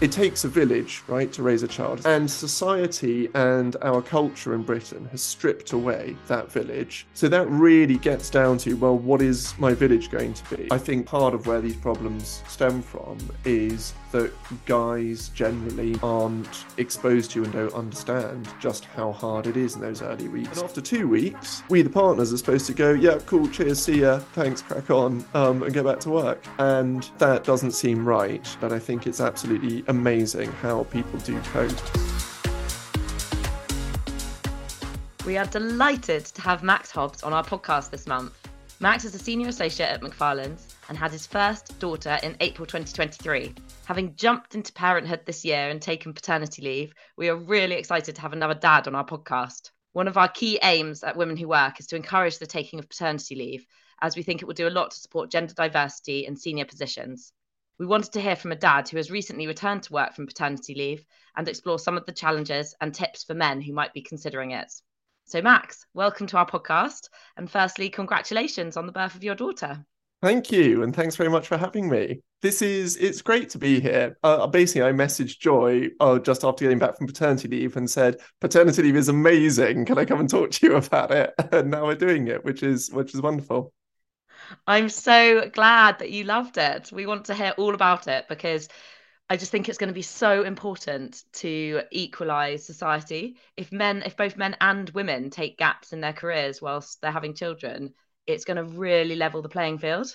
it 0.00 0.12
takes 0.12 0.44
a 0.44 0.48
village, 0.48 1.02
right, 1.08 1.32
to 1.32 1.42
raise 1.42 1.62
a 1.62 1.68
child. 1.68 2.06
And 2.06 2.30
society 2.30 3.28
and 3.34 3.76
our 3.82 4.00
culture 4.00 4.54
in 4.54 4.62
Britain 4.62 5.08
has 5.10 5.22
stripped 5.22 5.72
away 5.72 6.16
that 6.28 6.52
village. 6.52 7.06
So 7.14 7.28
that 7.28 7.48
really 7.48 7.96
gets 7.96 8.30
down 8.30 8.58
to, 8.58 8.74
well, 8.74 8.96
what 8.96 9.20
is 9.20 9.58
my 9.58 9.74
village 9.74 10.10
going 10.10 10.34
to 10.34 10.56
be? 10.56 10.68
I 10.70 10.78
think 10.78 11.06
part 11.06 11.34
of 11.34 11.46
where 11.46 11.60
these 11.60 11.76
problems 11.76 12.42
stem 12.46 12.80
from 12.80 13.18
is 13.44 13.92
that 14.12 14.32
guys 14.66 15.28
generally 15.30 15.96
aren't 16.02 16.64
exposed 16.78 17.30
to 17.32 17.44
and 17.44 17.52
don't 17.52 17.74
understand 17.74 18.48
just 18.60 18.84
how 18.84 19.12
hard 19.12 19.46
it 19.46 19.56
is 19.56 19.74
in 19.74 19.80
those 19.80 20.02
early 20.02 20.28
weeks. 20.28 20.56
And 20.56 20.64
after 20.64 20.80
two 20.80 21.08
weeks, 21.08 21.62
we, 21.68 21.82
the 21.82 21.90
partners, 21.90 22.32
are 22.32 22.36
supposed 22.38 22.66
to 22.66 22.74
go, 22.74 22.92
yeah, 22.92 23.18
cool, 23.26 23.48
cheers, 23.48 23.82
see 23.82 24.00
ya, 24.00 24.18
thanks, 24.18 24.62
crack 24.62 24.90
on, 24.90 25.24
um, 25.34 25.62
and 25.62 25.72
get 25.72 25.84
back 25.84 26.00
to 26.00 26.10
work. 26.10 26.42
And 26.58 27.08
that 27.18 27.44
doesn't 27.44 27.72
seem 27.72 28.06
right, 28.06 28.46
but 28.60 28.72
I 28.72 28.78
think 28.78 29.06
it's 29.06 29.20
absolutely 29.20 29.84
amazing 29.88 30.50
how 30.52 30.84
people 30.84 31.18
do 31.20 31.38
cope. 31.52 31.72
We 35.26 35.36
are 35.36 35.46
delighted 35.46 36.24
to 36.24 36.42
have 36.42 36.62
Max 36.62 36.90
Hobbs 36.90 37.22
on 37.22 37.34
our 37.34 37.44
podcast 37.44 37.90
this 37.90 38.06
month. 38.06 38.32
Max 38.80 39.04
is 39.04 39.14
a 39.14 39.18
senior 39.18 39.48
associate 39.48 39.90
at 39.90 40.00
Macfarlanes 40.00 40.74
and 40.88 40.96
had 40.96 41.12
his 41.12 41.26
first 41.26 41.78
daughter 41.78 42.18
in 42.22 42.36
April 42.40 42.66
2023. 42.66 43.54
Having 43.84 44.16
jumped 44.16 44.54
into 44.54 44.72
parenthood 44.72 45.20
this 45.26 45.44
year 45.44 45.68
and 45.68 45.80
taken 45.80 46.14
paternity 46.14 46.62
leave, 46.62 46.92
we 47.16 47.28
are 47.28 47.36
really 47.36 47.76
excited 47.76 48.14
to 48.14 48.20
have 48.20 48.32
another 48.32 48.54
dad 48.54 48.88
on 48.88 48.94
our 48.94 49.04
podcast. 49.04 49.70
One 49.92 50.08
of 50.08 50.16
our 50.16 50.28
key 50.28 50.58
aims 50.62 51.02
at 51.02 51.16
Women 51.16 51.36
Who 51.36 51.48
Work 51.48 51.80
is 51.80 51.86
to 51.88 51.96
encourage 51.96 52.38
the 52.38 52.46
taking 52.46 52.78
of 52.78 52.88
paternity 52.88 53.34
leave, 53.34 53.66
as 54.00 54.16
we 54.16 54.22
think 54.22 54.40
it 54.40 54.46
will 54.46 54.54
do 54.54 54.68
a 54.68 54.70
lot 54.70 54.92
to 54.92 55.00
support 55.00 55.30
gender 55.30 55.54
diversity 55.54 56.26
in 56.26 56.36
senior 56.36 56.64
positions. 56.64 57.32
We 57.78 57.86
wanted 57.86 58.12
to 58.12 58.20
hear 58.20 58.36
from 58.36 58.52
a 58.52 58.56
dad 58.56 58.88
who 58.88 58.96
has 58.96 59.10
recently 59.10 59.46
returned 59.46 59.84
to 59.84 59.92
work 59.92 60.14
from 60.14 60.26
paternity 60.26 60.74
leave 60.74 61.04
and 61.36 61.48
explore 61.48 61.78
some 61.78 61.96
of 61.96 62.06
the 62.06 62.12
challenges 62.12 62.74
and 62.80 62.94
tips 62.94 63.24
for 63.24 63.34
men 63.34 63.60
who 63.60 63.72
might 63.72 63.92
be 63.92 64.02
considering 64.02 64.50
it. 64.52 64.72
So, 65.26 65.42
Max, 65.42 65.84
welcome 65.94 66.26
to 66.28 66.38
our 66.38 66.46
podcast. 66.46 67.08
And 67.36 67.50
firstly, 67.50 67.90
congratulations 67.90 68.76
on 68.76 68.86
the 68.86 68.92
birth 68.92 69.14
of 69.14 69.22
your 69.22 69.34
daughter. 69.34 69.84
Thank 70.20 70.50
you, 70.50 70.82
and 70.82 70.94
thanks 70.94 71.14
very 71.14 71.30
much 71.30 71.46
for 71.46 71.56
having 71.56 71.88
me. 71.88 72.22
This 72.42 72.60
is 72.60 72.96
it's 72.96 73.22
great 73.22 73.50
to 73.50 73.58
be 73.58 73.78
here. 73.80 74.18
Uh, 74.24 74.48
basically, 74.48 74.82
I 74.82 74.92
messaged 74.92 75.38
Joy 75.38 75.90
uh, 76.00 76.18
just 76.18 76.42
after 76.44 76.64
getting 76.64 76.80
back 76.80 76.96
from 76.96 77.06
paternity 77.06 77.46
leave 77.46 77.76
and 77.76 77.88
said, 77.88 78.16
"Paternity 78.40 78.82
leave 78.82 78.96
is 78.96 79.08
amazing. 79.08 79.84
Can 79.84 79.96
I 79.96 80.04
come 80.04 80.18
and 80.18 80.28
talk 80.28 80.50
to 80.50 80.66
you 80.66 80.76
about 80.76 81.12
it?" 81.12 81.34
And 81.52 81.70
now 81.70 81.86
we're 81.86 81.94
doing 81.94 82.26
it, 82.26 82.44
which 82.44 82.64
is 82.64 82.90
which 82.90 83.14
is 83.14 83.22
wonderful. 83.22 83.72
I'm 84.66 84.88
so 84.88 85.48
glad 85.50 85.98
that 85.98 86.10
you 86.10 86.24
loved 86.24 86.58
it. 86.58 86.90
We 86.92 87.06
want 87.06 87.26
to 87.26 87.34
hear 87.34 87.54
all 87.58 87.74
about 87.74 88.08
it 88.08 88.26
because 88.28 88.68
I 89.30 89.36
just 89.36 89.52
think 89.52 89.68
it's 89.68 89.78
going 89.78 89.88
to 89.88 89.94
be 89.94 90.02
so 90.02 90.42
important 90.44 91.24
to 91.34 91.82
equalize 91.92 92.64
society. 92.66 93.36
If 93.56 93.72
men, 93.72 94.02
if 94.06 94.16
both 94.16 94.36
men 94.36 94.56
and 94.60 94.90
women 94.90 95.30
take 95.30 95.58
gaps 95.58 95.92
in 95.92 96.00
their 96.00 96.12
careers 96.12 96.62
whilst 96.62 97.00
they're 97.00 97.12
having 97.12 97.34
children, 97.34 97.94
it's 98.28 98.44
going 98.44 98.56
to 98.56 98.64
really 98.64 99.16
level 99.16 99.42
the 99.42 99.48
playing 99.48 99.78
field. 99.78 100.14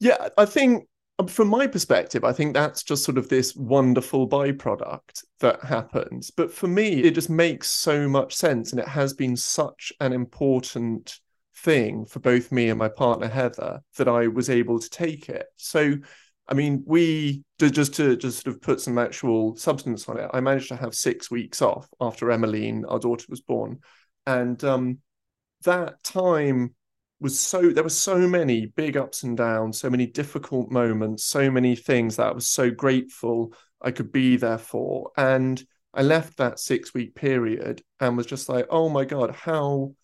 Yeah, 0.00 0.28
I 0.36 0.44
think 0.44 0.84
um, 1.18 1.28
from 1.28 1.48
my 1.48 1.66
perspective, 1.66 2.24
I 2.24 2.32
think 2.32 2.54
that's 2.54 2.82
just 2.82 3.04
sort 3.04 3.18
of 3.18 3.28
this 3.28 3.54
wonderful 3.54 4.28
byproduct 4.28 5.24
that 5.40 5.62
happens. 5.62 6.30
But 6.30 6.52
for 6.52 6.66
me, 6.66 7.02
it 7.02 7.14
just 7.14 7.30
makes 7.30 7.68
so 7.68 8.08
much 8.08 8.34
sense. 8.34 8.72
And 8.72 8.80
it 8.80 8.88
has 8.88 9.12
been 9.12 9.36
such 9.36 9.92
an 10.00 10.12
important 10.12 11.20
thing 11.56 12.06
for 12.06 12.20
both 12.20 12.50
me 12.50 12.70
and 12.70 12.78
my 12.78 12.88
partner 12.88 13.28
Heather 13.28 13.80
that 13.98 14.08
I 14.08 14.28
was 14.28 14.48
able 14.48 14.78
to 14.78 14.90
take 14.90 15.28
it. 15.28 15.46
So, 15.56 15.94
I 16.48 16.54
mean, 16.54 16.82
we 16.86 17.44
just 17.58 17.94
to 17.94 18.16
just 18.16 18.42
sort 18.42 18.56
of 18.56 18.62
put 18.62 18.80
some 18.80 18.98
actual 18.98 19.56
substance 19.56 20.08
on 20.08 20.18
it. 20.18 20.30
I 20.32 20.40
managed 20.40 20.68
to 20.68 20.76
have 20.76 20.94
six 20.94 21.30
weeks 21.30 21.60
off 21.60 21.86
after 22.00 22.30
Emmeline, 22.30 22.86
our 22.88 22.98
daughter, 22.98 23.26
was 23.28 23.42
born, 23.42 23.80
and 24.26 24.62
um, 24.64 24.98
that 25.64 26.02
time 26.02 26.74
was 27.20 27.38
so 27.38 27.70
there 27.70 27.84
were 27.84 27.90
so 27.90 28.26
many 28.26 28.66
big 28.66 28.96
ups 28.96 29.22
and 29.22 29.36
downs, 29.36 29.78
so 29.78 29.90
many 29.90 30.06
difficult 30.06 30.70
moments, 30.70 31.24
so 31.24 31.50
many 31.50 31.76
things 31.76 32.16
that 32.16 32.28
I 32.28 32.32
was 32.32 32.48
so 32.48 32.70
grateful 32.70 33.54
I 33.80 33.90
could 33.90 34.12
be 34.12 34.36
there 34.36 34.58
for, 34.58 35.10
and 35.16 35.62
I 35.92 36.02
left 36.02 36.38
that 36.38 36.58
six 36.60 36.94
week 36.94 37.14
period 37.14 37.82
and 37.98 38.16
was 38.16 38.26
just 38.26 38.48
like, 38.48 38.66
oh 38.70 38.88
my 38.88 39.04
god, 39.04 39.34
how 39.34 39.94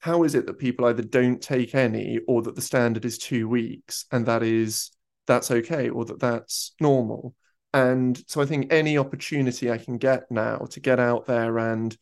how 0.00 0.24
is 0.24 0.34
it 0.34 0.46
that 0.46 0.58
people 0.58 0.86
either 0.86 1.02
don't 1.02 1.40
take 1.42 1.74
any 1.74 2.20
or 2.28 2.42
that 2.42 2.54
the 2.54 2.62
standard 2.62 3.04
is 3.04 3.18
two 3.18 3.48
weeks 3.48 4.06
and 4.12 4.26
that 4.26 4.42
is 4.42 4.90
that's 5.26 5.50
okay 5.50 5.88
or 5.90 6.04
that 6.06 6.20
that's 6.20 6.74
normal? 6.80 7.34
And 7.72 8.22
so 8.28 8.40
i 8.40 8.46
think 8.46 8.72
any 8.72 8.96
opportunity 8.98 9.70
i 9.70 9.78
can 9.78 9.98
get 9.98 10.30
now 10.30 10.58
to 10.70 10.80
get 10.80 11.00
out 11.00 11.26
there 11.26 11.58
and 11.58 11.96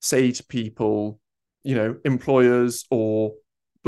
say 0.00 0.30
to 0.32 0.44
people 0.44 1.20
you 1.64 1.74
know 1.74 1.96
employers 2.04 2.84
or 2.90 3.32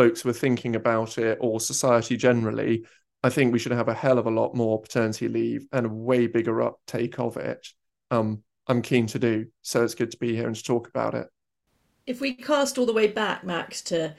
blokes 0.00 0.22
who 0.22 0.28
are 0.28 0.34
thinking 0.34 0.76
about 0.76 1.18
it 1.18 1.38
or 1.40 1.60
society 1.60 2.16
generally 2.16 2.84
i 3.22 3.28
think 3.28 3.52
we 3.52 3.58
should 3.58 3.72
have 3.72 3.88
a 3.88 3.94
hell 3.94 4.18
of 4.18 4.26
a 4.26 4.30
lot 4.30 4.54
more 4.54 4.80
paternity 4.80 5.28
leave 5.28 5.66
and 5.72 5.86
a 5.86 5.88
way 5.88 6.26
bigger 6.26 6.62
uptake 6.62 7.18
of 7.18 7.36
it 7.36 7.68
um 8.10 8.42
i'm 8.66 8.82
keen 8.82 9.06
to 9.06 9.18
do 9.18 9.46
so 9.62 9.84
it's 9.84 9.94
good 9.94 10.10
to 10.10 10.18
be 10.18 10.34
here 10.34 10.46
and 10.46 10.56
to 10.56 10.62
talk 10.62 10.88
about 10.88 11.14
it 11.14 11.28
if 12.06 12.20
we 12.20 12.34
cast 12.34 12.76
all 12.76 12.86
the 12.86 12.92
way 12.92 13.06
back, 13.06 13.44
Max, 13.44 13.82
to 13.82 14.14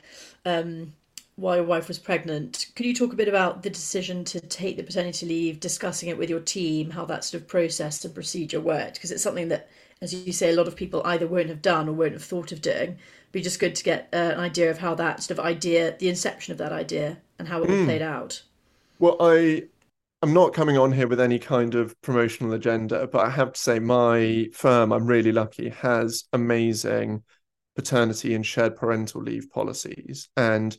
um, 0.45 0.93
while 1.35 1.57
your 1.57 1.65
wife 1.65 1.87
was 1.87 1.99
pregnant, 1.99 2.67
could 2.75 2.85
you 2.85 2.93
talk 2.93 3.11
a 3.11 3.17
bit 3.17 3.27
about 3.27 3.63
the 3.63 3.69
decision 3.69 4.23
to 4.25 4.39
take 4.39 4.77
the 4.77 4.83
paternity 4.83 5.25
leave, 5.25 5.59
discussing 5.59 6.07
it 6.07 6.17
with 6.17 6.29
your 6.29 6.39
team, 6.39 6.91
how 6.91 7.03
that 7.05 7.25
sort 7.25 7.41
of 7.41 7.47
process 7.49 8.05
and 8.05 8.13
procedure 8.13 8.61
worked? 8.61 8.93
Because 8.93 9.11
it's 9.11 9.23
something 9.23 9.49
that, 9.49 9.69
as 10.01 10.13
you 10.13 10.33
say, 10.33 10.49
a 10.49 10.55
lot 10.55 10.67
of 10.67 10.75
people 10.75 11.01
either 11.05 11.27
won't 11.27 11.49
have 11.49 11.61
done 11.61 11.87
or 11.87 11.93
won't 11.93 12.13
have 12.13 12.23
thought 12.23 12.51
of 12.51 12.61
doing. 12.61 12.89
It'd 12.89 13.31
be 13.31 13.41
just 13.41 13.59
good 13.59 13.75
to 13.75 13.83
get 13.83 14.09
uh, 14.13 14.17
an 14.33 14.39
idea 14.39 14.71
of 14.71 14.79
how 14.79 14.95
that 14.95 15.21
sort 15.21 15.37
of 15.37 15.45
idea, 15.45 15.95
the 15.99 16.09
inception 16.09 16.51
of 16.51 16.57
that 16.57 16.71
idea, 16.71 17.19
and 17.37 17.47
how 17.47 17.61
it 17.61 17.69
mm. 17.69 17.85
played 17.85 18.01
out. 18.01 18.41
Well, 18.99 19.17
I 19.19 19.63
I'm 20.23 20.33
not 20.33 20.53
coming 20.53 20.77
on 20.77 20.91
here 20.91 21.07
with 21.07 21.19
any 21.19 21.39
kind 21.39 21.73
of 21.73 21.99
promotional 22.01 22.53
agenda, 22.53 23.07
but 23.07 23.25
I 23.25 23.29
have 23.31 23.53
to 23.53 23.59
say 23.59 23.79
my 23.79 24.49
firm, 24.53 24.91
I'm 24.91 25.07
really 25.07 25.31
lucky, 25.31 25.69
has 25.69 26.25
amazing 26.31 27.23
paternity 27.75 28.35
and 28.35 28.45
shared 28.45 28.75
parental 28.75 29.23
leave 29.23 29.49
policies. 29.49 30.29
And 30.37 30.77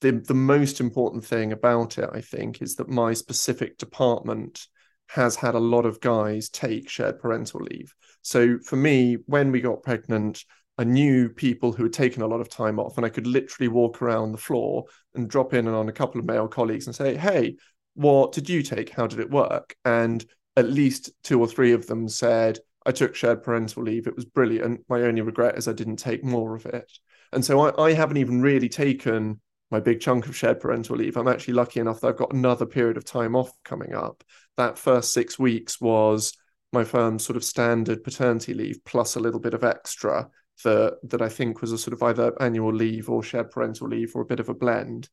the, 0.00 0.12
the 0.12 0.34
most 0.34 0.80
important 0.80 1.24
thing 1.24 1.52
about 1.52 1.98
it, 1.98 2.10
I 2.12 2.20
think, 2.20 2.62
is 2.62 2.74
that 2.76 2.88
my 2.88 3.12
specific 3.12 3.78
department 3.78 4.66
has 5.12 5.34
had 5.34 5.56
a 5.56 5.60
lot 5.60 5.86
of 5.86 6.00
guys 6.00 6.48
take 6.48 6.88
shared 6.88 7.18
parental 7.18 7.60
leave. 7.70 7.92
So 8.22 8.58
for 8.60 8.76
me, 8.76 9.16
when 9.26 9.50
we 9.50 9.60
got 9.60 9.82
pregnant, 9.82 10.44
I 10.78 10.84
knew 10.84 11.28
people 11.28 11.72
who 11.72 11.82
had 11.82 11.92
taken 11.92 12.22
a 12.22 12.28
lot 12.28 12.40
of 12.40 12.48
time 12.48 12.78
off, 12.78 12.96
and 12.96 13.04
I 13.04 13.08
could 13.08 13.26
literally 13.26 13.68
walk 13.68 14.00
around 14.00 14.30
the 14.30 14.38
floor 14.38 14.84
and 15.14 15.28
drop 15.28 15.52
in 15.52 15.66
on 15.66 15.88
a 15.88 15.92
couple 15.92 16.20
of 16.20 16.26
male 16.26 16.46
colleagues 16.46 16.86
and 16.86 16.94
say, 16.94 17.16
Hey, 17.16 17.56
what 17.94 18.30
did 18.32 18.48
you 18.48 18.62
take? 18.62 18.90
How 18.90 19.08
did 19.08 19.18
it 19.18 19.30
work? 19.30 19.74
And 19.84 20.24
at 20.56 20.70
least 20.70 21.10
two 21.24 21.40
or 21.40 21.48
three 21.48 21.72
of 21.72 21.86
them 21.86 22.08
said, 22.08 22.60
I 22.86 22.92
took 22.92 23.14
shared 23.16 23.42
parental 23.42 23.82
leave. 23.82 24.06
It 24.06 24.16
was 24.16 24.24
brilliant. 24.24 24.82
My 24.88 25.02
only 25.02 25.22
regret 25.22 25.58
is 25.58 25.66
I 25.66 25.72
didn't 25.72 25.96
take 25.96 26.24
more 26.24 26.54
of 26.54 26.66
it. 26.66 26.90
And 27.32 27.44
so 27.44 27.60
I, 27.60 27.88
I 27.88 27.92
haven't 27.94 28.16
even 28.18 28.42
really 28.42 28.68
taken 28.68 29.40
my 29.70 29.80
big 29.80 30.00
chunk 30.00 30.26
of 30.26 30.36
shared 30.36 30.60
parental 30.60 30.96
leave. 30.96 31.16
I'm 31.16 31.28
actually 31.28 31.54
lucky 31.54 31.80
enough 31.80 32.00
that 32.00 32.08
I've 32.08 32.16
got 32.16 32.32
another 32.32 32.66
period 32.66 32.96
of 32.96 33.04
time 33.04 33.36
off 33.36 33.52
coming 33.64 33.94
up. 33.94 34.24
That 34.56 34.78
first 34.78 35.12
six 35.12 35.38
weeks 35.38 35.80
was 35.80 36.32
my 36.72 36.84
firm's 36.84 37.24
sort 37.24 37.36
of 37.36 37.44
standard 37.44 38.04
paternity 38.04 38.54
leave 38.54 38.84
plus 38.84 39.16
a 39.16 39.20
little 39.20 39.40
bit 39.40 39.54
of 39.54 39.64
extra 39.64 40.28
that 40.64 40.98
that 41.04 41.22
I 41.22 41.28
think 41.28 41.60
was 41.60 41.72
a 41.72 41.78
sort 41.78 41.94
of 41.94 42.02
either 42.02 42.40
annual 42.40 42.72
leave 42.72 43.08
or 43.08 43.22
shared 43.22 43.50
parental 43.50 43.88
leave 43.88 44.14
or 44.14 44.22
a 44.22 44.26
bit 44.26 44.40
of 44.40 44.48
a 44.48 44.54
blend. 44.54 45.08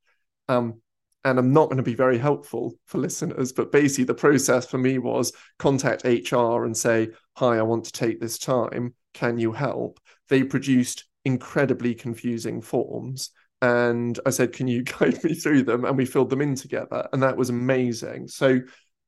Um, 0.49 0.81
and 1.23 1.39
I'm 1.39 1.51
not 1.51 1.65
going 1.65 1.77
to 1.77 1.83
be 1.83 1.95
very 1.95 2.17
helpful 2.17 2.73
for 2.85 2.99
listeners, 2.99 3.51
but 3.51 3.71
basically 3.71 4.05
the 4.05 4.13
process 4.13 4.65
for 4.65 4.77
me 4.77 4.97
was 4.97 5.33
contact 5.59 6.05
HR 6.05 6.63
and 6.63 6.75
say, 6.75 7.09
Hi, 7.35 7.57
I 7.57 7.63
want 7.63 7.85
to 7.85 7.91
take 7.91 8.19
this 8.19 8.37
time. 8.37 8.93
Can 9.13 9.37
you 9.37 9.51
help? 9.51 9.99
They 10.29 10.43
produced 10.43 11.05
incredibly 11.25 11.95
confusing 11.95 12.61
forms. 12.61 13.31
And 13.61 14.19
I 14.25 14.29
said, 14.29 14.53
Can 14.53 14.67
you 14.67 14.83
guide 14.99 15.23
me 15.23 15.33
through 15.33 15.63
them? 15.63 15.85
And 15.85 15.97
we 15.97 16.05
filled 16.05 16.29
them 16.29 16.41
in 16.41 16.55
together. 16.55 17.07
And 17.13 17.21
that 17.23 17.37
was 17.37 17.49
amazing. 17.49 18.27
So, 18.27 18.59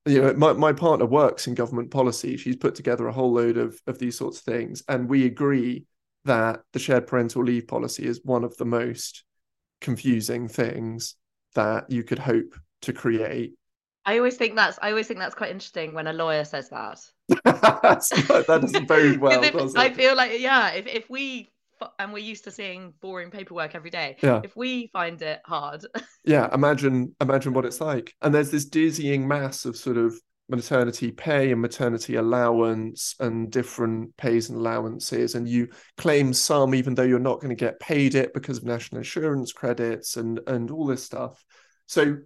you 0.06 0.22
know, 0.22 0.34
my, 0.34 0.54
my 0.54 0.74
partner 0.74 1.06
works 1.06 1.48
in 1.48 1.56
government 1.56 1.92
policy. 1.92 2.38
She's 2.38 2.56
put 2.56 2.76
together 2.76 3.08
a 3.08 3.14
whole 3.14 3.34
load 3.34 3.58
of, 3.58 3.80
of 3.88 4.00
these 4.00 4.18
sorts 4.18 4.40
of 4.40 4.44
things. 4.44 4.84
And 4.88 5.10
we 5.10 5.26
agree 5.26 5.86
that 6.26 6.62
the 6.74 6.80
shared 6.80 7.08
parental 7.08 7.44
leave 7.44 7.68
policy 7.68 8.06
is 8.06 8.22
one 8.24 8.44
of 8.44 8.56
the 8.58 8.66
most 8.66 9.24
confusing 9.82 10.48
things 10.48 11.16
that 11.56 11.90
you 11.90 12.04
could 12.04 12.20
hope 12.20 12.56
to 12.82 12.94
create. 12.94 13.54
I 14.06 14.18
always 14.18 14.38
think 14.38 14.56
that's 14.56 14.80
I 14.82 14.90
always 14.90 15.08
think 15.08 15.20
that's 15.20 15.36
quite 15.36 15.52
interesting 15.52 15.94
when 15.94 16.08
a 16.08 16.14
lawyer 16.14 16.44
says 16.44 16.70
that. 16.70 17.00
that 17.44 18.46
doesn't 18.48 18.88
bode 18.88 19.18
well. 19.22 19.44
if, 19.44 19.78
I 19.78 19.92
feel 19.92 20.16
like 20.16 20.40
yeah, 20.40 20.70
if 20.70 20.88
if 20.88 21.10
we 21.10 21.52
and 21.98 22.14
we're 22.14 22.20
used 22.20 22.44
to 22.46 22.52
seeing 22.52 22.94
boring 23.02 23.32
paperwork 23.32 23.76
every 23.76 23.90
day. 23.90 24.18
Yeah. 24.22 24.42
If 24.44 24.56
we 24.56 24.88
find 24.94 25.22
it 25.22 25.42
hard. 25.46 25.86
yeah, 26.24 26.54
imagine 26.54 27.16
imagine 27.22 27.54
what 27.54 27.66
it's 27.66 27.82
like. 27.82 28.14
And 28.22 28.34
there's 28.34 28.52
this 28.52 28.66
dizzying 28.66 29.28
mass 29.28 29.66
of 29.66 29.76
sort 29.76 29.98
of 29.98 30.20
maternity 30.50 31.12
pay 31.12 31.52
and 31.52 31.62
maternity 31.62 32.16
allowance 32.16 33.16
and 33.20 33.52
different 33.52 34.16
pays 34.18 34.50
and 34.50 34.58
allowances 34.58 35.36
and 35.36 35.48
you 35.48 35.68
claim 35.96 36.34
some 36.34 36.74
even 36.74 36.96
though 36.96 37.04
you're 37.04 37.20
not 37.20 37.40
going 37.40 37.56
to 37.56 37.56
get 37.56 37.80
paid 37.80 38.16
it 38.16 38.34
because 38.34 38.58
of 38.58 38.64
national 38.64 38.98
insurance 38.98 39.54
credits 39.54 40.18
and 40.18 40.40
and 40.48 40.72
all 40.72 40.88
this 40.88 41.04
stuff 41.04 41.46
so 41.86 42.18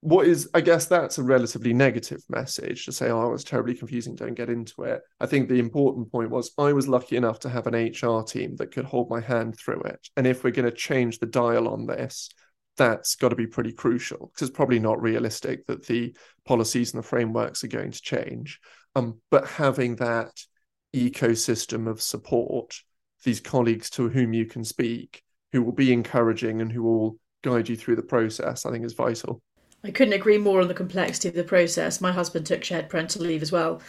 what 0.00 0.26
is 0.26 0.48
i 0.54 0.60
guess 0.60 0.86
that's 0.86 1.18
a 1.18 1.22
relatively 1.22 1.72
negative 1.72 2.22
message 2.28 2.84
to 2.84 2.92
say 2.92 3.10
oh 3.10 3.32
it's 3.32 3.42
terribly 3.42 3.74
confusing 3.74 4.14
don't 4.14 4.34
get 4.34 4.48
into 4.48 4.84
it 4.84 5.02
i 5.20 5.26
think 5.26 5.48
the 5.48 5.58
important 5.58 6.10
point 6.12 6.30
was 6.30 6.52
i 6.56 6.72
was 6.72 6.86
lucky 6.86 7.16
enough 7.16 7.40
to 7.40 7.48
have 7.48 7.66
an 7.66 7.74
hr 7.74 8.22
team 8.22 8.54
that 8.56 8.70
could 8.70 8.84
hold 8.84 9.10
my 9.10 9.20
hand 9.20 9.58
through 9.58 9.80
it 9.82 10.08
and 10.16 10.26
if 10.26 10.44
we're 10.44 10.50
going 10.50 10.64
to 10.64 10.70
change 10.70 11.18
the 11.18 11.26
dial 11.26 11.66
on 11.66 11.84
this 11.84 12.30
that's 12.78 13.16
got 13.16 13.28
to 13.28 13.36
be 13.36 13.46
pretty 13.46 13.72
crucial 13.72 14.30
because 14.32 14.48
it's 14.48 14.56
probably 14.56 14.78
not 14.78 15.02
realistic 15.02 15.66
that 15.66 15.86
the 15.86 16.16
policies 16.46 16.94
and 16.94 17.02
the 17.02 17.06
frameworks 17.06 17.62
are 17.62 17.68
going 17.68 17.90
to 17.90 18.00
change. 18.00 18.60
Um, 18.94 19.20
but 19.30 19.46
having 19.46 19.96
that 19.96 20.30
ecosystem 20.94 21.86
of 21.86 22.00
support, 22.00 22.80
these 23.24 23.40
colleagues 23.40 23.90
to 23.90 24.08
whom 24.08 24.32
you 24.32 24.46
can 24.46 24.64
speak, 24.64 25.22
who 25.52 25.62
will 25.62 25.72
be 25.72 25.92
encouraging 25.92 26.62
and 26.62 26.72
who 26.72 26.82
will 26.82 27.18
guide 27.42 27.68
you 27.68 27.76
through 27.76 27.96
the 27.96 28.02
process, 28.02 28.64
I 28.64 28.70
think 28.70 28.86
is 28.86 28.94
vital. 28.94 29.42
I 29.84 29.90
couldn't 29.90 30.14
agree 30.14 30.38
more 30.38 30.60
on 30.60 30.68
the 30.68 30.74
complexity 30.74 31.28
of 31.28 31.34
the 31.34 31.44
process. 31.44 32.00
My 32.00 32.12
husband 32.12 32.46
took 32.46 32.64
shared 32.64 32.88
parental 32.88 33.22
leave 33.22 33.42
as 33.42 33.52
well. 33.52 33.80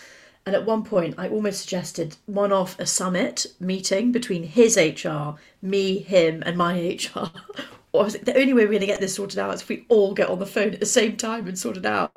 And 0.45 0.56
at 0.56 0.65
one 0.65 0.83
point, 0.83 1.15
I 1.18 1.30
almost 1.30 1.62
suggested 1.62 2.15
one 2.25 2.51
off 2.51 2.80
a 2.80 2.86
summit 2.86 3.45
meeting 3.59 4.12
between 4.12 4.44
his 4.44 4.77
HR, 4.77 5.38
me, 5.62 6.00
him, 6.00 6.41
and 6.45 6.57
my 6.57 6.80
HR, 6.80 7.30
or 7.91 8.06
was 8.06 8.15
it 8.15 8.25
the 8.25 8.38
only 8.38 8.53
way 8.53 8.63
we're 8.63 8.69
going 8.69 8.80
to 8.81 8.86
get 8.86 9.00
this 9.00 9.15
sorted 9.15 9.39
out 9.39 9.53
is 9.53 9.62
if 9.62 9.69
we 9.69 9.86
all 9.89 10.13
get 10.13 10.30
on 10.30 10.39
the 10.39 10.45
phone 10.45 10.74
at 10.74 10.80
the 10.80 10.86
same 10.86 11.18
time 11.18 11.47
and 11.47 11.57
sort 11.57 11.77
it 11.77 11.86
out. 11.86 12.12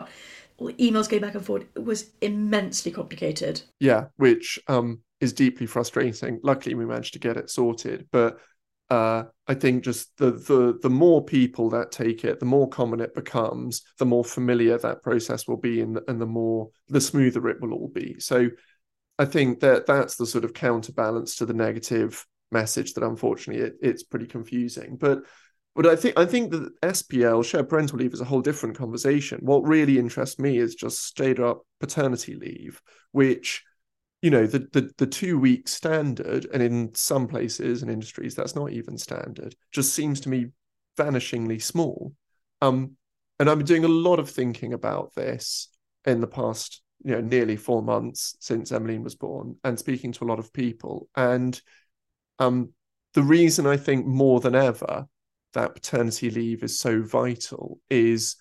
All 0.59 0.71
emails 0.73 1.09
going 1.09 1.23
back 1.23 1.35
and 1.35 1.45
forth. 1.45 1.65
It 1.75 1.85
was 1.85 2.11
immensely 2.21 2.93
complicated. 2.93 3.63
Yeah, 3.81 4.07
which 4.17 4.61
um, 4.69 5.01
is 5.21 5.33
deeply 5.33 5.67
frustrating. 5.67 6.41
Luckily, 6.43 6.75
we 6.75 6.87
managed 6.87 7.15
to 7.15 7.19
get 7.19 7.37
it 7.37 7.51
sorted, 7.51 8.07
but 8.13 8.39
uh, 8.93 9.25
I 9.49 9.55
think 9.55 9.85
just 9.85 10.15
the 10.19 10.33
the 10.33 10.79
the 10.83 10.91
more 10.91 11.25
people 11.25 11.71
that 11.71 11.93
take 11.93 12.27
it, 12.27 12.41
the 12.41 12.47
more 12.47 12.69
common 12.69 13.01
it 13.01 13.15
becomes, 13.15 13.81
the 13.99 14.05
more 14.05 14.23
familiar 14.23 14.77
that 14.77 15.03
process 15.03 15.49
will 15.49 15.57
be, 15.57 15.81
and 15.81 15.99
and 16.09 16.21
the 16.21 16.27
more 16.27 16.69
the 16.89 17.01
smoother 17.01 17.49
it 17.49 17.59
will 17.63 17.73
all 17.73 17.89
be. 17.89 18.21
So, 18.21 18.51
I 19.19 19.25
think 19.25 19.61
that 19.61 19.87
that's 19.87 20.17
the 20.17 20.27
sort 20.27 20.45
of 20.45 20.53
counterbalance 20.53 21.37
to 21.37 21.47
the 21.47 21.55
negative 21.55 22.27
message 22.51 22.93
that 22.93 23.03
unfortunately 23.03 23.65
it, 23.65 23.77
it's 23.81 24.03
pretty 24.03 24.27
confusing. 24.27 24.99
But 25.01 25.23
but 25.75 25.87
I 25.87 25.97
think 25.97 26.19
I 26.19 26.27
think 26.27 26.51
that 26.51 26.79
SPL 26.83 27.47
shared 27.47 27.71
parental 27.71 27.99
leave 27.99 28.13
is 28.13 28.21
a 28.21 28.27
whole 28.27 28.43
different 28.43 28.77
conversation. 28.77 29.39
What 29.41 29.67
really 29.67 29.99
interests 29.99 30.39
me 30.39 30.59
is 30.59 30.75
just 30.75 31.03
straight 31.03 31.41
up 31.41 31.63
paternity 31.81 32.35
leave, 32.35 32.83
which 33.13 33.65
you 34.23 34.31
know 34.31 34.47
the 34.47 34.61
the, 34.73 34.91
the 34.99 35.07
two 35.07 35.39
week 35.39 35.69
standard, 35.69 36.47
and 36.53 36.63
in 36.63 36.95
some 36.95 37.27
places 37.27 37.83
and 37.83 37.91
industries 37.91 38.35
that's 38.35 38.55
not 38.55 38.73
even 38.73 38.97
standard. 38.97 39.55
Just 39.73 39.93
seems 39.93 40.21
to 40.21 40.29
me 40.29 40.47
vanishingly 40.97 41.61
small. 41.61 42.15
Um, 42.61 42.93
and 43.39 43.51
I've 43.51 43.59
been 43.59 43.67
doing 43.67 43.85
a 43.85 43.89
lot 43.89 44.21
of 44.21 44.31
thinking 44.31 44.73
about 44.73 45.15
this 45.15 45.69
in 46.05 46.21
the 46.21 46.29
past, 46.29 46.83
you 47.05 47.13
know, 47.13 47.21
nearly 47.21 47.57
four 47.57 47.83
months 47.83 48.37
since 48.39 48.71
Emmeline 48.71 49.03
was 49.03 49.17
born, 49.17 49.57
and 49.65 49.79
speaking 49.79 50.13
to 50.13 50.25
a 50.25 50.27
lot 50.27 50.39
of 50.39 50.53
people. 50.53 51.09
And 51.17 51.61
um, 52.39 52.71
the 53.15 53.23
reason 53.23 53.67
I 53.67 53.77
think 53.77 54.07
more 54.07 54.41
than 54.41 54.55
ever 54.55 55.07
that 55.55 55.75
paternity 55.75 56.31
leave 56.31 56.63
is 56.63 56.79
so 56.79 57.03
vital 57.03 57.79
is 57.91 58.37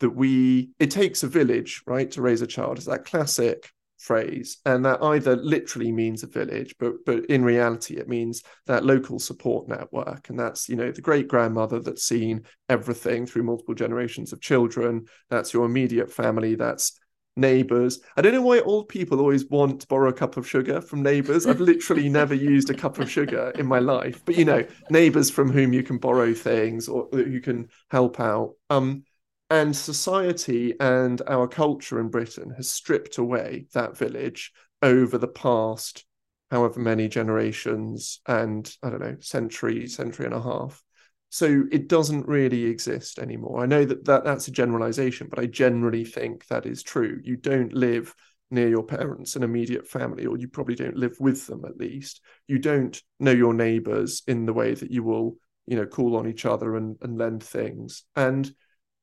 that 0.00 0.10
we 0.10 0.70
it 0.78 0.90
takes 0.90 1.22
a 1.22 1.28
village 1.28 1.82
right 1.86 2.10
to 2.10 2.22
raise 2.22 2.42
a 2.42 2.46
child 2.46 2.78
is 2.78 2.86
that 2.86 3.04
classic 3.04 3.70
phrase 4.06 4.58
and 4.64 4.84
that 4.84 5.02
either 5.02 5.34
literally 5.34 5.90
means 5.90 6.22
a 6.22 6.28
village 6.28 6.76
but 6.78 6.92
but 7.04 7.26
in 7.26 7.44
reality 7.44 7.96
it 7.96 8.08
means 8.08 8.44
that 8.66 8.84
local 8.84 9.18
support 9.18 9.68
network 9.68 10.28
and 10.28 10.38
that's 10.38 10.68
you 10.68 10.76
know 10.76 10.92
the 10.92 11.00
great 11.00 11.26
grandmother 11.26 11.80
that's 11.80 12.04
seen 12.04 12.40
everything 12.68 13.26
through 13.26 13.42
multiple 13.42 13.74
generations 13.74 14.32
of 14.32 14.40
children 14.40 15.04
that's 15.28 15.52
your 15.52 15.66
immediate 15.66 16.10
family 16.10 16.54
that's 16.54 17.00
neighbors. 17.36 18.00
I 18.16 18.22
don't 18.22 18.32
know 18.32 18.40
why 18.40 18.60
old 18.60 18.88
people 18.88 19.20
always 19.20 19.44
want 19.50 19.82
to 19.82 19.86
borrow 19.86 20.08
a 20.08 20.12
cup 20.12 20.38
of 20.38 20.48
sugar 20.48 20.80
from 20.80 21.02
neighbors. 21.02 21.46
I've 21.46 21.60
literally 21.60 22.08
never 22.20 22.34
used 22.34 22.70
a 22.70 22.74
cup 22.74 22.98
of 22.98 23.10
sugar 23.10 23.52
in 23.56 23.66
my 23.66 23.78
life, 23.78 24.22
but 24.24 24.36
you 24.36 24.46
know, 24.46 24.64
neighbors 24.88 25.30
from 25.30 25.52
whom 25.52 25.74
you 25.74 25.82
can 25.82 25.98
borrow 25.98 26.32
things 26.32 26.88
or 26.88 27.08
who 27.12 27.40
can 27.40 27.68
help 27.90 28.20
out. 28.20 28.54
Um, 28.70 29.04
and 29.50 29.74
society 29.76 30.74
and 30.80 31.22
our 31.28 31.46
culture 31.46 32.00
in 32.00 32.08
Britain 32.08 32.50
has 32.56 32.70
stripped 32.70 33.18
away 33.18 33.66
that 33.72 33.96
village 33.96 34.52
over 34.82 35.18
the 35.18 35.28
past 35.28 36.04
however 36.50 36.80
many 36.80 37.08
generations 37.08 38.20
and 38.26 38.72
I 38.82 38.90
don't 38.90 39.00
know, 39.00 39.16
century, 39.20 39.86
century 39.88 40.26
and 40.26 40.34
a 40.34 40.42
half. 40.42 40.82
So 41.30 41.64
it 41.72 41.88
doesn't 41.88 42.28
really 42.28 42.64
exist 42.64 43.18
anymore. 43.18 43.62
I 43.62 43.66
know 43.66 43.84
that, 43.84 44.04
that 44.04 44.24
that's 44.24 44.48
a 44.48 44.52
generalization, 44.52 45.26
but 45.28 45.40
I 45.40 45.46
generally 45.46 46.04
think 46.04 46.46
that 46.46 46.66
is 46.66 46.82
true. 46.82 47.20
You 47.22 47.36
don't 47.36 47.72
live 47.72 48.14
near 48.50 48.68
your 48.68 48.84
parents 48.84 49.34
and 49.34 49.44
immediate 49.44 49.88
family, 49.88 50.26
or 50.26 50.38
you 50.38 50.46
probably 50.46 50.76
don't 50.76 50.96
live 50.96 51.16
with 51.18 51.46
them 51.48 51.64
at 51.64 51.76
least. 51.76 52.20
You 52.46 52.60
don't 52.60 53.00
know 53.18 53.32
your 53.32 53.54
neighbors 53.54 54.22
in 54.28 54.46
the 54.46 54.52
way 54.52 54.72
that 54.74 54.92
you 54.92 55.02
will, 55.02 55.36
you 55.66 55.76
know, 55.76 55.86
call 55.86 56.16
on 56.16 56.28
each 56.28 56.46
other 56.46 56.76
and, 56.76 56.96
and 57.02 57.18
lend 57.18 57.42
things. 57.42 58.04
And 58.14 58.50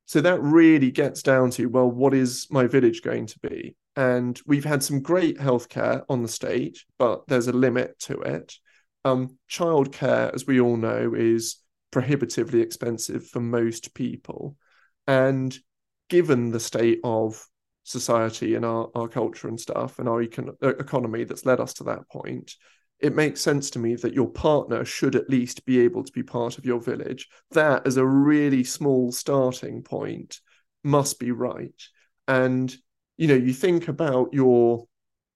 so 0.06 0.22
that 0.22 0.42
really 0.42 0.92
gets 0.92 1.24
down 1.24 1.50
to, 1.52 1.68
well, 1.68 1.90
what 1.90 2.14
is 2.14 2.48
my 2.50 2.68
village 2.68 3.02
going 3.02 3.26
to 3.28 3.40
be? 3.40 3.76
And 3.96 4.40
we've 4.46 4.66
had 4.66 4.84
some 4.84 5.02
great 5.02 5.38
healthcare 5.38 6.04
on 6.10 6.22
the 6.22 6.28
state, 6.28 6.84
but 6.98 7.28
there's 7.28 7.48
a 7.48 7.54
limit 7.54 8.00
to 8.00 8.20
it. 8.22 8.56
Um, 9.06 9.38
childcare, 9.50 10.34
as 10.34 10.48
we 10.48 10.60
all 10.60 10.78
know, 10.78 11.14
is 11.16 11.58
prohibitively 11.92 12.62
expensive 12.62 13.28
for 13.28 13.40
most 13.40 13.94
people. 13.94 14.56
And 15.08 15.56
given 16.10 16.52
the 16.52 16.60
state 16.60 17.00
of 17.04 17.46
society 17.84 18.56
and 18.56 18.66
our, 18.66 18.90
our 18.96 19.08
culture 19.08 19.48
and 19.48 19.60
stuff 19.60 20.00
and 20.00 20.10
our 20.10 20.24
econ- 20.24 20.56
uh, 20.62 20.76
economy 20.76 21.24
that's 21.24 21.46
led 21.46 21.60
us 21.60 21.74
to 21.76 21.84
that 21.86 22.10
point, 22.10 22.56
it 23.04 23.16
makes 23.16 23.42
sense 23.42 23.70
to 23.72 23.80
me 23.80 23.96
that 23.96 24.14
your 24.14 24.30
partner 24.30 24.86
should 24.86 25.16
at 25.16 25.30
least 25.30 25.66
be 25.66 25.82
able 25.82 26.06
to 26.06 26.12
be 26.14 26.24
part 26.24 26.58
of 26.58 26.66
your 26.66 26.80
village. 26.80 27.28
That, 27.52 27.86
as 27.86 27.98
a 27.98 28.06
really 28.06 28.64
small 28.64 29.12
starting 29.12 29.84
point, 29.84 30.40
must 30.86 31.20
be 31.20 31.32
right. 31.32 31.80
And, 32.30 32.74
you 33.18 33.28
know, 33.28 33.36
you 33.36 33.52
think 33.54 33.90
about 33.90 34.34
your 34.34 34.86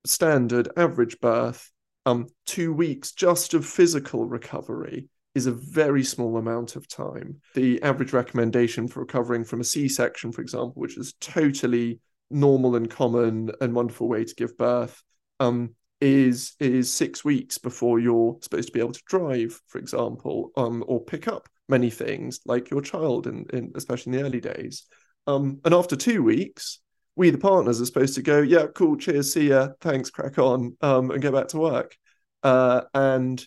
standard 0.05 0.69
average 0.77 1.19
birth, 1.19 1.69
um, 2.05 2.27
two 2.45 2.71
weeks 2.71 3.11
just 3.11 3.53
of 3.53 3.65
physical 3.65 4.23
recovery 4.23 5.09
is 5.35 5.45
a 5.45 5.51
very 5.51 6.05
small 6.05 6.37
amount 6.37 6.77
of 6.77 6.87
time. 6.87 7.41
The 7.53 7.83
average 7.83 8.13
recommendation 8.13 8.87
for 8.87 9.01
recovering 9.01 9.43
from 9.43 9.59
a 9.59 9.65
C 9.65 9.89
section, 9.89 10.31
for 10.31 10.41
example, 10.41 10.73
which 10.75 10.97
is 10.97 11.15
totally 11.19 11.99
normal 12.31 12.77
and 12.77 12.89
common 12.89 13.51
and 13.59 13.73
wonderful 13.73 14.07
way 14.07 14.23
to 14.23 14.35
give 14.35 14.57
birth, 14.57 15.03
um, 15.41 15.75
is 15.99 16.53
is 16.59 16.93
six 16.93 17.25
weeks 17.25 17.57
before 17.57 17.99
you're 17.99 18.37
supposed 18.41 18.67
to 18.67 18.73
be 18.73 18.79
able 18.79 18.93
to 18.93 19.03
drive, 19.07 19.59
for 19.67 19.79
example, 19.79 20.51
um, 20.55 20.83
or 20.87 21.03
pick 21.03 21.27
up 21.27 21.49
many 21.69 21.89
things 21.89 22.39
like 22.45 22.69
your 22.69 22.81
child, 22.81 23.27
in, 23.27 23.45
in 23.51 23.71
especially 23.75 24.13
in 24.13 24.19
the 24.19 24.25
early 24.25 24.39
days. 24.39 24.85
Um, 25.25 25.59
and 25.65 25.73
after 25.73 25.95
two 25.95 26.23
weeks, 26.23 26.79
we 27.15 27.29
the 27.29 27.37
partners 27.37 27.81
are 27.81 27.85
supposed 27.85 28.15
to 28.15 28.21
go, 28.21 28.41
yeah, 28.41 28.67
cool, 28.73 28.95
cheers, 28.95 29.33
see 29.33 29.49
ya, 29.49 29.69
thanks, 29.81 30.09
crack 30.09 30.37
on, 30.37 30.77
um, 30.81 31.11
and 31.11 31.21
go 31.21 31.31
back 31.31 31.49
to 31.49 31.57
work. 31.57 31.97
Uh, 32.43 32.81
and 32.93 33.45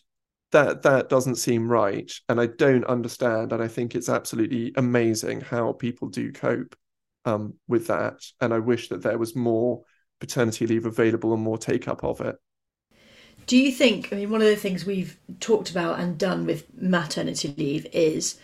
that 0.53 0.83
that 0.83 1.09
doesn't 1.09 1.37
seem 1.37 1.71
right 1.71 2.13
and 2.29 2.41
i 2.41 2.47
don't 2.47 2.85
understand 2.85 3.53
and 3.53 3.63
i 3.63 3.69
think 3.69 3.95
it's 3.95 4.09
absolutely 4.09 4.73
amazing 4.77 5.41
how 5.41 5.73
people 5.73 6.09
do 6.09 6.33
cope 6.33 6.75
um, 7.25 7.55
with 7.69 7.87
that 7.89 8.21
and 8.41 8.53
i 8.53 8.59
wish 8.59 8.89
that 8.89 9.03
there 9.03 9.19
was 9.19 9.37
more 9.37 9.83
paternity 10.21 10.67
leave 10.67 10.87
available 10.87 11.35
and 11.35 11.43
more 11.43 11.59
take 11.59 11.89
up 11.89 12.05
of 12.05 12.21
it. 12.21 12.37
Do 13.47 13.57
you 13.57 13.73
think 13.73 14.13
i 14.13 14.17
mean 14.17 14.31
one 14.31 14.43
of 14.43 14.47
the 14.47 14.55
things 14.55 14.85
we've 14.85 15.17
talked 15.41 15.71
about 15.71 15.99
and 15.99 16.17
done 16.17 16.47
with 16.47 16.67
maternity 16.81 17.53
leave 17.57 17.87
is 17.93 18.39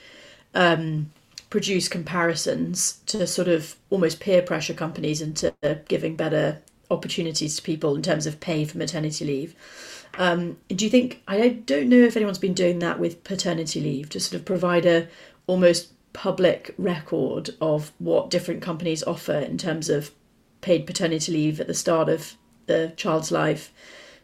um, 0.55 1.13
produce 1.51 1.87
comparisons 1.89 3.01
to 3.07 3.27
sort 3.27 3.47
of 3.47 3.77
almost 3.91 4.19
peer 4.19 4.43
pressure 4.43 4.75
companies 4.75 5.21
into 5.21 5.55
giving 5.87 6.17
better 6.17 6.61
opportunities 6.91 7.57
to 7.57 7.63
people 7.63 7.95
in 7.95 8.03
terms 8.03 8.27
of 8.27 8.41
pay 8.41 8.65
for 8.65 8.79
maternity 8.79 9.25
leave. 9.25 9.55
Um, 10.19 10.57
do 10.69 10.85
you 10.85 10.91
think 10.91 11.23
I 11.29 11.49
don't 11.49 11.89
know 11.89 11.99
if 11.99 12.17
anyone's 12.17 12.39
been 12.39 12.55
doing 12.55 12.79
that 12.81 12.99
with 12.99 13.23
paternity 13.23 13.81
leave 13.81 14.09
to 14.11 14.21
sort 14.21 14.41
of 14.41 14.45
provide 14.45 14.87
a 14.87 15.09
almost 15.47 15.93
public 16.13 16.75
record 16.79 17.51
of 17.61 17.93
what 17.99 18.31
different 18.31 18.63
companies 18.63 19.03
offer 19.05 19.35
in 19.35 19.59
terms 19.59 19.91
of 19.91 20.11
paid 20.67 20.85
paternity 20.85 21.31
leave 21.31 21.61
at 21.61 21.69
the 21.69 21.75
start 21.75 22.09
of 22.09 22.37
the 22.67 22.93
child's 22.97 23.31
life, 23.31 23.73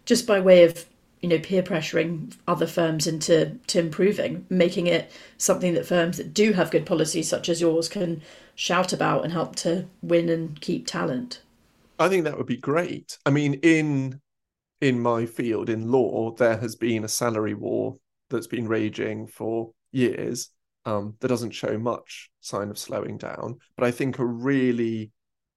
just 0.04 0.26
by 0.26 0.40
way 0.40 0.64
of 0.64 0.86
you 1.20 1.28
know 1.28 1.38
peer 1.38 1.62
pressuring 1.62 2.34
other 2.48 2.66
firms 2.66 3.06
into 3.06 3.56
to 3.68 3.78
improving, 3.78 4.44
making 4.50 4.88
it 4.88 5.08
something 5.38 5.72
that 5.74 5.86
firms 5.86 6.16
that 6.16 6.34
do 6.34 6.52
have 6.52 6.72
good 6.72 6.84
policies 6.84 7.28
such 7.28 7.48
as 7.48 7.60
yours 7.60 7.88
can 7.88 8.20
shout 8.56 8.92
about 8.92 9.22
and 9.22 9.32
help 9.32 9.54
to 9.54 9.86
win 10.02 10.28
and 10.28 10.60
keep 10.60 10.84
talent. 10.84 11.42
I 12.00 12.08
think 12.08 12.24
that 12.24 12.36
would 12.36 12.48
be 12.48 12.56
great. 12.56 13.16
I 13.24 13.30
mean, 13.30 13.54
in 13.62 14.20
in 14.80 14.98
my 15.00 15.26
field 15.26 15.70
in 15.70 15.92
law, 15.92 16.32
there 16.32 16.56
has 16.56 16.74
been 16.74 17.04
a 17.04 17.08
salary 17.08 17.54
war 17.54 17.98
that's 18.30 18.48
been 18.48 18.66
raging 18.66 19.28
for 19.28 19.70
years. 19.92 20.50
Um, 20.84 21.14
that 21.20 21.28
doesn't 21.28 21.52
show 21.52 21.78
much 21.78 22.32
sign 22.40 22.68
of 22.68 22.76
slowing 22.76 23.16
down, 23.16 23.60
but 23.76 23.86
I 23.86 23.92
think 23.92 24.18
a 24.18 24.26
really 24.26 25.12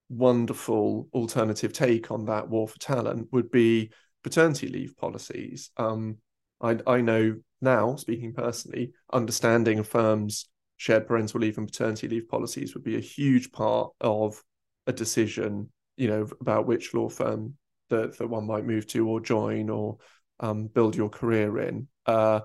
wonderful 0.09 1.07
alternative 1.13 1.73
take 1.73 2.11
on 2.11 2.25
that 2.25 2.49
war 2.49 2.67
for 2.67 2.79
talent 2.79 3.27
would 3.31 3.51
be 3.51 3.91
paternity 4.23 4.67
leave 4.67 4.95
policies. 4.97 5.71
Um, 5.77 6.17
I, 6.61 6.79
I 6.87 7.01
know 7.01 7.35
now, 7.61 7.95
speaking 7.95 8.33
personally, 8.33 8.91
understanding 9.11 9.79
a 9.79 9.83
firm's 9.83 10.47
shared 10.77 11.07
parental 11.07 11.39
leave 11.39 11.57
and 11.57 11.67
paternity 11.67 12.07
leave 12.07 12.27
policies 12.27 12.73
would 12.73 12.83
be 12.83 12.97
a 12.97 13.01
huge 13.01 13.51
part 13.51 13.91
of 14.01 14.41
a 14.87 14.93
decision, 14.93 15.69
you 15.97 16.07
know, 16.07 16.27
about 16.41 16.67
which 16.67 16.93
law 16.93 17.09
firm 17.09 17.55
that, 17.89 18.17
that 18.17 18.27
one 18.27 18.45
might 18.45 18.65
move 18.65 18.87
to 18.87 19.07
or 19.07 19.19
join 19.19 19.69
or 19.69 19.97
um, 20.39 20.67
build 20.67 20.95
your 20.95 21.09
career 21.09 21.59
in. 21.59 21.87
Uh, 22.05 22.41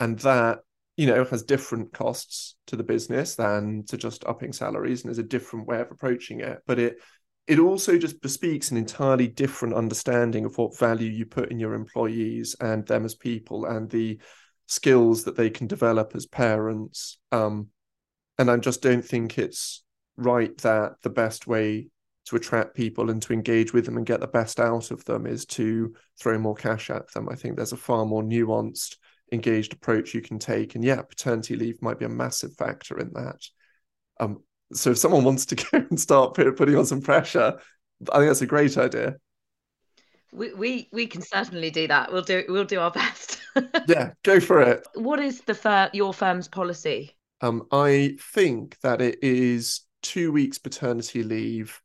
and 0.00 0.18
that, 0.20 0.60
you 1.02 1.08
know, 1.08 1.24
has 1.24 1.42
different 1.42 1.92
costs 1.92 2.54
to 2.68 2.76
the 2.76 2.84
business 2.84 3.34
than 3.34 3.82
to 3.88 3.96
just 3.96 4.24
upping 4.24 4.52
salaries 4.52 5.02
and 5.02 5.08
there's 5.08 5.18
a 5.18 5.24
different 5.24 5.66
way 5.66 5.80
of 5.80 5.90
approaching 5.90 6.38
it. 6.38 6.60
But 6.64 6.78
it 6.78 6.98
it 7.48 7.58
also 7.58 7.98
just 7.98 8.22
bespeaks 8.22 8.70
an 8.70 8.76
entirely 8.76 9.26
different 9.26 9.74
understanding 9.74 10.44
of 10.44 10.56
what 10.56 10.78
value 10.78 11.10
you 11.10 11.26
put 11.26 11.50
in 11.50 11.58
your 11.58 11.74
employees 11.74 12.54
and 12.60 12.86
them 12.86 13.04
as 13.04 13.16
people 13.16 13.64
and 13.64 13.90
the 13.90 14.20
skills 14.68 15.24
that 15.24 15.36
they 15.36 15.50
can 15.50 15.66
develop 15.66 16.12
as 16.14 16.24
parents. 16.24 17.18
Um, 17.32 17.70
and 18.38 18.48
I 18.48 18.58
just 18.58 18.80
don't 18.80 19.04
think 19.04 19.38
it's 19.38 19.82
right 20.16 20.56
that 20.58 21.02
the 21.02 21.10
best 21.10 21.48
way 21.48 21.88
to 22.26 22.36
attract 22.36 22.76
people 22.76 23.10
and 23.10 23.20
to 23.22 23.32
engage 23.32 23.72
with 23.72 23.86
them 23.86 23.96
and 23.96 24.06
get 24.06 24.20
the 24.20 24.28
best 24.28 24.60
out 24.60 24.92
of 24.92 25.04
them 25.04 25.26
is 25.26 25.46
to 25.46 25.96
throw 26.20 26.38
more 26.38 26.54
cash 26.54 26.90
at 26.90 27.12
them. 27.12 27.28
I 27.28 27.34
think 27.34 27.56
there's 27.56 27.72
a 27.72 27.76
far 27.76 28.06
more 28.06 28.22
nuanced, 28.22 28.98
engaged 29.32 29.72
approach 29.72 30.14
you 30.14 30.20
can 30.20 30.38
take. 30.38 30.74
And 30.74 30.84
yeah, 30.84 31.02
paternity 31.02 31.56
leave 31.56 31.80
might 31.82 31.98
be 31.98 32.04
a 32.04 32.10
massive 32.10 32.54
factor 32.54 32.98
in 32.98 33.12
that. 33.14 33.40
Um, 34.20 34.42
so 34.72 34.90
if 34.90 34.98
someone 34.98 35.24
wants 35.24 35.46
to 35.46 35.54
go 35.72 35.84
and 35.90 35.98
start 35.98 36.34
putting 36.34 36.76
on 36.76 36.86
some 36.86 37.00
pressure, 37.00 37.58
I 38.12 38.18
think 38.18 38.28
that's 38.28 38.42
a 38.42 38.46
great 38.46 38.76
idea. 38.76 39.16
We 40.32 40.54
we 40.54 40.88
we 40.92 41.06
can 41.06 41.20
certainly 41.20 41.70
do 41.70 41.86
that. 41.88 42.10
We'll 42.12 42.22
do 42.22 42.44
we'll 42.48 42.64
do 42.64 42.80
our 42.80 42.90
best. 42.92 43.40
yeah, 43.86 44.12
go 44.22 44.40
for 44.40 44.62
it. 44.62 44.86
What 44.94 45.20
is 45.20 45.42
the 45.42 45.54
fir- 45.54 45.90
your 45.92 46.14
firm's 46.14 46.48
policy? 46.48 47.16
Um, 47.42 47.66
I 47.72 48.16
think 48.32 48.78
that 48.82 49.02
it 49.02 49.18
is 49.22 49.82
two 50.02 50.32
weeks 50.32 50.58
paternity 50.58 51.22
leave 51.22 51.80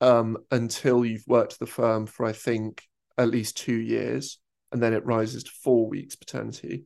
um, 0.00 0.38
until 0.50 1.04
you've 1.04 1.26
worked 1.26 1.58
the 1.58 1.66
firm 1.66 2.06
for 2.06 2.24
I 2.24 2.32
think 2.32 2.82
at 3.18 3.28
least 3.28 3.56
two 3.56 3.76
years, 3.76 4.38
and 4.72 4.82
then 4.82 4.92
it 4.92 5.04
rises 5.04 5.44
to 5.44 5.50
four 5.50 5.88
weeks 5.88 6.16
paternity, 6.16 6.84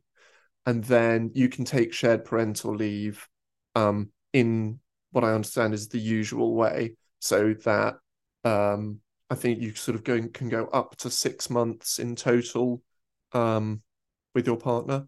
and 0.66 0.82
then 0.84 1.30
you 1.34 1.48
can 1.48 1.64
take 1.64 1.92
shared 1.92 2.24
parental 2.24 2.74
leave 2.74 3.26
um, 3.74 4.10
in 4.32 4.80
what 5.12 5.24
I 5.24 5.32
understand 5.32 5.74
is 5.74 5.88
the 5.88 6.00
usual 6.00 6.54
way, 6.54 6.96
so 7.20 7.54
that 7.64 7.94
um, 8.44 9.00
I 9.30 9.34
think 9.34 9.60
you 9.60 9.74
sort 9.74 9.96
of 9.96 10.04
go, 10.04 10.20
can 10.28 10.48
go 10.48 10.66
up 10.66 10.96
to 10.98 11.10
six 11.10 11.50
months 11.50 11.98
in 11.98 12.16
total 12.16 12.82
um, 13.32 13.82
with 14.34 14.46
your 14.46 14.56
partner. 14.56 15.06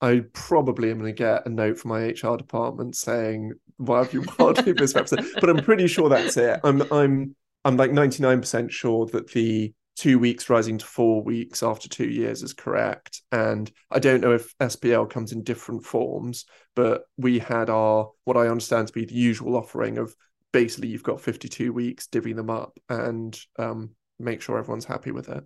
I 0.00 0.24
probably 0.32 0.90
am 0.90 0.98
going 0.98 1.14
to 1.14 1.18
get 1.18 1.46
a 1.46 1.48
note 1.48 1.78
from 1.78 1.90
my 1.90 2.00
HR 2.08 2.36
department 2.36 2.96
saying, 2.96 3.52
"Why 3.78 3.98
have 3.98 4.12
you 4.12 4.24
wildly 4.38 4.74
misrepresented?" 4.74 5.32
but 5.40 5.48
I'm 5.48 5.64
pretty 5.64 5.86
sure 5.86 6.08
that's 6.08 6.36
it. 6.36 6.60
I'm 6.64 6.82
I'm 6.92 7.34
I'm 7.64 7.76
like 7.76 7.90
99% 7.90 8.70
sure 8.70 9.06
that 9.06 9.32
the 9.32 9.72
two 9.96 10.18
weeks 10.18 10.50
rising 10.50 10.76
to 10.78 10.84
four 10.84 11.22
weeks 11.22 11.62
after 11.62 11.88
two 11.88 12.08
years 12.08 12.42
is 12.42 12.52
correct. 12.52 13.22
And 13.32 13.70
I 13.90 13.98
don't 13.98 14.20
know 14.20 14.32
if 14.32 14.56
SPL 14.58 15.08
comes 15.08 15.32
in 15.32 15.42
different 15.42 15.84
forms, 15.84 16.44
but 16.74 17.04
we 17.16 17.38
had 17.38 17.70
our, 17.70 18.10
what 18.24 18.36
I 18.36 18.48
understand 18.48 18.88
to 18.88 18.92
be 18.92 19.06
the 19.06 19.14
usual 19.14 19.56
offering 19.56 19.96
of 19.96 20.14
basically 20.52 20.88
you've 20.88 21.02
got 21.02 21.20
52 21.20 21.72
weeks, 21.72 22.06
divvy 22.06 22.34
them 22.34 22.50
up 22.50 22.78
and 22.90 23.38
um, 23.58 23.90
make 24.18 24.42
sure 24.42 24.58
everyone's 24.58 24.84
happy 24.84 25.12
with 25.12 25.28
it. 25.30 25.42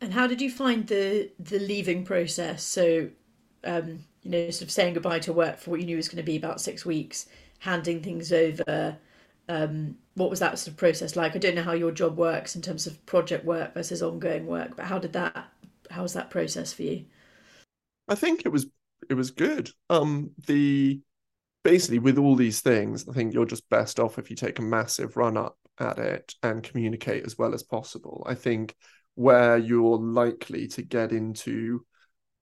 And 0.00 0.14
how 0.14 0.26
did 0.26 0.40
you 0.40 0.50
find 0.50 0.86
the 0.86 1.30
the 1.38 1.58
leaving 1.58 2.06
process? 2.06 2.62
So, 2.62 3.10
um, 3.64 4.04
you 4.22 4.30
know, 4.30 4.50
sort 4.50 4.62
of 4.62 4.70
saying 4.70 4.94
goodbye 4.94 5.18
to 5.20 5.32
work 5.34 5.58
for 5.58 5.72
what 5.72 5.80
you 5.80 5.86
knew 5.86 5.96
was 5.96 6.08
going 6.08 6.16
to 6.16 6.22
be 6.22 6.36
about 6.36 6.60
six 6.60 6.86
weeks, 6.86 7.26
handing 7.58 8.02
things 8.02 8.32
over, 8.32 8.96
um, 9.50 9.96
what 10.14 10.30
was 10.30 10.38
that 10.38 10.58
sort 10.58 10.68
of 10.68 10.76
process 10.76 11.16
like? 11.16 11.34
I 11.34 11.38
don't 11.38 11.56
know 11.56 11.62
how 11.62 11.72
your 11.72 11.90
job 11.90 12.16
works 12.16 12.54
in 12.54 12.62
terms 12.62 12.86
of 12.86 13.04
project 13.04 13.44
work 13.44 13.74
versus 13.74 14.00
ongoing 14.00 14.46
work, 14.46 14.76
but 14.76 14.86
how 14.86 14.98
did 14.98 15.12
that 15.14 15.52
how 15.90 16.02
was 16.02 16.12
that 16.12 16.30
process 16.30 16.72
for 16.72 16.82
you? 16.82 17.04
I 18.06 18.14
think 18.14 18.42
it 18.44 18.50
was 18.50 18.66
it 19.08 19.14
was 19.14 19.32
good. 19.32 19.70
Um 19.88 20.30
the 20.46 21.00
basically 21.64 21.98
with 21.98 22.16
all 22.16 22.36
these 22.36 22.60
things, 22.60 23.08
I 23.08 23.12
think 23.12 23.34
you're 23.34 23.44
just 23.44 23.68
best 23.68 23.98
off 23.98 24.18
if 24.18 24.30
you 24.30 24.36
take 24.36 24.60
a 24.60 24.62
massive 24.62 25.16
run 25.16 25.36
up 25.36 25.56
at 25.80 25.98
it 25.98 26.32
and 26.44 26.62
communicate 26.62 27.26
as 27.26 27.36
well 27.36 27.52
as 27.52 27.64
possible. 27.64 28.24
I 28.26 28.34
think 28.36 28.76
where 29.16 29.58
you're 29.58 29.98
likely 29.98 30.68
to 30.68 30.82
get 30.82 31.10
into 31.10 31.84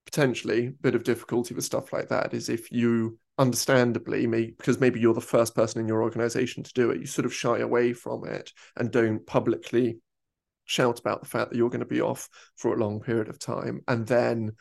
potentially 0.05 0.67
a 0.67 0.71
bit 0.71 0.95
of 0.95 1.05
difficulty 1.05 1.55
with 1.55 1.65
stuff 1.65 1.91
like 1.91 2.09
that 2.09 2.35
is 2.35 2.51
if 2.51 2.71
you 2.71 3.19
understandably 3.39 4.27
may, 4.27 4.47
because 4.47 4.81
maybe 4.81 5.01
you're 5.01 5.15
the 5.15 5.21
first 5.21 5.55
person 5.55 5.81
in 5.81 5.89
your 5.89 6.03
organization 6.03 6.63
to 6.63 6.73
do 6.73 6.91
it 6.91 7.01
you 7.01 7.07
sort 7.07 7.25
of 7.25 7.35
shy 7.35 7.59
away 7.59 7.93
from 7.93 8.27
it 8.27 8.53
and 8.77 8.91
don't 8.91 9.25
publicly 9.27 9.99
shout 10.65 10.99
about 10.99 11.23
the 11.23 11.29
fact 11.29 11.51
that 11.51 11.57
you're 11.57 11.71
going 11.71 11.81
to 11.81 11.87
be 11.87 12.01
off 12.01 12.29
for 12.57 12.75
a 12.75 12.79
long 12.79 13.01
period 13.01 13.29
of 13.29 13.39
time 13.39 13.81
and 13.89 14.07
then 14.07 14.53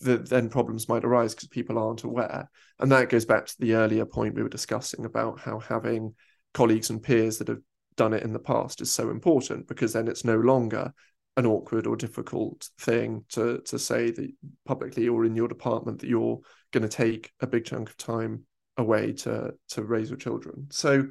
the, 0.00 0.18
then 0.18 0.48
problems 0.48 0.88
might 0.88 1.04
arise 1.04 1.34
because 1.34 1.48
people 1.48 1.78
aren't 1.78 2.04
aware. 2.04 2.50
And 2.78 2.92
that 2.92 3.08
goes 3.08 3.24
back 3.24 3.46
to 3.46 3.54
the 3.58 3.74
earlier 3.74 4.04
point 4.04 4.34
we 4.34 4.42
were 4.42 4.48
discussing 4.48 5.04
about 5.04 5.40
how 5.40 5.58
having 5.60 6.14
colleagues 6.52 6.90
and 6.90 7.02
peers 7.02 7.38
that 7.38 7.48
have 7.48 7.60
done 7.96 8.12
it 8.12 8.22
in 8.22 8.32
the 8.32 8.38
past 8.38 8.80
is 8.80 8.90
so 8.90 9.10
important 9.10 9.68
because 9.68 9.92
then 9.92 10.08
it's 10.08 10.24
no 10.24 10.36
longer 10.36 10.92
an 11.36 11.46
awkward 11.46 11.86
or 11.86 11.96
difficult 11.96 12.68
thing 12.80 13.24
to 13.30 13.60
to 13.62 13.78
say 13.78 14.10
that 14.10 14.30
publicly 14.66 15.08
or 15.08 15.24
in 15.24 15.34
your 15.34 15.48
department 15.48 16.00
that 16.00 16.08
you're 16.08 16.40
going 16.72 16.82
to 16.82 16.88
take 16.88 17.30
a 17.40 17.46
big 17.46 17.64
chunk 17.64 17.88
of 17.88 17.96
time 17.96 18.44
away 18.76 19.12
to 19.12 19.52
to 19.68 19.82
raise 19.82 20.10
your 20.10 20.18
children. 20.18 20.66
So 20.70 21.08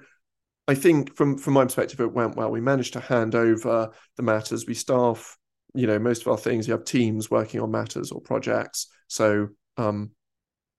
I 0.67 0.75
think 0.75 1.15
from 1.15 1.37
from 1.37 1.53
my 1.53 1.65
perspective 1.65 1.99
it 1.99 2.13
went 2.13 2.35
well. 2.35 2.51
We 2.51 2.61
managed 2.61 2.93
to 2.93 2.99
hand 2.99 3.35
over 3.35 3.89
the 4.17 4.23
matters. 4.23 4.65
We 4.67 4.73
staff, 4.73 5.37
you 5.73 5.87
know, 5.87 5.99
most 5.99 6.21
of 6.21 6.27
our 6.27 6.37
things. 6.37 6.67
You 6.67 6.73
have 6.73 6.85
teams 6.85 7.31
working 7.31 7.59
on 7.59 7.71
matters 7.71 8.11
or 8.11 8.21
projects. 8.21 8.87
So 9.07 9.49
um, 9.77 10.11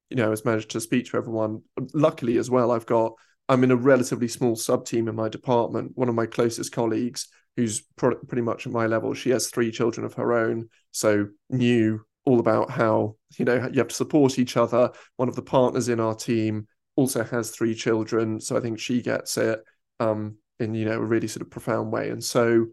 you 0.08 0.16
know, 0.16 0.26
I 0.26 0.28
was 0.28 0.44
managed 0.44 0.70
to 0.70 0.80
speak 0.80 1.06
to 1.06 1.16
everyone. 1.16 1.62
Luckily 1.94 2.37
as 2.37 2.50
well, 2.50 2.70
I've 2.70 2.87
got 2.87 3.14
I'm 3.49 3.64
in 3.64 3.70
a 3.70 3.76
relatively 3.76 4.28
small 4.28 4.56
sub 4.56 4.84
team 4.84 5.08
in 5.08 5.16
my 5.16 5.28
department. 5.28 5.92
One 5.94 6.08
of 6.08 6.14
my 6.14 6.26
closest 6.26 6.70
colleagues 6.72 7.28
who's 7.56 7.82
pretty 7.97 8.42
much 8.42 8.66
at 8.66 8.73
my 8.73 8.87
level. 8.87 9.14
She 9.14 9.30
has 9.30 9.49
three 9.49 9.71
children 9.71 10.06
of 10.06 10.14
her 10.14 10.32
own, 10.32 10.68
so 10.90 11.28
knew 11.50 12.04
all 12.25 12.40
about 12.40 12.71
how 12.71 13.16
you 13.37 13.44
know 13.44 13.68
you 13.73 13.78
have 13.78 13.88
to 13.88 13.94
support 13.94 14.38
each 14.38 14.56
other. 14.56 14.90
One 15.16 15.28
of 15.28 15.37
the 15.37 15.42
partners 15.42 15.88
in 15.88 16.00
our 16.00 16.14
team 16.14 16.66
also 16.97 17.25
has 17.25 17.50
three 17.50 17.75
children, 17.75 18.40
so 18.40 18.56
I 18.56 18.61
think 18.61 18.78
she 18.78 19.02
gets 19.02 19.37
it 19.37 19.61
um, 20.00 20.37
in 20.59 20.75
you 20.75 20.85
know 20.85 20.99
a 20.99 21.04
really 21.04 21.28
sort 21.28 21.42
of 21.42 21.50
profound 21.50 21.92
way. 21.92 22.11
And 22.11 22.23
so, 22.23 22.66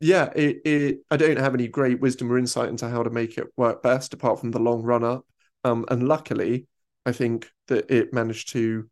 yeah, 0.00 0.30
it, 0.34 0.58
it 0.64 0.98
I 1.10 1.16
don't 1.16 1.38
have 1.38 1.54
any 1.54 1.68
great 1.68 2.00
wisdom 2.00 2.32
or 2.32 2.38
insight 2.38 2.68
into 2.68 2.88
how 2.88 3.02
to 3.02 3.10
make 3.10 3.38
it 3.38 3.48
work 3.56 3.82
best, 3.82 4.14
apart 4.14 4.40
from 4.40 4.50
the 4.50 4.60
long 4.60 4.82
run 4.82 5.04
up. 5.04 5.26
Um, 5.64 5.84
and 5.88 6.06
luckily, 6.06 6.66
I 7.06 7.12
think 7.12 7.50
that 7.68 7.90
it 7.90 8.12
managed 8.12 8.50
to 8.52 8.88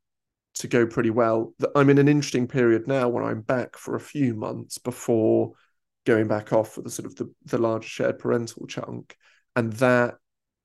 to 0.54 0.68
go 0.68 0.86
pretty 0.86 1.10
well. 1.10 1.54
I'm 1.74 1.90
in 1.90 1.98
an 1.98 2.08
interesting 2.08 2.46
period 2.46 2.86
now 2.86 3.08
where 3.08 3.24
I'm 3.24 3.40
back 3.40 3.76
for 3.76 3.96
a 3.96 4.00
few 4.00 4.34
months 4.34 4.78
before 4.78 5.52
going 6.04 6.28
back 6.28 6.52
off 6.52 6.72
for 6.74 6.82
the 6.82 6.90
sort 6.90 7.06
of 7.06 7.16
the, 7.16 7.32
the 7.44 7.58
large 7.58 7.84
shared 7.84 8.18
parental 8.18 8.66
chunk. 8.66 9.16
And 9.56 9.72
that 9.74 10.16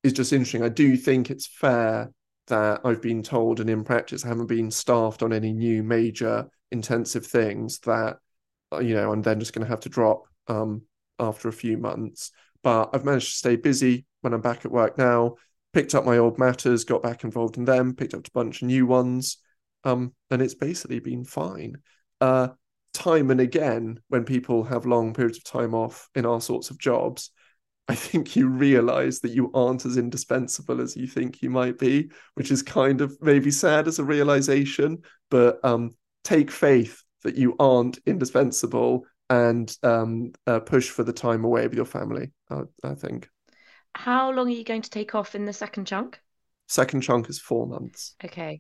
is 0.04 0.14
just 0.14 0.34
interesting. 0.34 0.64
I 0.64 0.70
do 0.70 0.98
think 0.98 1.30
it's 1.30 1.48
fair 1.48 2.12
that 2.48 2.82
I've 2.84 3.02
been 3.02 3.24
told 3.24 3.60
and 3.60 3.70
in 3.70 3.84
practice 3.84 4.26
I 4.26 4.30
haven't 4.30 4.48
been 4.48 4.72
staffed 4.72 5.22
on 5.22 5.34
any 5.34 5.54
new 5.54 5.84
major 5.84 6.48
intensive 6.72 7.26
things 7.26 7.80
that 7.80 8.18
uh, 8.72 8.80
you 8.80 8.96
know 8.96 9.12
I'm 9.12 9.22
then 9.22 9.40
just 9.40 9.54
going 9.54 9.66
to 9.66 9.70
have 9.70 9.82
to 9.82 9.90
drop 9.90 10.24
um, 10.48 10.84
after 11.20 11.50
a 11.50 11.54
few 11.54 11.78
months. 11.78 12.32
But 12.64 12.90
I've 12.94 13.06
managed 13.06 13.32
to 13.32 13.38
stay 13.38 13.56
busy 13.56 14.06
when 14.22 14.34
I'm 14.34 14.42
back 14.42 14.66
at 14.66 14.72
work 14.72 14.98
now. 14.98 15.36
Picked 15.74 15.96
up 15.96 16.06
my 16.06 16.18
old 16.18 16.40
matters, 16.40 16.86
got 16.86 17.04
back 17.04 17.24
involved 17.24 17.58
in 17.58 17.66
them, 17.66 17.94
picked 17.94 18.14
up 18.14 18.26
a 18.26 18.32
bunch 18.32 18.62
of 18.62 18.68
new 18.68 18.86
ones, 18.86 19.38
um, 19.84 20.14
and 20.30 20.42
it's 20.42 20.56
basically 20.56 21.00
been 21.00 21.24
fine. 21.24 21.78
Uh, 22.22 22.50
time 22.94 23.30
and 23.32 23.40
again, 23.40 24.00
when 24.08 24.24
people 24.24 24.64
have 24.64 24.86
long 24.86 25.14
periods 25.14 25.38
of 25.38 25.44
time 25.44 25.74
off 25.74 26.10
in 26.16 26.26
our 26.26 26.42
sorts 26.42 26.70
of 26.70 26.80
jobs, 26.80 27.32
I 27.88 27.96
think 27.96 28.36
you 28.36 28.50
realize 28.50 29.22
that 29.22 29.32
you 29.32 29.52
aren't 29.54 29.86
as 29.86 29.98
indispensable 29.98 30.82
as 30.82 30.98
you 30.98 31.08
think 31.08 31.42
you 31.42 31.50
might 31.50 31.78
be, 31.78 32.12
which 32.34 32.52
is 32.52 32.62
kind 32.62 33.00
of 33.02 33.18
maybe 33.22 33.52
sad 33.52 33.88
as 33.88 34.00
a 34.00 34.04
realization, 34.04 35.04
but 35.30 35.64
um, 35.64 35.92
take 36.24 36.52
faith 36.52 37.02
that 37.24 37.36
you 37.36 37.56
aren't 37.60 38.00
indispensable 38.06 39.06
and 39.30 39.76
um, 39.84 40.32
uh, 40.48 40.60
push 40.60 40.90
for 40.90 41.04
the 41.04 41.14
time 41.14 41.46
away 41.46 41.66
with 41.68 41.76
your 41.76 41.86
family. 41.86 42.32
I, 42.50 42.62
I 42.84 42.94
think. 42.94 43.30
How 43.96 44.32
long 44.32 44.48
are 44.48 44.52
you 44.52 44.64
going 44.64 44.82
to 44.82 44.90
take 44.90 45.16
off 45.16 45.36
in 45.36 45.46
the 45.46 45.54
second 45.54 45.86
chunk? 45.86 46.20
Second 46.68 47.02
chunk 47.02 47.30
is 47.30 47.40
four 47.40 47.68
months. 47.68 48.16
Okay. 48.24 48.60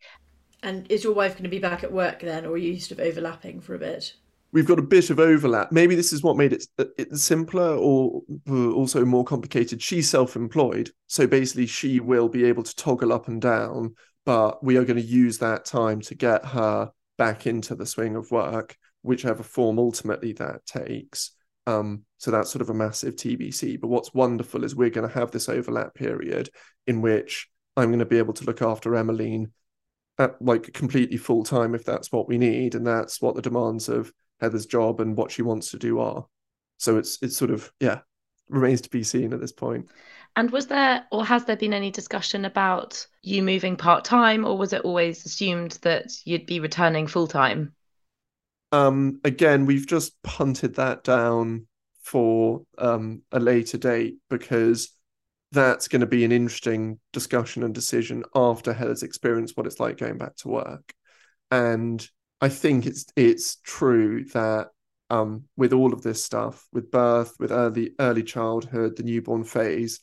And 0.64 0.90
is 0.92 1.04
your 1.04 1.14
wife 1.14 1.34
going 1.34 1.44
to 1.44 1.50
be 1.50 1.60
back 1.60 1.84
at 1.84 1.92
work 1.92 2.22
then, 2.22 2.46
or 2.46 2.52
are 2.52 2.58
you 2.58 2.80
sort 2.80 3.00
of 3.00 3.06
overlapping 3.06 3.62
for 3.62 3.76
a 3.76 3.80
bit? 3.80 4.14
We've 4.54 4.66
got 4.66 4.80
a 4.80 4.84
bit 4.84 5.10
of 5.10 5.20
overlap. 5.20 5.72
Maybe 5.72 5.94
this 5.96 6.14
is 6.14 6.24
what 6.24 6.38
made 6.38 6.54
it, 6.54 6.66
it 6.98 7.16
simpler 7.16 7.76
or 7.76 8.22
also 8.50 9.06
more 9.06 9.24
complicated. 9.24 9.82
She's 9.82 10.10
self 10.10 10.36
employed. 10.36 10.92
So 11.08 11.28
basically, 11.28 11.68
she 11.68 12.00
will 12.00 12.30
be 12.30 12.46
able 12.46 12.64
to 12.64 12.76
toggle 12.76 13.14
up 13.14 13.28
and 13.28 13.42
down, 13.42 13.96
but 14.26 14.64
we 14.64 14.78
are 14.78 14.86
going 14.86 15.02
to 15.02 15.08
use 15.08 15.38
that 15.40 15.66
time 15.66 16.02
to 16.02 16.16
get 16.16 16.46
her 16.46 16.92
back 17.18 17.46
into 17.46 17.76
the 17.76 17.86
swing 17.86 18.16
of 18.16 18.32
work, 18.32 18.78
whichever 19.02 19.44
form 19.44 19.80
ultimately 19.80 20.34
that 20.34 20.66
takes. 20.66 21.32
Um, 21.66 22.04
so 22.18 22.32
that's 22.32 22.50
sort 22.50 22.62
of 22.62 22.70
a 22.70 22.74
massive 22.74 23.16
TBC. 23.16 23.80
But 23.80 23.90
what's 23.90 24.14
wonderful 24.14 24.64
is 24.64 24.76
we're 24.76 24.90
going 24.90 25.08
to 25.08 25.14
have 25.14 25.32
this 25.32 25.50
overlap 25.50 25.94
period 25.94 26.50
in 26.88 27.02
which 27.02 27.50
I'm 27.76 27.90
going 27.90 28.00
to 28.00 28.06
be 28.06 28.18
able 28.18 28.34
to 28.34 28.46
look 28.46 28.62
after 28.62 28.96
Emmeline 28.96 29.52
at 30.20 30.42
like 30.42 30.74
completely 30.74 31.18
full 31.18 31.44
time 31.44 31.76
if 31.76 31.86
that's 31.86 32.12
what 32.12 32.28
we 32.28 32.38
need, 32.38 32.76
and 32.76 32.86
that's 32.86 33.22
what 33.22 33.36
the 33.36 33.42
demands 33.42 33.90
of 33.90 34.12
Heather's 34.40 34.66
job 34.66 35.00
and 35.00 35.16
what 35.16 35.32
she 35.32 35.42
wants 35.42 35.72
to 35.72 35.80
do 35.80 36.00
are. 36.00 36.26
So 36.78 36.98
it's 36.98 37.20
it's 37.22 37.38
sort 37.38 37.52
of 37.52 37.72
yeah 37.80 38.00
remains 38.50 38.82
to 38.82 38.90
be 38.90 39.04
seen 39.04 39.34
at 39.34 39.42
this 39.42 39.52
point. 39.52 39.88
And 40.36 40.52
was 40.52 40.68
there 40.68 41.06
or 41.12 41.26
has 41.26 41.46
there 41.46 41.58
been 41.58 41.74
any 41.74 41.92
discussion 41.92 42.46
about 42.46 43.06
you 43.24 43.42
moving 43.42 43.76
part 43.76 44.06
time, 44.06 44.46
or 44.46 44.58
was 44.58 44.74
it 44.74 44.82
always 44.82 45.26
assumed 45.26 45.80
that 45.82 46.12
you'd 46.26 46.46
be 46.46 46.60
returning 46.60 47.08
full 47.08 47.28
time? 47.28 47.74
Um, 48.72 49.20
again, 49.24 49.66
we've 49.66 49.88
just 49.88 50.22
punted 50.24 50.76
that 50.76 51.04
down 51.04 51.68
for 52.02 52.64
um, 52.78 53.22
a 53.32 53.40
later 53.40 53.78
date 53.78 54.18
because 54.30 54.92
that's 55.52 55.88
going 55.88 56.02
to 56.02 56.08
be 56.08 56.26
an 56.26 56.32
interesting 56.32 57.00
discussion 57.14 57.64
and 57.64 57.74
decision 57.74 58.24
after 58.36 58.74
Heather's 58.74 59.04
experience 59.04 59.54
what 59.56 59.66
it's 59.66 59.80
like 59.80 59.98
going 59.98 60.18
back 60.18 60.36
to 60.38 60.50
work. 60.50 60.94
And 61.52 62.06
I 62.42 62.50
think 62.50 62.86
it's 62.86 63.06
it's 63.16 63.58
true 63.64 64.26
that 64.34 64.68
um, 65.10 65.46
with 65.56 65.74
all 65.74 65.94
of 65.94 66.02
this 66.02 66.24
stuff, 66.24 66.68
with 66.74 66.92
birth, 66.92 67.34
with 67.40 67.52
early 67.52 67.92
early 68.00 68.24
childhood, 68.24 68.98
the 68.98 69.04
newborn 69.04 69.46
phase, 69.46 70.02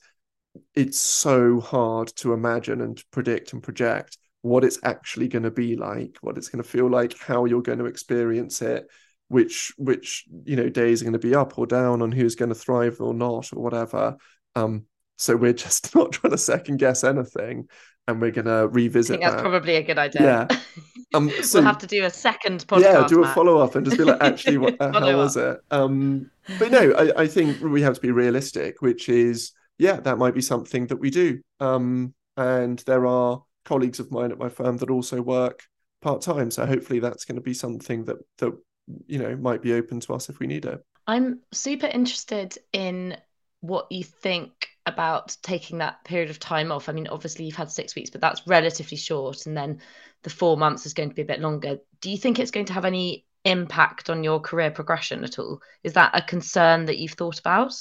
it's 0.75 0.99
so 0.99 1.61
hard 1.61 2.09
to 2.17 2.33
imagine 2.33 2.81
and 2.81 2.97
to 2.97 3.05
predict 3.11 3.53
and 3.53 3.63
project 3.63 4.19
what 4.43 4.65
it's 4.65 4.79
actually 4.83 5.29
going 5.29 5.43
to 5.43 5.51
be 5.51 5.77
like, 5.77 6.19
what 6.21 6.37
it's 6.37 6.49
going 6.49 6.63
to 6.63 6.69
feel 6.69 6.89
like, 6.89 7.19
how 7.19 7.45
you're 7.45 7.63
going 7.63 7.79
to 7.79 7.87
experience 7.87 8.61
it, 8.63 8.87
which 9.29 9.73
which 9.77 10.25
you 10.45 10.57
know 10.57 10.69
days 10.69 11.03
are 11.03 11.05
going 11.05 11.13
to 11.13 11.19
be 11.19 11.35
up 11.35 11.59
or 11.59 11.67
down 11.67 12.03
on 12.03 12.13
who's 12.13 12.35
going 12.35 12.51
to 12.51 12.55
thrive 12.55 13.01
or 13.01 13.15
not 13.15 13.53
or 13.53 13.63
whatever. 13.63 14.17
Um, 14.55 14.87
so 15.17 15.37
we're 15.37 15.53
just 15.53 15.95
not 15.95 16.13
trying 16.13 16.33
to 16.33 16.39
second 16.39 16.79
guess 16.79 17.05
anything, 17.05 17.69
and 18.07 18.21
we're 18.21 18.31
going 18.31 18.47
to 18.47 18.69
revisit. 18.69 19.15
I 19.15 19.17
think 19.17 19.23
that's 19.23 19.43
that. 19.43 19.49
probably 19.49 19.77
a 19.77 19.83
good 19.83 19.99
idea. 19.99 20.49
Yeah. 20.51 20.59
Um, 21.13 21.31
so, 21.45 21.61
we'll 21.61 21.69
have 21.69 21.79
to 21.79 21.87
do 21.87 22.05
a 22.05 22.11
second 22.11 22.67
podcast. 22.67 22.81
Yeah, 22.81 23.07
do 23.07 23.23
a 23.23 23.29
follow 23.29 23.59
up 23.59 23.77
and 23.77 23.85
just 23.85 23.97
be 23.97 24.03
like, 24.03 24.21
actually, 24.21 24.59
what 24.59 24.75
how 24.81 24.91
Follow 24.91 25.17
was 25.17 25.37
it? 25.37 25.61
Um, 25.71 26.29
but 26.59 26.73
no, 26.73 26.93
I, 26.93 27.23
I 27.23 27.27
think 27.29 27.61
we 27.61 27.83
have 27.83 27.95
to 27.95 28.01
be 28.01 28.11
realistic, 28.11 28.83
which 28.83 29.09
is, 29.09 29.53
yeah, 29.79 30.01
that 30.01 30.19
might 30.19 30.35
be 30.35 30.43
something 30.43 30.89
that 30.89 30.97
we 30.97 31.11
do. 31.11 31.41
Um, 31.61 32.15
and 32.37 32.81
there 32.81 33.07
are 33.07 33.45
colleagues 33.65 34.01
of 34.01 34.11
mine 34.11 34.33
at 34.33 34.39
my 34.39 34.49
firm 34.49 34.77
that 34.79 34.91
also 34.91 35.23
work 35.23 35.63
part 36.03 36.21
time, 36.21 36.51
so 36.51 36.67
hopefully 36.67 36.99
that's 36.99 37.25
going 37.25 37.37
to 37.37 37.43
be 37.43 37.55
something 37.55 38.05
that 38.07 38.17
that 38.39 38.53
you 39.07 39.19
know 39.19 39.37
might 39.37 39.63
be 39.63 39.75
open 39.75 40.01
to 40.01 40.15
us 40.15 40.29
if 40.29 40.41
we 40.41 40.49
need 40.49 40.65
it. 40.65 40.85
I'm 41.07 41.41
super 41.53 41.87
interested 41.87 42.57
in 42.73 43.17
what 43.61 43.87
you 43.91 44.05
think 44.05 44.69
about 44.87 45.37
taking 45.43 45.79
that 45.79 46.05
period 46.05 46.31
of 46.31 46.39
time 46.39 46.71
off. 46.71 46.89
I 46.89 46.93
mean, 46.93 47.07
obviously 47.09 47.45
you've 47.45 47.57
had 47.57 47.71
six 47.71 47.95
weeks, 47.95 48.11
but 48.11 48.21
that's 48.21 48.47
relatively 48.47 48.97
short, 48.97 49.47
and 49.47 49.57
then 49.57 49.81
the 50.23 50.31
four 50.31 50.57
months 50.57 50.87
is 50.87 50.95
going 50.95 51.09
to 51.09 51.15
be 51.15 51.23
a 51.23 51.27
bit 51.27 51.41
longer. 51.41 51.79
Do 52.01 52.11
you 52.11 52.19
think 52.19 52.39
it's 52.39 52.51
going 52.51 52.67
to 52.67 52.73
have 52.73 52.85
any 52.85 53.27
impact 53.45 54.11
on 54.11 54.25
your 54.25 54.41
career 54.41 54.71
progression 54.71 55.25
at 55.25 55.39
all? 55.39 55.61
Is 55.83 55.95
that 55.95 56.11
a 56.15 56.23
concern 56.23 56.87
that 56.87 56.99
you've 56.99 57.13
thought 57.13 57.39
about? 57.39 57.75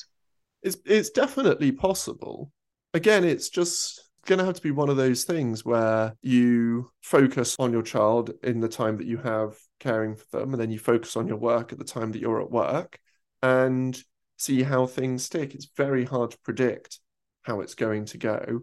It's 0.61 0.77
it's 0.85 1.09
definitely 1.09 1.71
possible. 1.71 2.51
Again, 2.93 3.23
it's 3.23 3.49
just 3.49 4.01
going 4.25 4.39
to 4.39 4.45
have 4.45 4.55
to 4.55 4.61
be 4.61 4.71
one 4.71 4.89
of 4.89 4.95
those 4.95 5.25
things 5.25 5.65
where 5.65 6.15
you 6.21 6.91
focus 7.01 7.57
on 7.59 7.73
your 7.73 7.81
child 7.81 8.31
in 8.43 8.61
the 8.61 8.69
time 8.69 8.97
that 8.97 9.07
you 9.07 9.17
have 9.17 9.57
caring 9.79 10.15
for 10.15 10.39
them, 10.39 10.53
and 10.53 10.61
then 10.61 10.71
you 10.71 10.79
focus 10.79 11.17
on 11.17 11.27
your 11.27 11.37
work 11.37 11.73
at 11.73 11.79
the 11.79 11.83
time 11.83 12.11
that 12.13 12.21
you're 12.21 12.41
at 12.41 12.51
work, 12.51 12.97
and 13.41 14.01
see 14.37 14.63
how 14.63 14.85
things 14.85 15.23
stick. 15.23 15.53
It's 15.53 15.69
very 15.77 16.05
hard 16.05 16.31
to 16.31 16.39
predict 16.39 16.99
how 17.43 17.61
it's 17.61 17.75
going 17.75 18.05
to 18.05 18.17
go. 18.17 18.61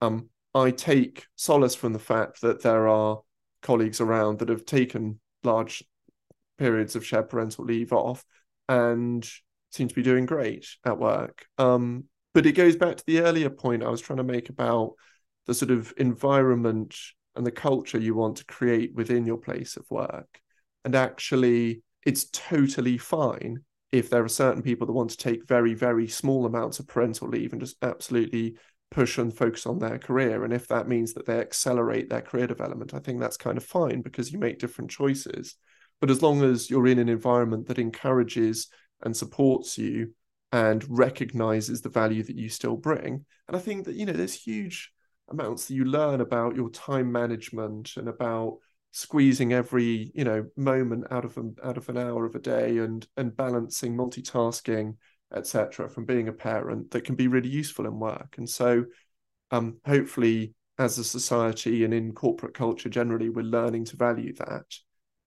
Um, 0.00 0.28
I 0.54 0.70
take 0.70 1.26
solace 1.36 1.74
from 1.74 1.92
the 1.92 1.98
fact 1.98 2.40
that 2.42 2.62
there 2.62 2.88
are 2.88 3.20
colleagues 3.62 4.00
around 4.00 4.38
that 4.38 4.48
have 4.48 4.66
taken 4.66 5.20
large 5.44 5.82
periods 6.58 6.96
of 6.96 7.06
shared 7.06 7.28
parental 7.28 7.64
leave 7.64 7.92
off 7.92 8.24
and 8.68 9.28
seem 9.70 9.88
to 9.88 9.94
be 9.94 10.02
doing 10.02 10.26
great 10.26 10.66
at 10.84 10.98
work. 10.98 11.46
Um, 11.58 12.04
but 12.34 12.46
it 12.46 12.52
goes 12.52 12.76
back 12.76 12.96
to 12.96 13.04
the 13.06 13.20
earlier 13.20 13.50
point 13.50 13.82
I 13.82 13.88
was 13.90 14.00
trying 14.00 14.18
to 14.18 14.24
make 14.24 14.48
about 14.48 14.94
the 15.46 15.54
sort 15.54 15.70
of 15.70 15.92
environment 15.96 16.96
and 17.34 17.46
the 17.46 17.50
culture 17.50 17.98
you 17.98 18.14
want 18.14 18.36
to 18.38 18.44
create 18.44 18.94
within 18.94 19.26
your 19.26 19.38
place 19.38 19.76
of 19.76 19.90
work. 19.90 20.40
And 20.84 20.94
actually, 20.94 21.82
it's 22.04 22.24
totally 22.30 22.98
fine 22.98 23.64
if 23.92 24.08
there 24.08 24.24
are 24.24 24.28
certain 24.28 24.62
people 24.62 24.86
that 24.86 24.94
want 24.94 25.10
to 25.10 25.16
take 25.16 25.46
very, 25.46 25.74
very 25.74 26.08
small 26.08 26.46
amounts 26.46 26.80
of 26.80 26.88
parental 26.88 27.28
leave 27.28 27.52
and 27.52 27.60
just 27.60 27.76
absolutely 27.82 28.56
push 28.90 29.18
and 29.18 29.36
focus 29.36 29.66
on 29.66 29.78
their 29.78 29.98
career. 29.98 30.44
And 30.44 30.52
if 30.52 30.66
that 30.68 30.88
means 30.88 31.12
that 31.14 31.26
they 31.26 31.38
accelerate 31.38 32.08
their 32.08 32.22
career 32.22 32.46
development, 32.46 32.94
I 32.94 32.98
think 32.98 33.20
that's 33.20 33.36
kind 33.36 33.56
of 33.56 33.64
fine 33.64 34.00
because 34.02 34.32
you 34.32 34.38
make 34.38 34.58
different 34.58 34.90
choices. 34.90 35.56
But 36.00 36.10
as 36.10 36.22
long 36.22 36.42
as 36.42 36.68
you're 36.68 36.86
in 36.86 36.98
an 36.98 37.08
environment 37.08 37.68
that 37.68 37.78
encourages 37.78 38.68
and 39.02 39.16
supports 39.16 39.78
you 39.78 40.14
and 40.52 40.84
recognizes 40.88 41.80
the 41.80 41.88
value 41.88 42.22
that 42.22 42.36
you 42.36 42.48
still 42.48 42.76
bring, 42.76 43.24
and 43.46 43.56
I 43.56 43.60
think 43.60 43.84
that, 43.84 43.94
you 43.94 44.06
know, 44.06 44.12
there's 44.12 44.34
huge 44.34 44.92
amounts 45.28 45.66
that 45.66 45.74
you 45.74 45.84
learn 45.84 46.20
about 46.20 46.56
your 46.56 46.70
time 46.70 47.12
management 47.12 47.92
and 47.96 48.08
about 48.08 48.58
squeezing 48.92 49.52
every 49.52 50.12
you 50.14 50.22
know 50.22 50.46
moment 50.56 51.04
out 51.10 51.24
of 51.24 51.36
an 51.38 51.56
out 51.64 51.76
of 51.76 51.88
an 51.88 51.96
hour 51.96 52.24
of 52.24 52.34
a 52.34 52.38
day 52.38 52.78
and 52.78 53.06
and 53.16 53.36
balancing 53.36 53.96
multitasking 53.96 54.96
etc 55.34 55.88
from 55.88 56.04
being 56.04 56.28
a 56.28 56.32
parent 56.32 56.90
that 56.90 57.04
can 57.04 57.14
be 57.14 57.26
really 57.26 57.48
useful 57.48 57.86
in 57.86 57.98
work. 57.98 58.34
And 58.38 58.48
so 58.48 58.84
um 59.50 59.78
hopefully 59.86 60.54
as 60.78 60.98
a 60.98 61.04
society 61.04 61.84
and 61.84 61.94
in 61.94 62.12
corporate 62.12 62.54
culture 62.54 62.88
generally 62.88 63.30
we're 63.30 63.42
learning 63.42 63.86
to 63.86 63.96
value 63.96 64.34
that. 64.34 64.66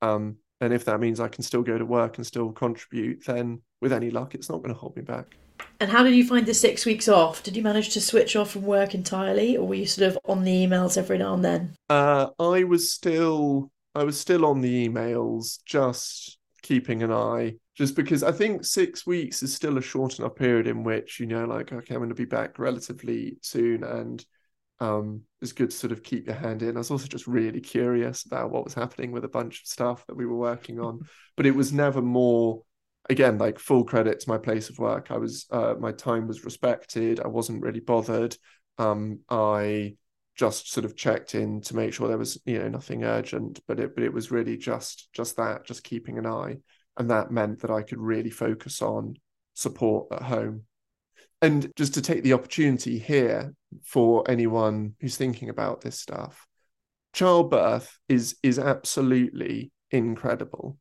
Um 0.02 0.38
and 0.62 0.74
if 0.74 0.86
that 0.86 1.00
means 1.00 1.20
i 1.20 1.28
can 1.28 1.44
still 1.44 1.64
go 1.64 1.78
to 1.78 1.86
work 1.86 2.18
and 2.18 2.26
still 2.26 2.52
contribute 2.52 3.26
then 3.26 3.62
with 3.82 3.92
any 3.92 4.10
luck 4.10 4.36
it's 4.36 4.50
not 4.50 4.58
going 4.58 4.74
to 4.74 4.80
hold 4.80 4.96
me 4.96 5.02
back 5.02 5.36
and 5.80 5.90
how 5.90 6.04
did 6.04 6.16
you 6.16 6.26
find 6.26 6.46
the 6.46 6.54
six 6.54 6.86
weeks 6.86 7.08
off? 7.08 7.44
Did 7.44 7.56
you 7.56 7.64
manage 7.64 7.90
to 7.94 8.02
switch 8.02 8.36
off 8.36 8.52
from 8.52 8.64
work 8.64 8.96
entirely, 8.96 9.58
or 9.58 9.68
were 9.68 9.76
you 9.76 9.86
sort 9.86 10.10
of 10.10 10.18
on 10.26 10.44
the 10.44 10.66
emails 10.66 10.98
every 10.98 11.18
now 11.18 11.34
and 11.34 11.44
then? 11.44 11.76
Uh, 11.90 12.30
I 12.40 12.64
was 12.64 12.92
still, 12.92 13.72
I 13.94 14.04
was 14.04 14.20
still 14.20 14.46
on 14.46 14.62
the 14.62 14.88
emails, 14.88 15.60
just 15.66 16.38
keeping 16.62 17.04
an 17.04 17.12
eye, 17.12 17.56
just 17.76 17.96
because 17.96 18.24
I 18.24 18.32
think 18.32 18.66
six 18.66 19.06
weeks 19.06 19.44
is 19.44 19.54
still 19.54 19.78
a 19.78 19.82
short 19.82 20.18
enough 20.18 20.36
period 20.36 20.68
in 20.68 20.84
which 20.84 21.20
you 21.20 21.26
know, 21.26 21.46
like, 21.46 21.72
okay, 21.74 21.94
I'm 21.94 22.00
going 22.00 22.10
to 22.10 22.16
be 22.16 22.26
back 22.26 22.58
relatively 22.58 23.38
soon, 23.42 23.84
and 23.84 24.26
um, 24.80 25.22
it's 25.42 25.52
good 25.52 25.72
to 25.72 25.78
sort 25.78 25.92
of 25.92 26.04
keep 26.04 26.26
your 26.26 26.36
hand 26.36 26.62
in. 26.64 26.76
I 26.76 26.80
was 26.80 26.92
also 26.92 27.08
just 27.08 27.28
really 27.28 27.62
curious 27.62 28.24
about 28.24 28.50
what 28.50 28.64
was 28.64 28.74
happening 28.74 29.12
with 29.12 29.26
a 29.26 29.30
bunch 29.30 29.62
of 29.62 29.68
stuff 29.68 30.06
that 30.08 30.16
we 30.16 30.26
were 30.26 30.38
working 30.38 30.80
on, 30.80 31.02
but 31.36 31.46
it 31.46 31.56
was 31.56 31.74
never 31.74 32.02
more 32.02 32.64
again 33.10 33.38
like 33.38 33.60
full 33.60 33.84
credit 33.84 34.20
to 34.20 34.30
my 34.30 34.38
place 34.38 34.70
of 34.70 34.80
work. 34.80 35.12
I 35.12 35.18
was 35.18 35.46
uh, 35.52 35.76
my 35.80 35.92
time 35.92 36.28
was 36.28 36.46
respected. 36.46 37.20
I 37.20 37.28
wasn't 37.28 37.64
really 37.64 37.80
bothered. 37.80 38.38
Um, 38.78 39.20
i 39.30 39.96
just 40.36 40.70
sort 40.70 40.84
of 40.84 40.98
checked 40.98 41.34
in 41.34 41.62
to 41.62 41.78
make 41.78 41.94
sure 41.94 42.10
there 42.10 42.18
was 42.18 42.38
you 42.46 42.60
know 42.60 42.68
nothing 42.68 43.06
urgent 43.06 43.62
but 43.70 43.80
it 43.80 43.96
but 43.96 44.04
it 44.04 44.12
was 44.12 44.32
really 44.32 44.58
just 44.58 45.08
just 45.14 45.38
that 45.38 45.66
just 45.66 45.84
keeping 45.84 46.18
an 46.18 46.26
eye. 46.26 46.58
And 46.98 47.10
that 47.10 47.32
meant 47.32 47.62
that 47.62 47.72
i 47.72 47.82
could 47.82 48.00
really 48.00 48.30
focus 48.30 48.82
on 48.82 49.16
support 49.54 50.08
at 50.12 50.24
home. 50.24 50.64
And 51.42 51.72
just 51.76 51.94
to 51.96 52.02
take 52.02 52.24
the 52.24 52.34
opportunity 52.34 52.98
here 52.98 53.54
for 53.84 54.30
anyone 54.30 54.96
who's 55.00 55.18
thinking 55.18 55.50
about 55.50 55.82
this 55.82 56.00
stuff 56.00 56.46
childbirth 57.16 57.98
is 58.10 58.36
is 58.44 58.60
absolutely 58.60 59.72
incredible. 59.90 60.78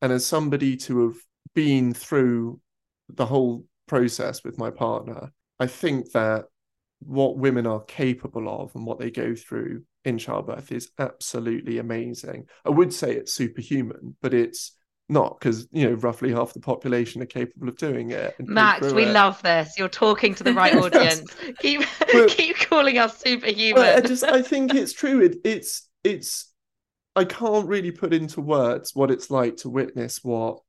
And 0.00 0.12
as 0.12 0.24
somebody 0.24 0.76
to 0.76 1.08
have 1.08 1.16
been 1.54 1.94
through 1.94 2.60
the 3.08 3.26
whole 3.26 3.64
process 3.86 4.44
with 4.44 4.58
my 4.58 4.70
partner, 4.70 5.32
I 5.58 5.66
think 5.66 6.12
that 6.12 6.46
what 7.00 7.38
women 7.38 7.66
are 7.66 7.80
capable 7.84 8.48
of 8.48 8.74
and 8.74 8.84
what 8.84 8.98
they 8.98 9.10
go 9.10 9.34
through 9.34 9.82
in 10.04 10.18
childbirth 10.18 10.72
is 10.72 10.90
absolutely 10.98 11.78
amazing. 11.78 12.46
I 12.64 12.70
would 12.70 12.92
say 12.92 13.14
it's 13.14 13.32
superhuman, 13.32 14.16
but 14.20 14.34
it's 14.34 14.74
not 15.08 15.38
because 15.38 15.66
you 15.72 15.88
know 15.88 15.94
roughly 15.96 16.30
half 16.32 16.52
the 16.52 16.60
population 16.60 17.22
are 17.22 17.26
capable 17.26 17.68
of 17.68 17.76
doing 17.76 18.10
it. 18.10 18.34
Max, 18.40 18.92
we 18.92 19.04
it. 19.04 19.12
love 19.12 19.40
this. 19.42 19.74
You're 19.78 19.88
talking 19.88 20.34
to 20.34 20.44
the 20.44 20.52
right 20.52 20.74
audience. 20.84 21.22
keep 21.60 21.82
but, 22.12 22.28
keep 22.28 22.56
calling 22.56 22.98
us 22.98 23.18
superhuman. 23.18 23.82
I 23.82 24.00
just 24.00 24.24
I 24.24 24.42
think 24.42 24.74
it's 24.74 24.92
true. 24.92 25.22
It, 25.22 25.36
it's 25.44 25.88
it's 26.04 26.52
I 27.16 27.24
can't 27.24 27.66
really 27.66 27.90
put 27.90 28.12
into 28.12 28.40
words 28.40 28.94
what 28.94 29.10
it's 29.10 29.30
like 29.30 29.56
to 29.58 29.70
witness 29.70 30.22
what 30.22 30.60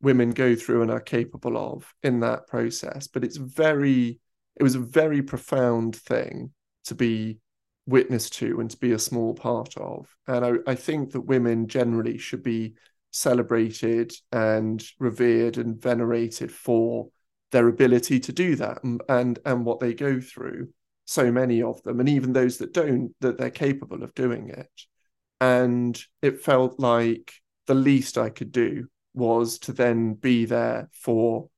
women 0.00 0.30
go 0.30 0.54
through 0.54 0.82
and 0.82 0.90
are 0.90 1.00
capable 1.00 1.56
of 1.56 1.92
in 2.02 2.20
that 2.20 2.46
process. 2.46 3.06
But 3.06 3.24
it's 3.24 3.36
very 3.36 4.20
it 4.56 4.62
was 4.62 4.76
a 4.76 4.80
very 4.80 5.22
profound 5.22 5.96
thing 5.96 6.52
to 6.84 6.94
be 6.94 7.38
witness 7.86 8.30
to 8.30 8.60
and 8.60 8.70
to 8.70 8.76
be 8.76 8.92
a 8.92 8.98
small 8.98 9.34
part 9.34 9.76
of. 9.76 10.14
And 10.26 10.44
I, 10.44 10.52
I 10.70 10.74
think 10.74 11.12
that 11.12 11.22
women 11.22 11.66
generally 11.66 12.18
should 12.18 12.42
be 12.42 12.74
celebrated 13.10 14.12
and 14.32 14.84
revered 14.98 15.56
and 15.56 15.80
venerated 15.80 16.50
for 16.50 17.08
their 17.52 17.68
ability 17.68 18.18
to 18.18 18.32
do 18.32 18.56
that 18.56 18.82
and, 18.82 19.00
and 19.08 19.38
and 19.44 19.64
what 19.64 19.78
they 19.78 19.94
go 19.94 20.20
through 20.20 20.68
so 21.04 21.30
many 21.30 21.62
of 21.62 21.80
them 21.84 22.00
and 22.00 22.08
even 22.08 22.32
those 22.32 22.58
that 22.58 22.72
don't 22.72 23.14
that 23.20 23.38
they're 23.38 23.50
capable 23.50 24.02
of 24.02 24.12
doing 24.14 24.48
it 24.48 24.68
and 25.40 26.02
it 26.22 26.40
felt 26.40 26.80
like 26.80 27.32
the 27.68 27.74
least 27.74 28.18
i 28.18 28.28
could 28.28 28.50
do 28.50 28.88
was 29.14 29.58
to 29.60 29.72
then 29.72 30.14
be 30.14 30.44
there 30.44 30.88
for 30.92 31.48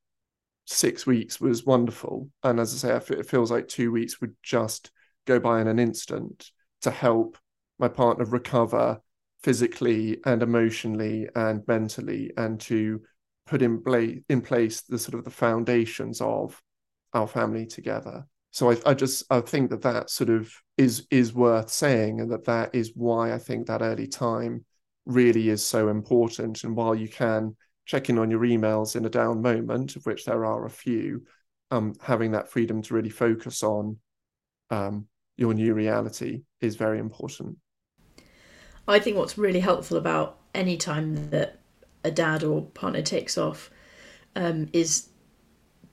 six 0.67 1.07
weeks 1.07 1.41
was 1.41 1.65
wonderful. 1.65 2.29
And 2.43 2.61
as 2.61 2.75
i 2.75 3.01
say 3.01 3.17
it 3.17 3.29
feels 3.29 3.51
like 3.51 3.69
two 3.69 3.93
weeks 3.93 4.21
would 4.21 4.35
just 4.43 4.91
go 5.27 5.41
by 5.41 5.61
in 5.61 5.69
an 5.69 5.79
instant 5.79 6.51
to 6.83 6.91
help 6.91 7.39
my 7.79 7.89
partner 7.89 8.25
recover 8.25 9.01
physically 9.43 10.19
and 10.25 10.43
emotionally 10.43 11.29
and 11.35 11.63
mentally 11.69 12.33
and 12.37 12.61
to 12.61 13.01
put 13.47 13.63
in, 13.63 13.83
play, 13.83 14.23
in 14.29 14.41
place 14.41 14.81
the 14.83 14.99
sort 14.99 15.15
of 15.15 15.25
the 15.25 15.31
foundations 15.31 16.21
of 16.21 16.61
our 17.13 17.29
family 17.29 17.67
together. 17.67 18.27
So 18.51 18.71
I, 18.71 18.77
I 18.87 18.95
just 18.95 19.25
i 19.31 19.41
think 19.41 19.71
that 19.71 19.83
that 19.83 20.09
sort 20.11 20.31
of 20.31 20.51
is 20.79 21.07
is 21.11 21.35
worth 21.35 21.71
saying 21.71 22.21
and 22.21 22.31
that 22.33 22.47
that 22.47 22.75
is 22.75 22.93
why 22.95 23.33
i 23.35 23.39
think 23.39 23.67
that 23.67 23.83
early 23.83 24.07
time 24.07 24.65
really 25.07 25.49
is 25.49 25.65
so 25.65 25.89
important 25.89 26.65
and 26.65 26.77
while 26.77 26.95
you 26.95 27.09
can 27.09 27.57
check 27.85 28.11
in 28.11 28.19
on 28.19 28.31
your 28.31 28.41
emails 28.41 28.97
in 28.97 29.05
a 29.05 29.11
down 29.11 29.41
moment 29.41 29.97
of 29.97 30.05
which 30.05 30.25
there 30.25 30.45
are 30.45 30.67
a 30.67 30.71
few 30.71 31.23
um, 31.71 31.95
having 32.01 32.33
that 32.33 32.49
freedom 32.49 32.83
to 32.83 32.95
really 32.95 33.11
focus 33.11 33.63
on 33.63 33.97
um, 34.71 35.07
your 35.37 35.55
new 35.55 35.75
reality 35.75 36.43
is 36.61 36.77
very 36.77 36.99
important 36.99 37.57
I 38.89 38.99
think 38.99 39.17
what's 39.17 39.39
really 39.39 39.61
helpful 39.61 39.97
about 39.97 40.39
any 40.55 40.77
time 40.77 41.31
that 41.31 41.61
a 42.05 42.11
dad 42.11 42.45
or 42.45 42.63
partner 42.63 43.03
takes 43.03 43.37
off 43.37 43.71
um, 44.37 44.69
is 44.73 45.09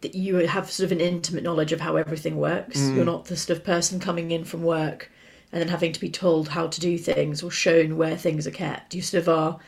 that 0.01 0.13
you 0.13 0.35
have 0.35 0.69
sort 0.69 0.85
of 0.85 0.91
an 0.91 1.01
intimate 1.01 1.43
knowledge 1.43 1.71
of 1.71 1.81
how 1.81 1.95
everything 1.95 2.35
works. 2.37 2.77
Mm. 2.77 2.95
You're 2.95 3.05
not 3.05 3.25
the 3.25 3.37
sort 3.37 3.57
of 3.57 3.63
person 3.63 3.99
coming 3.99 4.31
in 4.31 4.43
from 4.43 4.61
work 4.61 5.09
and 5.53 5.61
then 5.61 5.69
having 5.69 5.93
to 5.93 6.01
be 6.01 6.09
told 6.09 6.49
how 6.49 6.67
to 6.67 6.81
do 6.81 6.97
things 6.97 7.43
or 7.43 7.51
shown 7.51 7.95
where 7.97 8.17
things 8.17 8.47
are 8.47 8.51
kept. 8.51 8.95
You 8.95 9.03
sort 9.03 9.21
of 9.23 9.29
are 9.29 9.59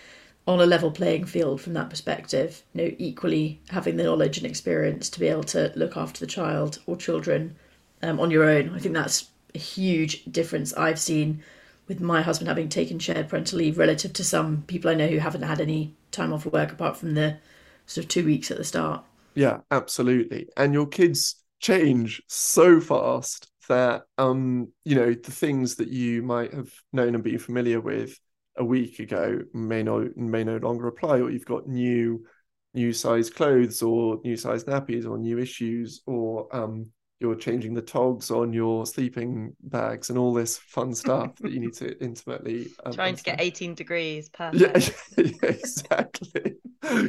on 0.48 0.60
a 0.60 0.66
level 0.66 0.92
playing 0.92 1.26
field 1.26 1.62
from 1.62 1.74
that 1.74 1.90
perspective. 1.92 2.64
You 2.74 2.84
know, 2.84 2.96
equally 2.98 3.62
having 3.70 3.98
the 3.98 4.04
knowledge 4.04 4.38
and 4.38 4.48
experience 4.48 5.10
to 5.12 5.20
be 5.20 5.28
able 5.28 5.44
to 5.46 5.72
look 5.76 5.96
after 5.96 6.20
the 6.20 6.28
child 6.28 6.80
or 6.88 6.98
children 6.98 7.56
um, 8.02 8.20
on 8.20 8.32
your 8.32 8.44
own. 8.46 8.74
I 8.76 8.80
think 8.80 8.96
that's 8.96 9.30
a 9.54 9.60
huge 9.60 10.26
difference 10.26 10.74
I've 10.74 11.00
seen 11.00 11.44
with 11.88 12.02
my 12.02 12.22
husband 12.24 12.48
having 12.48 12.68
taken 12.70 13.00
shared 13.00 13.30
parental 13.30 13.60
leave 13.60 13.78
relative 13.78 14.14
to 14.14 14.24
some 14.24 14.64
people 14.64 14.90
I 14.90 14.96
know 14.96 15.08
who 15.08 15.20
haven't 15.20 15.44
had 15.44 15.62
any 15.62 15.94
time 16.12 16.34
off 16.34 16.46
work 16.48 16.72
apart 16.72 16.98
from 16.98 17.14
the 17.14 17.38
sort 17.86 18.06
of 18.06 18.10
two 18.10 18.26
weeks 18.26 18.50
at 18.50 18.58
the 18.58 18.64
start. 18.64 19.04
Yeah, 19.36 19.60
absolutely. 19.72 20.48
And 20.58 20.74
your 20.74 20.88
kids 20.88 21.36
change 21.60 22.22
so 22.28 22.80
fast 22.80 23.52
that 23.68 24.04
um, 24.18 24.72
you 24.84 24.96
know, 24.96 25.14
the 25.14 25.32
things 25.32 25.76
that 25.76 25.90
you 25.90 26.22
might 26.22 26.54
have 26.54 26.72
known 26.94 27.16
and 27.16 27.24
been 27.24 27.40
familiar 27.40 27.80
with 27.82 28.20
a 28.58 28.64
week 28.64 29.00
ago 29.00 29.42
may 29.54 29.84
no 29.84 30.10
may 30.16 30.44
no 30.44 30.58
longer 30.58 30.88
apply, 30.88 31.20
or 31.20 31.30
you've 31.30 31.46
got 31.46 31.68
new 31.68 32.26
new 32.74 32.92
size 32.92 33.30
clothes 33.30 33.82
or 33.82 34.20
new 34.24 34.36
size 34.36 34.66
nappies 34.66 35.10
or 35.10 35.18
new 35.18 35.40
issues 35.40 36.02
or 36.06 36.54
um 36.56 36.92
you're 37.20 37.36
changing 37.36 37.74
the 37.74 37.82
togs 37.82 38.30
on 38.30 38.52
your 38.52 38.86
sleeping 38.86 39.56
bags 39.64 40.10
and 40.10 40.20
all 40.20 40.34
this 40.34 40.58
fun 40.58 40.94
stuff 40.94 41.36
that 41.38 41.52
you 41.52 41.60
need 41.60 41.74
to 41.74 41.98
intimately 42.04 42.68
um, 42.86 42.94
trying 42.94 43.16
to 43.16 43.24
get 43.24 43.40
18 43.40 43.74
degrees 43.74 44.30
perfect. 44.34 44.94
yeah, 45.18 45.24
yeah, 45.42 45.50
exactly. 45.50 46.56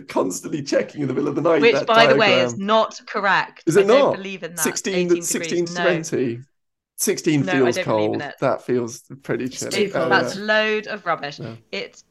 Constantly 0.09 0.63
checking 0.63 1.03
in 1.03 1.09
the 1.09 1.15
middle 1.15 1.29
of 1.29 1.35
the 1.35 1.43
night 1.43 1.61
which 1.61 1.75
by 1.87 2.07
diagram. 2.07 2.11
the 2.11 2.21
way 2.21 2.41
is 2.41 2.57
not 2.57 3.01
correct. 3.07 3.63
Is 3.67 3.77
it 3.77 3.85
I 3.85 3.89
not? 3.89 3.99
don't 3.99 4.17
believe 4.17 4.43
in 4.43 4.55
that. 4.55 4.63
16 4.63 5.23
16 5.23 5.67
to 5.67 5.75
20 5.75 6.41
16 6.99 7.45
no, 7.45 7.53
feels 7.53 7.79
cold. 7.79 8.23
that 8.41 8.63
feels 8.63 9.03
pretty 9.23 9.49
chilly. 9.49 9.87
that's 9.89 10.37
load 10.37 10.87
of 10.87 11.05
rubbish. 11.05 11.39
yeah. 11.39 11.57
it's 11.71 12.05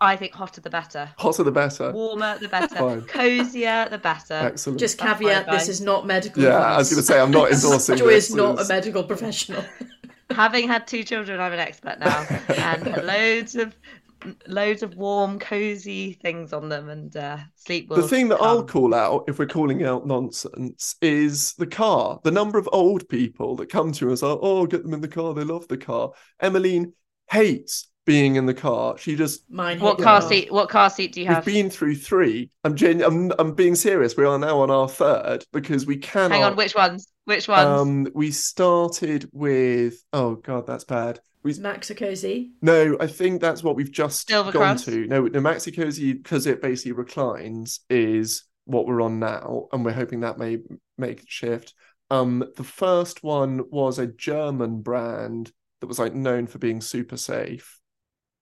I 0.00 0.16
think 0.16 0.32
hotter 0.32 0.60
the 0.60 0.70
better. 0.70 1.10
Hotter 1.18 1.44
the 1.44 1.52
better. 1.52 1.92
Warmer 1.92 2.38
the 2.38 2.48
better. 2.48 3.00
Cozier 3.02 3.88
the 3.90 3.98
better. 3.98 4.34
Excellent. 4.34 4.80
Just 4.80 4.98
caveat: 4.98 5.46
this 5.50 5.68
is 5.68 5.80
not 5.80 6.06
medical. 6.06 6.42
Yeah, 6.42 6.56
advice. 6.56 6.74
I 6.74 6.78
was 6.78 6.90
going 6.90 7.00
to 7.00 7.06
say 7.06 7.20
I'm 7.20 7.30
not 7.30 7.52
endorsing. 7.52 7.96
Joy 7.96 8.08
is 8.08 8.34
not 8.34 8.60
a 8.60 8.68
medical 8.68 9.04
professional. 9.04 9.64
Having 10.30 10.68
had 10.68 10.86
two 10.86 11.02
children, 11.02 11.40
I'm 11.40 11.52
an 11.52 11.58
expert 11.58 11.98
now, 11.98 12.24
and 12.48 13.04
loads 13.04 13.56
of 13.56 13.74
loads 14.46 14.82
of 14.82 14.94
warm, 14.96 15.38
cozy 15.38 16.12
things 16.12 16.52
on 16.52 16.68
them, 16.68 16.88
and 16.88 17.16
uh, 17.16 17.38
sleep. 17.56 17.88
the 17.88 18.06
thing 18.06 18.28
that 18.28 18.38
come. 18.38 18.46
I'll 18.46 18.64
call 18.64 18.94
out, 18.94 19.24
if 19.28 19.38
we're 19.38 19.46
calling 19.46 19.84
out 19.84 20.06
nonsense, 20.06 20.96
is 21.00 21.54
the 21.54 21.66
car. 21.66 22.20
The 22.22 22.30
number 22.30 22.58
of 22.58 22.68
old 22.72 23.08
people 23.08 23.56
that 23.56 23.70
come 23.70 23.92
to 23.92 24.12
us 24.12 24.22
are, 24.22 24.38
oh, 24.40 24.66
get 24.66 24.82
them 24.82 24.94
in 24.94 25.00
the 25.00 25.08
car. 25.08 25.34
They 25.34 25.44
love 25.44 25.68
the 25.68 25.78
car. 25.78 26.12
Emmeline 26.40 26.92
hates 27.30 27.88
being 28.10 28.34
in 28.34 28.44
the 28.44 28.54
car. 28.54 28.98
She 28.98 29.14
just 29.14 29.48
Mine 29.48 29.78
what 29.78 30.00
car 30.00 30.20
seat? 30.20 30.50
What 30.50 30.68
car 30.68 30.90
seat 30.90 31.12
do 31.12 31.20
you 31.20 31.28
have? 31.28 31.46
We've 31.46 31.54
been 31.54 31.70
through 31.70 31.94
three. 31.94 32.50
I'm 32.64 32.74
gen- 32.74 33.04
I'm 33.04 33.30
I'm 33.38 33.54
being 33.54 33.76
serious. 33.76 34.16
We 34.16 34.24
are 34.24 34.36
now 34.36 34.58
on 34.62 34.68
our 34.68 34.88
third 34.88 35.44
because 35.52 35.86
we 35.86 35.96
cannot. 35.96 36.32
Hang 36.32 36.42
on, 36.42 36.56
which 36.56 36.74
ones? 36.74 37.06
Which 37.26 37.46
ones? 37.46 37.68
Um, 37.68 38.08
we 38.12 38.32
started 38.32 39.30
with 39.32 40.04
oh 40.12 40.34
god, 40.34 40.66
that's 40.66 40.82
bad. 40.82 41.20
We 41.44 41.52
Maxi-Cosi. 41.54 42.50
No, 42.60 42.96
I 42.98 43.06
think 43.06 43.40
that's 43.40 43.62
what 43.62 43.76
we've 43.76 43.92
just 43.92 44.28
Silver 44.28 44.50
gone 44.50 44.60
Cross? 44.60 44.86
to. 44.86 45.06
No, 45.06 45.28
the 45.28 45.38
Maxi-Cosi 45.38 46.14
because 46.14 46.48
it 46.48 46.60
basically 46.60 46.92
reclines 46.92 47.78
is 47.88 48.42
what 48.64 48.88
we're 48.88 49.02
on 49.02 49.20
now, 49.20 49.68
and 49.72 49.84
we're 49.84 49.92
hoping 49.92 50.20
that 50.20 50.36
may 50.36 50.58
make 50.98 51.20
a 51.22 51.26
shift. 51.28 51.74
Um, 52.10 52.44
the 52.56 52.64
first 52.64 53.22
one 53.22 53.62
was 53.70 54.00
a 54.00 54.08
German 54.08 54.80
brand 54.80 55.52
that 55.80 55.86
was 55.86 56.00
like 56.00 56.12
known 56.12 56.48
for 56.48 56.58
being 56.58 56.80
super 56.80 57.16
safe 57.16 57.79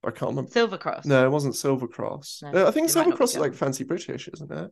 I 0.04 0.10
can't 0.10 0.30
remember. 0.30 0.50
Silver 0.50 0.78
Cross. 0.78 1.06
No, 1.06 1.26
it 1.26 1.30
wasn't 1.30 1.56
Silver 1.56 1.88
Cross. 1.88 2.42
No, 2.42 2.64
uh, 2.64 2.68
I 2.68 2.70
think 2.70 2.88
Silver 2.88 3.12
Cross 3.12 3.32
is 3.32 3.38
like 3.38 3.54
fancy 3.54 3.84
British, 3.84 4.28
isn't 4.32 4.50
it? 4.50 4.70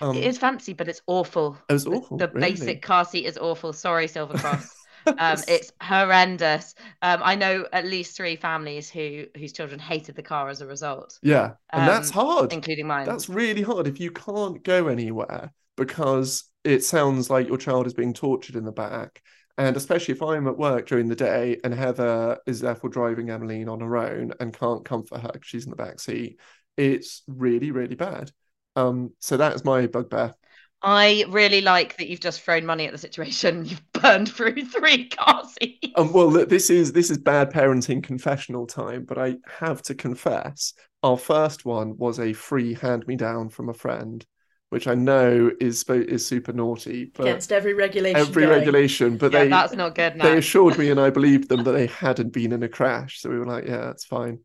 Um, 0.00 0.16
it 0.16 0.24
is 0.24 0.38
fancy, 0.38 0.72
but 0.72 0.88
it's 0.88 1.02
awful. 1.06 1.58
It 1.68 1.72
was 1.72 1.86
awful. 1.86 2.16
The, 2.16 2.26
the 2.26 2.32
really? 2.34 2.50
basic 2.50 2.82
car 2.82 3.04
seat 3.04 3.26
is 3.26 3.38
awful. 3.38 3.72
Sorry, 3.72 4.08
Silver 4.08 4.38
Cross. 4.38 4.74
Um, 5.06 5.36
it's 5.48 5.70
horrendous. 5.82 6.74
Um, 7.02 7.20
I 7.22 7.34
know 7.34 7.66
at 7.74 7.84
least 7.84 8.16
three 8.16 8.36
families 8.36 8.88
who 8.88 9.26
whose 9.36 9.52
children 9.52 9.78
hated 9.78 10.16
the 10.16 10.22
car 10.22 10.48
as 10.48 10.62
a 10.62 10.66
result. 10.66 11.18
Yeah, 11.22 11.56
and 11.74 11.82
um, 11.82 11.86
that's 11.88 12.08
hard, 12.08 12.54
including 12.54 12.86
mine. 12.86 13.04
That's 13.04 13.28
really 13.28 13.60
hard 13.60 13.86
if 13.86 14.00
you 14.00 14.10
can't 14.10 14.64
go 14.64 14.88
anywhere 14.88 15.52
because 15.76 16.44
it 16.64 16.84
sounds 16.84 17.28
like 17.28 17.48
your 17.48 17.58
child 17.58 17.86
is 17.86 17.92
being 17.92 18.14
tortured 18.14 18.56
in 18.56 18.64
the 18.64 18.72
back 18.72 19.22
and 19.56 19.76
especially 19.76 20.14
if 20.14 20.22
I'm 20.22 20.48
at 20.48 20.58
work 20.58 20.86
during 20.86 21.08
the 21.08 21.14
day 21.14 21.58
and 21.62 21.72
Heather 21.72 22.38
is 22.46 22.60
therefore 22.60 22.90
driving 22.90 23.30
Emmeline 23.30 23.68
on 23.68 23.80
her 23.80 23.96
own 23.96 24.32
and 24.40 24.56
can't 24.56 24.84
comfort 24.84 25.20
her 25.20 25.30
because 25.32 25.46
she's 25.46 25.64
in 25.64 25.70
the 25.70 25.76
back 25.76 26.00
seat, 26.00 26.38
it's 26.76 27.22
really, 27.26 27.70
really 27.70 27.94
bad. 27.94 28.32
Um, 28.76 29.12
so 29.20 29.36
that 29.36 29.54
is 29.54 29.64
my 29.64 29.86
bugbear. 29.86 30.34
I 30.82 31.24
really 31.28 31.62
like 31.62 31.96
that 31.96 32.08
you've 32.08 32.20
just 32.20 32.42
thrown 32.42 32.66
money 32.66 32.84
at 32.84 32.92
the 32.92 32.98
situation. 32.98 33.64
You've 33.64 33.92
burned 33.92 34.30
through 34.30 34.66
three 34.66 35.08
car 35.08 35.44
seats. 35.58 35.94
Um, 35.96 36.12
well, 36.12 36.30
look, 36.30 36.50
this 36.50 36.68
is 36.68 36.92
this 36.92 37.10
is 37.10 37.16
bad 37.16 37.50
parenting 37.50 38.02
confessional 38.02 38.66
time, 38.66 39.04
but 39.04 39.16
I 39.16 39.36
have 39.48 39.80
to 39.82 39.94
confess, 39.94 40.74
our 41.02 41.16
first 41.16 41.64
one 41.64 41.96
was 41.96 42.20
a 42.20 42.34
free 42.34 42.74
hand 42.74 43.06
me 43.06 43.16
down 43.16 43.48
from 43.48 43.70
a 43.70 43.74
friend 43.74 44.26
which 44.74 44.88
I 44.88 44.96
know 44.96 45.52
is 45.60 45.84
is 45.88 46.26
super 46.26 46.52
naughty, 46.52 47.12
but 47.14 47.28
against 47.28 47.52
every 47.52 47.74
regulation. 47.74 48.20
Every 48.20 48.42
going. 48.42 48.58
regulation, 48.58 49.16
but 49.16 49.32
yeah, 49.32 49.44
they 49.44 49.48
that's 49.48 49.72
not 49.72 49.94
good. 49.94 50.20
They 50.20 50.36
assured 50.36 50.76
me, 50.76 50.90
and 50.90 50.98
I 50.98 51.10
believed 51.10 51.48
them 51.48 51.62
that 51.62 51.72
they 51.72 51.86
hadn't 51.86 52.32
been 52.32 52.50
in 52.50 52.64
a 52.64 52.68
crash. 52.68 53.20
So 53.20 53.30
we 53.30 53.38
were 53.38 53.46
like, 53.46 53.66
yeah, 53.66 53.82
that's 53.82 54.04
fine. 54.04 54.40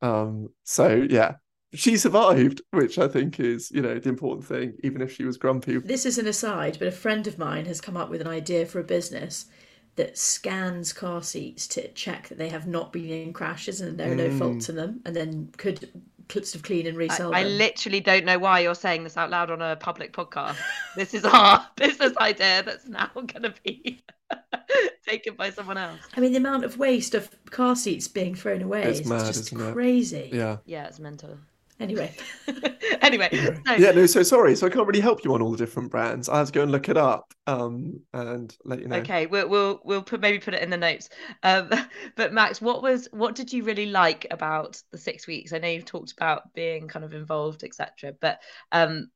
Um, 0.00 0.50
so 0.62 1.04
yeah, 1.10 1.34
she 1.74 1.96
survived, 1.96 2.62
which 2.70 2.96
I 2.96 3.08
think 3.08 3.40
is, 3.40 3.72
you 3.72 3.82
know, 3.82 3.98
the 3.98 4.08
important 4.08 4.46
thing, 4.46 4.74
even 4.84 5.02
if 5.02 5.12
she 5.12 5.24
was 5.24 5.36
grumpy. 5.36 5.78
This 5.78 6.06
is 6.06 6.16
an 6.16 6.28
aside, 6.28 6.76
but 6.78 6.86
a 6.86 6.92
friend 6.92 7.26
of 7.26 7.36
mine 7.36 7.66
has 7.66 7.80
come 7.80 7.96
up 7.96 8.08
with 8.08 8.20
an 8.20 8.28
idea 8.28 8.66
for 8.66 8.78
a 8.78 8.84
business 8.84 9.46
that 9.96 10.16
scans 10.16 10.92
car 10.92 11.24
seats 11.24 11.66
to 11.66 11.90
check 11.92 12.28
that 12.28 12.38
they 12.38 12.50
have 12.50 12.68
not 12.68 12.92
been 12.92 13.10
in 13.10 13.32
crashes 13.32 13.80
and 13.80 13.98
there 13.98 14.12
are 14.12 14.14
no 14.14 14.28
mm. 14.28 14.38
faults 14.38 14.68
in 14.68 14.76
them, 14.76 15.00
and 15.04 15.16
then 15.16 15.50
could 15.56 15.80
sort 15.80 15.94
of 16.54 16.62
clean 16.62 16.86
and 16.86 16.96
resell 16.96 17.34
I, 17.34 17.40
I 17.40 17.44
literally 17.44 18.00
don't 18.00 18.24
know 18.24 18.38
why 18.38 18.60
you're 18.60 18.74
saying 18.74 19.04
this 19.04 19.16
out 19.16 19.30
loud 19.30 19.50
on 19.50 19.60
a 19.62 19.76
public 19.76 20.12
podcast. 20.12 20.56
this 20.96 21.14
is 21.14 21.24
our 21.24 21.66
business 21.76 22.16
idea 22.16 22.62
that's 22.62 22.86
now 22.88 23.10
going 23.14 23.42
to 23.42 23.54
be 23.64 24.02
taken 25.06 25.34
by 25.34 25.50
someone 25.50 25.76
else. 25.78 26.00
I 26.16 26.20
mean, 26.20 26.32
the 26.32 26.38
amount 26.38 26.64
of 26.64 26.78
waste 26.78 27.14
of 27.14 27.28
car 27.50 27.76
seats 27.76 28.08
being 28.08 28.34
thrown 28.34 28.62
away 28.62 28.84
It's 28.84 29.00
is 29.00 29.06
mad, 29.06 29.26
just 29.26 29.52
isn't 29.52 29.60
it? 29.60 29.72
crazy. 29.74 30.30
Yeah. 30.32 30.58
Yeah, 30.64 30.86
it's 30.86 30.98
mental. 30.98 31.38
Anyway, 31.82 32.14
anyway, 33.02 33.30
so, 33.32 33.74
Yeah, 33.76 33.90
no, 33.90 34.06
so 34.06 34.22
sorry. 34.22 34.54
So 34.54 34.66
I 34.66 34.70
can't 34.70 34.86
really 34.86 35.00
help 35.00 35.24
you 35.24 35.34
on 35.34 35.42
all 35.42 35.50
the 35.50 35.58
different 35.58 35.90
brands. 35.90 36.28
I 36.28 36.38
have 36.38 36.46
to 36.48 36.52
go 36.52 36.62
and 36.62 36.70
look 36.70 36.88
it 36.88 36.96
up 36.96 37.34
um 37.46 38.00
and 38.12 38.56
let 38.64 38.80
you 38.80 38.88
know. 38.88 39.00
okay, 39.00 39.26
we'll 39.26 39.48
we'll 39.48 39.80
we'll 39.84 40.02
put 40.02 40.20
maybe 40.20 40.38
put 40.38 40.54
it 40.54 40.62
in 40.62 40.70
the 40.70 40.76
notes. 40.76 41.08
Um, 41.42 41.70
but 42.16 42.32
Max, 42.32 42.60
what 42.60 42.82
was 42.82 43.08
what 43.10 43.34
did 43.34 43.52
you 43.52 43.64
really 43.64 43.86
like 43.86 44.26
about 44.30 44.80
the 44.92 44.98
six 44.98 45.26
weeks? 45.26 45.52
I 45.52 45.58
know 45.58 45.68
you've 45.68 45.84
talked 45.84 46.12
about 46.12 46.52
being 46.54 46.88
kind 46.88 47.04
of 47.04 47.12
involved, 47.14 47.64
etc. 47.64 48.14
But 48.20 48.40
um, 48.70 49.10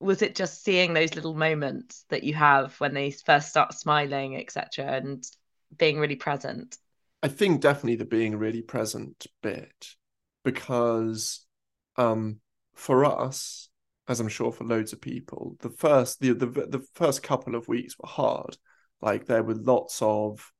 was 0.00 0.22
it 0.22 0.34
just 0.34 0.62
seeing 0.62 0.92
those 0.92 1.14
little 1.14 1.34
moments 1.34 2.04
that 2.10 2.24
you 2.24 2.34
have 2.34 2.78
when 2.80 2.92
they 2.92 3.10
first 3.10 3.48
start 3.48 3.72
smiling, 3.72 4.36
etc., 4.36 4.84
and 4.84 5.24
being 5.78 5.98
really 5.98 6.16
present? 6.16 6.76
I 7.22 7.28
think 7.28 7.60
definitely 7.60 7.96
the 7.96 8.04
being 8.04 8.36
really 8.36 8.62
present 8.62 9.26
bit 9.42 9.94
because 10.44 11.45
um 11.96 12.40
for 12.74 13.04
us 13.04 13.68
as 14.08 14.20
I'm 14.20 14.28
sure 14.28 14.52
for 14.52 14.64
loads 14.64 14.92
of 14.92 15.00
people 15.00 15.56
the 15.60 15.70
first 15.70 16.20
the 16.20 16.32
the 16.32 16.46
the 16.46 16.84
first 16.94 17.22
couple 17.22 17.54
of 17.54 17.68
weeks 17.68 17.96
were 17.98 18.08
hard. 18.08 18.56
Like 19.00 19.26
there 19.26 19.42
were 19.42 19.54
lots 19.54 20.00
of 20.00 20.52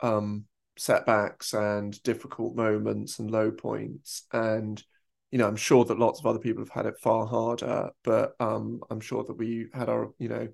um 0.00 0.44
setbacks 0.76 1.54
and 1.54 2.00
difficult 2.02 2.54
moments 2.54 3.18
and 3.18 3.30
low 3.30 3.50
points. 3.50 4.24
And 4.32 4.82
you 5.30 5.38
know 5.38 5.48
I'm 5.48 5.56
sure 5.56 5.84
that 5.84 5.98
lots 5.98 6.20
of 6.20 6.26
other 6.26 6.38
people 6.38 6.62
have 6.62 6.70
had 6.70 6.86
it 6.86 6.98
far 7.00 7.26
harder 7.26 7.90
but 8.04 8.32
um 8.40 8.80
I'm 8.90 9.00
sure 9.00 9.24
that 9.24 9.34
we 9.34 9.66
had 9.74 9.88
our 9.88 10.10
you 10.18 10.28
know 10.28 10.48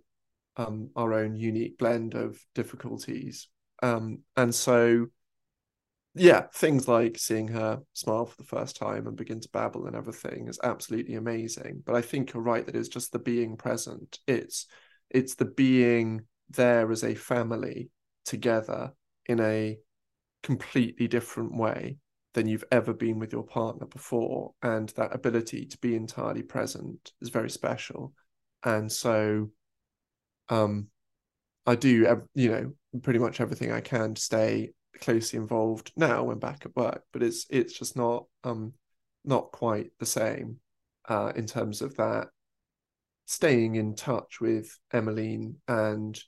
um 0.56 0.90
our 0.96 1.12
own 1.14 1.36
unique 1.36 1.78
blend 1.78 2.14
of 2.14 2.38
difficulties. 2.54 3.48
Um 3.82 4.20
and 4.36 4.54
so 4.54 5.06
yeah, 6.14 6.42
things 6.52 6.86
like 6.86 7.18
seeing 7.18 7.48
her 7.48 7.80
smile 7.92 8.26
for 8.26 8.36
the 8.36 8.44
first 8.48 8.76
time 8.76 9.06
and 9.06 9.16
begin 9.16 9.40
to 9.40 9.48
babble 9.48 9.86
and 9.86 9.96
everything 9.96 10.46
is 10.48 10.60
absolutely 10.62 11.16
amazing. 11.16 11.82
But 11.84 11.96
I 11.96 12.02
think 12.02 12.32
you're 12.32 12.42
right 12.42 12.64
that 12.64 12.76
it's 12.76 12.88
just 12.88 13.10
the 13.12 13.18
being 13.18 13.56
present. 13.56 14.20
It's 14.26 14.66
it's 15.10 15.34
the 15.34 15.44
being 15.44 16.22
there 16.50 16.90
as 16.92 17.02
a 17.02 17.14
family 17.14 17.90
together 18.24 18.92
in 19.26 19.40
a 19.40 19.78
completely 20.42 21.08
different 21.08 21.56
way 21.56 21.96
than 22.34 22.46
you've 22.46 22.64
ever 22.70 22.92
been 22.92 23.18
with 23.18 23.32
your 23.32 23.44
partner 23.44 23.86
before. 23.86 24.52
And 24.62 24.90
that 24.90 25.14
ability 25.14 25.66
to 25.66 25.78
be 25.78 25.96
entirely 25.96 26.42
present 26.42 27.12
is 27.22 27.28
very 27.28 27.50
special. 27.50 28.12
And 28.62 28.90
so 28.90 29.50
um 30.48 30.88
I 31.66 31.74
do 31.74 32.24
you 32.34 32.50
know 32.50 32.72
pretty 33.02 33.18
much 33.18 33.40
everything 33.40 33.72
I 33.72 33.80
can 33.80 34.14
to 34.14 34.22
stay 34.22 34.70
closely 35.00 35.38
involved 35.38 35.92
now 35.96 36.24
when 36.24 36.38
back 36.38 36.64
at 36.64 36.76
work, 36.76 37.02
but 37.12 37.22
it's 37.22 37.46
it's 37.50 37.78
just 37.78 37.96
not 37.96 38.26
um 38.44 38.72
not 39.24 39.52
quite 39.52 39.90
the 39.98 40.06
same 40.06 40.58
uh 41.08 41.32
in 41.34 41.46
terms 41.46 41.82
of 41.82 41.96
that 41.96 42.28
staying 43.26 43.76
in 43.76 43.94
touch 43.94 44.40
with 44.40 44.78
Emmeline 44.92 45.56
and 45.68 46.20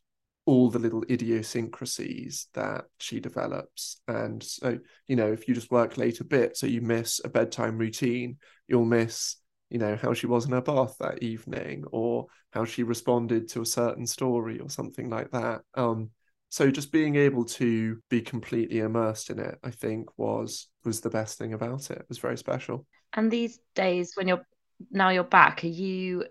all 0.47 0.71
the 0.71 0.79
little 0.79 1.05
idiosyncrasies 1.11 2.47
that 2.55 2.85
she 2.99 3.19
develops. 3.21 4.01
And 4.07 4.43
so, 4.43 4.79
you 5.09 5.17
know, 5.17 5.33
if 5.33 5.49
you 5.49 5.55
just 5.55 5.73
work 5.73 5.99
late 5.99 6.21
a 6.21 6.25
bit, 6.25 6.57
so 6.57 6.67
you 6.67 6.81
miss 6.81 7.21
a 7.25 7.29
bedtime 7.29 7.77
routine, 7.77 8.39
you'll 8.69 8.85
miss, 8.85 9.37
you 9.71 9.79
know, 9.79 9.97
how 9.97 10.15
she 10.15 10.27
was 10.27 10.47
in 10.47 10.53
her 10.53 10.63
bath 10.63 10.97
that 11.01 11.23
evening 11.23 11.85
or 11.91 12.27
how 12.53 12.65
she 12.65 12.85
responded 12.85 13.49
to 13.49 13.63
a 13.63 13.67
certain 13.67 14.07
story 14.07 14.61
or 14.61 14.71
something 14.71 15.11
like 15.11 15.33
that. 15.33 15.63
Um, 15.75 16.11
so 16.49 16.71
just 16.71 16.93
being 16.93 17.17
able 17.17 17.45
to 17.45 17.99
be 18.09 18.21
completely 18.21 18.79
immersed 18.79 19.31
in 19.31 19.39
it, 19.39 19.59
I 19.63 19.71
think 19.71 20.09
was 20.17 20.69
was 20.85 21.01
the 21.01 21.11
best 21.11 21.39
thing 21.39 21.53
about 21.53 21.91
it. 21.91 21.99
It 21.99 22.07
was 22.09 22.19
very 22.19 22.39
special. 22.39 22.87
And 23.13 23.31
these 23.31 23.59
days, 23.75 24.13
when 24.15 24.29
you're 24.29 24.47
now 24.91 25.11
you're 25.11 25.25
back, 25.25 25.65
are 25.65 25.69
you 25.69 26.25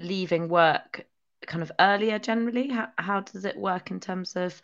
leaving 0.00 0.48
work 0.48 1.06
kind 1.46 1.62
of 1.62 1.72
earlier 1.78 2.18
generally? 2.18 2.68
How 2.68 2.88
how 2.98 3.20
does 3.20 3.44
it 3.44 3.56
work 3.56 3.90
in 3.90 4.00
terms 4.00 4.36
of 4.36 4.60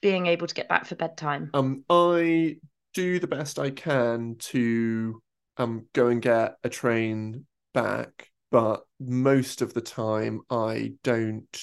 being 0.00 0.26
able 0.26 0.46
to 0.46 0.54
get 0.54 0.68
back 0.68 0.86
for 0.86 0.94
bedtime? 0.94 1.50
Um, 1.54 1.84
I 1.90 2.56
do 2.94 3.18
the 3.18 3.26
best 3.26 3.58
I 3.58 3.70
can 3.70 4.36
to 4.38 5.20
um 5.58 5.86
go 5.92 6.08
and 6.08 6.22
get 6.22 6.56
a 6.64 6.68
train 6.68 7.46
back, 7.74 8.30
but 8.50 8.84
most 8.98 9.62
of 9.62 9.74
the 9.74 9.80
time 9.80 10.40
I 10.50 10.94
don't 11.02 11.60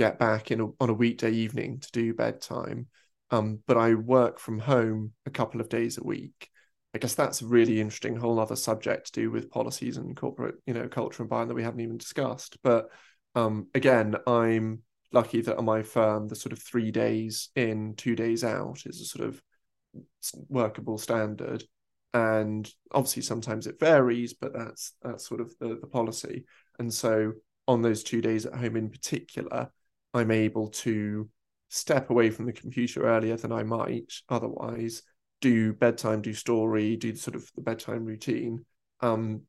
get 0.00 0.18
back 0.18 0.50
in 0.50 0.62
a, 0.62 0.66
on 0.80 0.88
a 0.88 0.94
weekday 0.94 1.30
evening 1.30 1.78
to 1.78 1.90
do 1.92 2.14
bedtime. 2.14 2.86
Um, 3.30 3.58
but 3.66 3.76
I 3.76 3.92
work 3.92 4.38
from 4.38 4.58
home 4.58 5.12
a 5.26 5.30
couple 5.30 5.60
of 5.60 5.68
days 5.68 5.98
a 5.98 6.02
week. 6.02 6.48
I 6.94 6.98
guess 6.98 7.14
that's 7.14 7.42
a 7.42 7.46
really 7.46 7.82
interesting 7.82 8.16
whole 8.16 8.40
other 8.40 8.56
subject 8.56 9.06
to 9.06 9.20
do 9.20 9.30
with 9.30 9.50
policies 9.50 9.98
and 9.98 10.16
corporate, 10.16 10.54
you 10.66 10.72
know, 10.72 10.88
culture 10.88 11.22
and 11.22 11.28
buying 11.28 11.48
that 11.48 11.54
we 11.54 11.62
haven't 11.62 11.80
even 11.80 11.98
discussed. 11.98 12.56
But 12.62 12.88
um, 13.34 13.68
again, 13.74 14.16
I'm 14.26 14.80
lucky 15.12 15.42
that 15.42 15.58
on 15.58 15.66
my 15.66 15.82
firm, 15.82 16.28
the 16.28 16.34
sort 16.34 16.54
of 16.54 16.62
three 16.62 16.90
days 16.90 17.50
in, 17.54 17.94
two 17.94 18.16
days 18.16 18.42
out 18.42 18.86
is 18.86 19.02
a 19.02 19.04
sort 19.04 19.28
of 19.28 19.42
workable 20.48 20.96
standard. 20.96 21.62
And 22.14 22.68
obviously, 22.90 23.22
sometimes 23.22 23.66
it 23.66 23.78
varies, 23.78 24.32
but 24.32 24.54
that's 24.54 24.94
that's 25.02 25.28
sort 25.28 25.42
of 25.42 25.52
the, 25.60 25.78
the 25.78 25.86
policy. 25.86 26.46
And 26.78 26.92
so, 26.92 27.34
on 27.68 27.82
those 27.82 28.02
two 28.02 28.22
days 28.22 28.46
at 28.46 28.54
home 28.54 28.76
in 28.76 28.88
particular, 28.88 29.70
I'm 30.14 30.30
able 30.30 30.68
to 30.68 31.28
step 31.68 32.10
away 32.10 32.30
from 32.30 32.46
the 32.46 32.52
computer 32.52 33.06
earlier 33.06 33.36
than 33.36 33.52
I 33.52 33.62
might 33.62 34.12
otherwise, 34.28 35.02
do 35.40 35.72
bedtime, 35.72 36.20
do 36.20 36.34
story, 36.34 36.96
do 36.96 37.14
sort 37.14 37.36
of 37.36 37.50
the 37.54 37.62
bedtime 37.62 38.04
routine. 38.04 38.64
Um, 39.00 39.42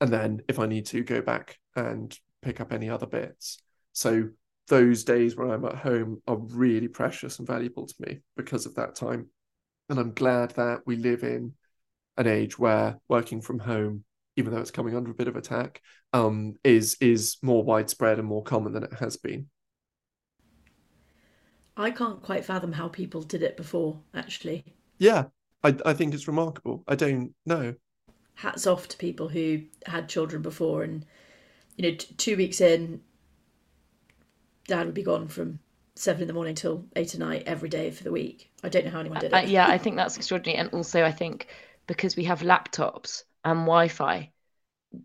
and 0.00 0.12
then 0.12 0.42
if 0.48 0.58
I 0.58 0.66
need 0.66 0.86
to, 0.86 1.02
go 1.02 1.22
back 1.22 1.58
and 1.76 2.16
pick 2.42 2.60
up 2.60 2.72
any 2.72 2.90
other 2.90 3.06
bits. 3.06 3.58
So 3.92 4.28
those 4.68 5.04
days 5.04 5.36
when 5.36 5.50
I'm 5.50 5.64
at 5.64 5.76
home 5.76 6.22
are 6.26 6.38
really 6.38 6.88
precious 6.88 7.38
and 7.38 7.46
valuable 7.46 7.86
to 7.86 7.94
me 8.00 8.18
because 8.36 8.66
of 8.66 8.74
that 8.76 8.94
time. 8.94 9.28
And 9.88 9.98
I'm 9.98 10.12
glad 10.12 10.50
that 10.52 10.80
we 10.86 10.96
live 10.96 11.22
in 11.22 11.54
an 12.16 12.26
age 12.26 12.58
where 12.58 12.98
working 13.08 13.40
from 13.40 13.58
home, 13.58 14.04
even 14.36 14.52
though 14.52 14.60
it's 14.60 14.70
coming 14.70 14.96
under 14.96 15.10
a 15.10 15.14
bit 15.14 15.28
of 15.28 15.36
attack, 15.36 15.82
um, 16.12 16.54
is 16.62 16.96
is 17.00 17.38
more 17.42 17.64
widespread 17.64 18.18
and 18.18 18.28
more 18.28 18.42
common 18.42 18.72
than 18.72 18.84
it 18.84 18.94
has 18.94 19.16
been. 19.16 19.48
I 21.80 21.90
can't 21.90 22.22
quite 22.22 22.44
fathom 22.44 22.72
how 22.72 22.88
people 22.88 23.22
did 23.22 23.42
it 23.42 23.56
before, 23.56 24.00
actually. 24.14 24.64
Yeah, 24.98 25.24
I 25.64 25.76
I 25.86 25.94
think 25.94 26.14
it's 26.14 26.28
remarkable. 26.28 26.84
I 26.86 26.94
don't 26.94 27.34
know. 27.46 27.74
Hats 28.36 28.66
off 28.66 28.88
to 28.88 28.96
people 28.96 29.28
who 29.28 29.62
had 29.86 30.08
children 30.08 30.42
before 30.42 30.82
and, 30.82 31.04
you 31.76 31.90
know, 31.90 31.96
t- 31.96 32.14
two 32.16 32.36
weeks 32.36 32.60
in, 32.60 33.00
dad 34.66 34.86
would 34.86 34.94
be 34.94 35.02
gone 35.02 35.28
from 35.28 35.58
seven 35.94 36.22
in 36.22 36.28
the 36.28 36.34
morning 36.34 36.54
till 36.54 36.86
eight 36.96 37.14
at 37.14 37.20
night 37.20 37.42
every 37.46 37.68
day 37.68 37.90
for 37.90 38.04
the 38.04 38.12
week. 38.12 38.50
I 38.62 38.68
don't 38.68 38.84
know 38.84 38.90
how 38.90 39.00
anyone 39.00 39.20
did 39.20 39.32
it. 39.32 39.34
Uh, 39.34 39.46
yeah, 39.46 39.66
I 39.66 39.78
think 39.78 39.96
that's 39.96 40.16
extraordinary. 40.16 40.58
And 40.58 40.70
also, 40.72 41.04
I 41.04 41.12
think 41.12 41.48
because 41.86 42.16
we 42.16 42.24
have 42.24 42.40
laptops 42.40 43.24
and 43.44 43.60
Wi 43.60 43.88
Fi, 43.88 44.30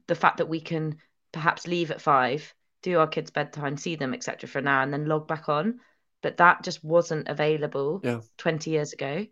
the 0.07 0.15
fact 0.15 0.37
that 0.37 0.49
we 0.49 0.61
can 0.61 0.97
perhaps 1.31 1.67
leave 1.67 1.91
at 1.91 2.01
five, 2.01 2.53
do 2.81 2.99
our 2.99 3.07
kids' 3.07 3.31
bedtime, 3.31 3.77
see 3.77 3.95
them, 3.95 4.13
etc., 4.13 4.47
for 4.47 4.59
an 4.59 4.67
hour, 4.67 4.83
and 4.83 4.93
then 4.93 5.05
log 5.05 5.27
back 5.27 5.49
on. 5.49 5.79
But 6.25 6.37
that 6.39 6.63
just 6.63 6.83
wasn't 6.83 7.29
available 7.29 8.03
Yeah. 8.03 8.21
20 8.39 8.71
years 8.71 8.93
ago. 8.93 9.27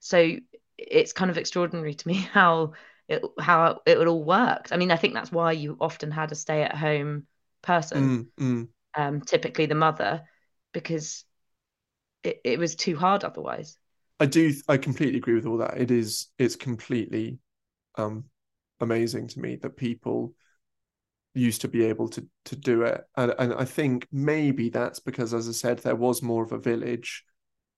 So 0.00 0.36
it's 0.78 1.12
kind 1.14 1.30
of 1.30 1.38
extraordinary 1.38 1.94
to 1.94 2.08
me 2.08 2.14
how 2.34 2.74
it 3.08 3.22
how 3.40 3.82
it 3.86 3.98
all 4.08 4.24
worked. 4.24 4.72
I 4.72 4.78
mean, 4.78 4.90
I 4.92 4.96
think 4.96 5.14
that's 5.14 5.32
why 5.32 5.52
you 5.52 5.76
often 5.80 6.10
had 6.10 6.32
a 6.32 6.36
stay 6.36 6.62
at 6.64 6.76
home 6.76 7.26
person, 7.62 8.00
Mm, 8.00 8.28
mm. 8.38 8.68
um, 8.96 9.22
typically 9.22 9.66
the 9.66 9.76
mother, 9.76 10.24
because 10.72 11.24
it, 12.24 12.40
it 12.44 12.58
was 12.58 12.74
too 12.76 12.96
hard 12.96 13.24
otherwise. 13.24 13.78
I 14.20 14.26
do. 14.26 14.52
I 14.68 14.76
completely 14.76 15.18
agree 15.18 15.34
with 15.34 15.46
all 15.46 15.58
that. 15.58 15.80
It 15.80 15.90
is. 15.90 16.28
It's 16.38 16.56
completely 16.56 17.38
um, 17.96 18.24
amazing 18.80 19.28
to 19.28 19.40
me 19.40 19.56
that 19.56 19.76
people 19.76 20.34
used 21.34 21.60
to 21.62 21.68
be 21.68 21.84
able 21.84 22.08
to 22.08 22.26
to 22.46 22.56
do 22.56 22.82
it, 22.82 23.02
and 23.16 23.34
and 23.38 23.54
I 23.54 23.64
think 23.64 24.06
maybe 24.12 24.70
that's 24.70 25.00
because, 25.00 25.34
as 25.34 25.48
I 25.48 25.52
said, 25.52 25.78
there 25.78 25.96
was 25.96 26.22
more 26.22 26.44
of 26.44 26.52
a 26.52 26.58
village. 26.58 27.24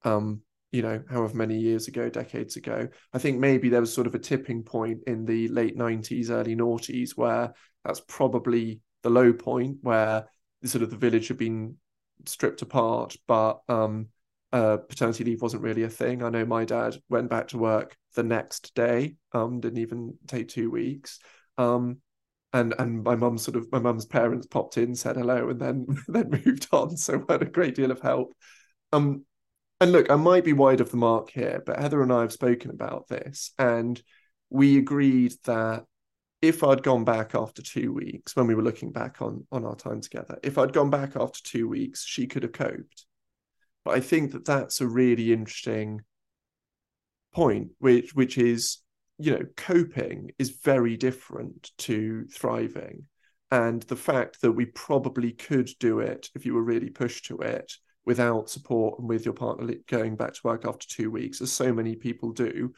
Um, 0.05 0.43
you 0.73 0.83
know, 0.83 1.03
however 1.09 1.35
many 1.35 1.59
years 1.59 1.89
ago, 1.89 2.11
decades 2.11 2.57
ago, 2.57 2.89
I 3.13 3.19
think 3.19 3.39
maybe 3.39 3.69
there 3.69 3.81
was 3.81 3.95
sort 3.95 4.07
of 4.07 4.15
a 4.15 4.19
tipping 4.19 4.63
point 4.63 5.01
in 5.07 5.25
the 5.25 5.49
late 5.49 5.77
nineties, 5.77 6.31
early 6.31 6.55
noughties, 6.55 7.11
where 7.17 7.55
that's 7.85 8.01
probably 8.01 8.81
the 9.03 9.11
low 9.11 9.33
point 9.33 9.79
where 9.83 10.27
the 10.63 10.69
sort 10.69 10.83
of 10.83 10.91
the 10.91 10.97
village 10.97 11.29
had 11.29 11.39
been 11.39 11.77
stripped 12.25 12.63
apart, 12.63 13.17
but 13.27 13.61
um, 13.69 14.09
uh, 14.53 14.79
paternity 14.79 15.25
leave 15.25 15.43
wasn't 15.43 15.63
really 15.63 15.85
a 15.85 15.89
thing. 15.89 16.23
I 16.23 16.31
know 16.31 16.45
my 16.45 16.65
dad 16.65 16.97
went 17.09 17.31
back 17.31 17.49
to 17.49 17.59
work 17.59 17.97
the 18.15 18.23
next 18.23 18.75
day, 18.75 19.17
um, 19.33 19.61
didn't 19.61 19.79
even 19.79 20.15
take 20.27 20.49
two 20.49 20.71
weeks. 20.71 21.21
Um, 21.59 21.99
and 22.57 22.75
and 22.79 23.03
my 23.03 23.15
mum 23.15 23.37
sort 23.39 23.57
of 23.57 23.71
my 23.71 23.79
mum's 23.79 24.07
parents 24.07 24.47
popped 24.47 24.79
in, 24.79 24.95
said 24.95 25.17
hello, 25.17 25.51
and 25.51 25.61
then 25.61 25.87
then 26.09 26.31
moved 26.31 26.69
on. 26.73 26.97
So 26.97 27.25
I 27.29 27.33
had 27.33 27.43
a 27.43 27.47
great 27.47 27.75
deal 27.75 27.91
of 27.91 28.01
help. 28.01 28.35
Um, 28.93 29.25
and 29.81 29.93
look, 29.93 30.11
I 30.11 30.17
might 30.17 30.45
be 30.45 30.55
wide 30.55 30.81
of 30.81 30.91
the 30.91 30.97
mark 30.97 31.31
here, 31.31 31.63
but 31.65 31.79
Heather 31.79 32.03
and 32.03 32.13
I 32.13 32.23
have 32.23 32.33
spoken 32.33 32.71
about 32.71 33.09
this, 33.09 33.53
and 33.59 34.01
we 34.49 34.79
agreed 34.79 35.35
that 35.45 35.85
if 36.41 36.65
I'd 36.65 36.83
gone 36.83 37.05
back 37.05 37.35
after 37.35 37.61
two 37.63 37.93
weeks, 37.93 38.37
when 38.37 38.47
we 38.47 38.55
were 38.55 38.63
looking 38.63 38.91
back 38.91 39.21
on 39.21 39.47
on 39.53 39.65
our 39.65 39.77
time 39.77 40.01
together, 40.01 40.39
if 40.43 40.57
I'd 40.57 40.73
gone 40.73 40.91
back 40.91 41.17
after 41.17 41.41
two 41.43 41.69
weeks, 41.69 42.05
she 42.07 42.27
could 42.27 42.43
have 42.43 42.53
coped. 42.53 43.05
But 43.85 43.97
I 43.97 44.01
think 44.01 44.33
that 44.33 44.47
that's 44.47 44.81
a 44.81 44.89
really 44.89 45.33
interesting 45.33 46.03
point, 47.35 47.73
which 47.81 48.15
which 48.15 48.39
is 48.39 48.79
you 49.19 49.33
know 49.33 49.45
coping 49.57 50.31
is 50.39 50.59
very 50.63 50.97
different 50.97 51.71
to 51.79 52.27
thriving, 52.33 53.05
and 53.51 53.83
the 53.83 53.97
fact 53.97 54.41
that 54.43 54.53
we 54.53 54.67
probably 54.67 55.33
could 55.33 55.71
do 55.79 56.01
it 56.01 56.31
if 56.35 56.45
you 56.45 56.55
were 56.55 56.63
really 56.63 56.91
pushed 56.91 57.27
to 57.27 57.39
it 57.39 57.73
without 58.05 58.49
support 58.49 58.99
and 58.99 59.09
with 59.09 59.25
your 59.25 59.35
partner 59.35 59.75
going 59.89 60.17
back 60.17 60.33
to 60.33 60.41
work 60.45 60.65
after 60.65 60.87
two 60.89 61.11
weeks, 61.11 61.41
as 61.41 61.53
so 61.53 61.73
many 61.73 61.97
people 61.97 62.31
do, 62.31 62.73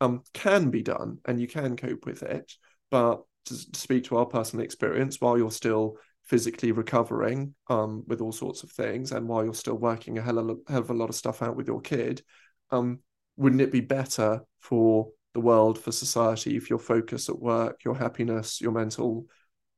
um, 0.00 0.22
can 0.32 0.70
be 0.70 0.82
done, 0.82 1.18
and 1.26 1.40
you 1.40 1.46
can 1.46 1.76
cope 1.76 2.06
with 2.06 2.22
it. 2.22 2.52
But 2.90 3.22
to 3.46 3.54
speak 3.54 4.04
to 4.04 4.16
our 4.16 4.26
personal 4.26 4.64
experience, 4.64 5.20
while 5.20 5.36
you're 5.36 5.50
still 5.50 5.96
physically 6.24 6.72
recovering 6.72 7.54
um, 7.68 8.04
with 8.06 8.20
all 8.20 8.32
sorts 8.32 8.62
of 8.62 8.70
things, 8.70 9.12
and 9.12 9.28
while 9.28 9.44
you're 9.44 9.54
still 9.54 9.78
working 9.78 10.18
a 10.18 10.22
hell 10.22 10.38
of, 10.38 10.48
a, 10.48 10.72
hell 10.72 10.80
of 10.80 10.90
a 10.90 10.94
lot 10.94 11.08
of 11.08 11.14
stuff 11.14 11.42
out 11.42 11.56
with 11.56 11.66
your 11.66 11.80
kid, 11.80 12.22
um, 12.70 13.00
wouldn't 13.36 13.62
it 13.62 13.72
be 13.72 13.80
better 13.80 14.42
for 14.60 15.08
the 15.34 15.40
world, 15.40 15.78
for 15.78 15.92
society, 15.92 16.56
if 16.56 16.70
your 16.70 16.78
focus 16.78 17.28
at 17.28 17.38
work, 17.38 17.84
your 17.84 17.96
happiness, 17.96 18.60
your 18.60 18.72
mental 18.72 19.26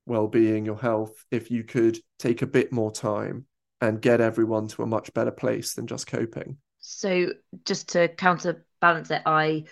well-being, 0.07 0.65
your 0.65 0.79
health, 0.79 1.25
if 1.31 1.51
you 1.51 1.65
could 1.65 1.99
take 2.19 2.43
a 2.43 2.47
bit 2.47 2.73
more 2.73 2.91
time 2.91 3.47
and 3.81 4.01
get 4.01 4.21
everyone 4.21 4.69
to 4.69 4.83
a 4.83 4.87
much 4.87 5.13
better 5.13 5.31
place 5.31 5.75
than 5.75 5.87
just 5.87 6.07
coping? 6.07 6.57
So, 6.79 7.33
just 7.65 7.91
to 7.91 8.09
counterbalance 8.09 9.11
it, 9.11 9.23
I 9.27 9.65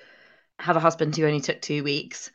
have 0.59 0.77
a 0.77 0.81
husband 0.81 1.17
who 1.17 1.27
only 1.27 1.41
took 1.41 1.61
two 1.61 1.83
weeks. 1.83 2.31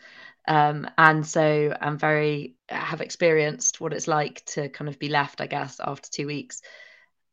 Um, 0.48 0.88
and 0.98 1.26
so 1.26 1.76
I'm 1.80 1.98
very 1.98 2.56
have 2.70 3.02
experienced 3.02 3.82
what 3.82 3.94
it's 3.94 4.08
like 4.08 4.44
to 4.46 4.70
kind 4.70 4.90
of 4.90 5.00
be 5.00 5.10
left, 5.10 5.42
I 5.42 5.48
guess, 5.48 5.80
after 5.80 6.10
two 6.10 6.28
weeks. 6.28 6.62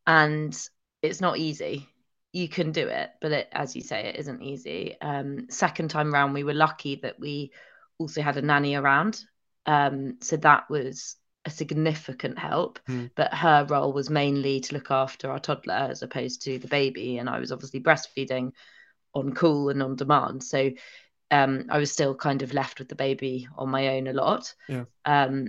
And 0.07 0.57
it's 1.03 1.20
not 1.20 1.38
easy. 1.38 1.88
You 2.33 2.49
can 2.49 2.73
do 2.73 2.88
it, 2.88 3.11
but 3.21 3.33
it, 3.33 3.49
as 3.53 3.77
you 3.77 3.83
say, 3.83 4.07
it 4.07 4.16
isn't 4.16 4.42
easy. 4.42 4.97
Um, 5.01 5.51
second 5.51 5.88
time 5.88 6.12
round, 6.12 6.33
we 6.33 6.45
were 6.45 6.55
lucky 6.55 6.97
that 7.03 7.21
we 7.21 7.53
also 7.99 8.23
had 8.23 8.38
a 8.38 8.42
nanny 8.42 8.75
around. 8.75 9.23
Um, 9.66 10.16
so 10.21 10.38
that 10.38 10.71
was 10.71 11.16
a 11.45 11.51
significant 11.51 12.38
help. 12.38 12.79
Mm. 12.88 13.11
But 13.14 13.35
her 13.35 13.66
role 13.68 13.92
was 13.92 14.09
mainly 14.09 14.61
to 14.61 14.75
look 14.75 14.90
after 14.90 15.31
our 15.31 15.38
toddler 15.38 15.88
as 15.90 16.03
opposed 16.03 16.42
to 16.42 16.59
the 16.59 16.68
baby. 16.68 17.18
And 17.18 17.29
I 17.29 17.38
was 17.38 17.53
obviously 17.53 17.81
breastfeeding 17.81 18.53
on 19.14 19.35
call 19.35 19.68
and 19.68 19.83
on 19.83 19.97
demand. 19.97 20.42
So 20.42 20.71
um, 21.31 21.66
I 21.68 21.79
was 21.79 21.92
still 21.92 22.14
kind 22.14 22.42
of 22.42 22.55
left 22.55 22.79
with 22.79 22.88
the 22.88 22.95
baby 22.95 23.47
on 23.57 23.68
my 23.68 23.88
own 23.97 24.07
a 24.07 24.12
lot. 24.12 24.55
Yeah. 24.68 24.85
Um, 25.05 25.49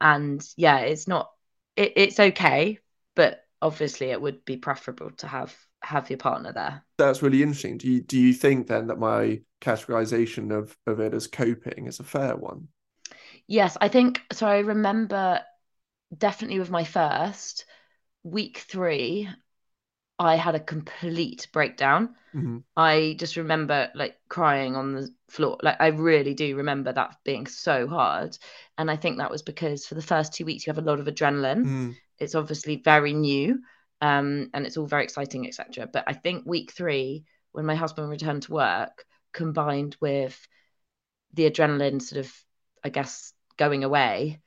and 0.00 0.44
yeah, 0.56 0.78
it's 0.80 1.06
not, 1.06 1.30
it, 1.76 1.92
it's 1.96 2.18
okay, 2.18 2.78
but 3.14 3.44
obviously 3.62 4.10
it 4.10 4.20
would 4.20 4.44
be 4.44 4.56
preferable 4.56 5.10
to 5.18 5.26
have 5.26 5.56
have 5.86 6.10
your 6.10 6.18
partner 6.18 6.52
there. 6.52 6.84
That's 6.98 7.22
really 7.22 7.42
interesting. 7.42 7.78
Do 7.78 7.88
you 7.88 8.00
do 8.00 8.18
you 8.18 8.32
think 8.32 8.66
then 8.66 8.88
that 8.88 8.98
my 8.98 9.40
categorization 9.60 10.56
of 10.56 10.76
of 10.86 11.00
it 11.00 11.14
as 11.14 11.26
coping 11.26 11.86
is 11.86 12.00
a 12.00 12.04
fair 12.04 12.36
one? 12.36 12.68
Yes, 13.46 13.76
I 13.80 13.88
think 13.88 14.20
so. 14.32 14.46
I 14.46 14.58
remember 14.58 15.40
definitely 16.16 16.58
with 16.58 16.70
my 16.70 16.84
first 16.84 17.64
week 18.24 18.58
three, 18.58 19.28
I 20.18 20.36
had 20.36 20.54
a 20.54 20.60
complete 20.60 21.46
breakdown. 21.52 22.14
Mm-hmm. 22.34 22.58
I 22.76 23.16
just 23.18 23.36
remember 23.36 23.90
like 23.94 24.16
crying 24.28 24.74
on 24.74 24.94
the 24.94 25.08
floor. 25.28 25.58
Like 25.62 25.76
I 25.78 25.88
really 25.88 26.34
do 26.34 26.56
remember 26.56 26.92
that 26.92 27.16
being 27.24 27.46
so 27.46 27.86
hard. 27.86 28.36
And 28.78 28.90
I 28.90 28.96
think 28.96 29.18
that 29.18 29.30
was 29.30 29.42
because 29.42 29.86
for 29.86 29.94
the 29.94 30.02
first 30.02 30.32
two 30.32 30.44
weeks 30.44 30.66
you 30.66 30.72
have 30.72 30.82
a 30.82 30.88
lot 30.88 30.98
of 30.98 31.06
adrenaline. 31.06 31.64
Mm. 31.64 31.96
It's 32.18 32.34
obviously 32.34 32.76
very 32.76 33.12
new. 33.12 33.60
Um, 34.00 34.50
and 34.52 34.66
it's 34.66 34.76
all 34.76 34.86
very 34.86 35.04
exciting, 35.04 35.46
etc. 35.46 35.88
But 35.90 36.04
I 36.06 36.12
think 36.12 36.44
week 36.46 36.72
three, 36.72 37.24
when 37.52 37.66
my 37.66 37.74
husband 37.74 38.08
returned 38.10 38.42
to 38.42 38.52
work, 38.52 39.04
combined 39.32 39.96
with 40.00 40.46
the 41.34 41.50
adrenaline 41.50 42.02
sort 42.02 42.20
of, 42.20 42.32
I 42.84 42.90
guess, 42.90 43.32
going 43.56 43.84
away, 43.84 44.40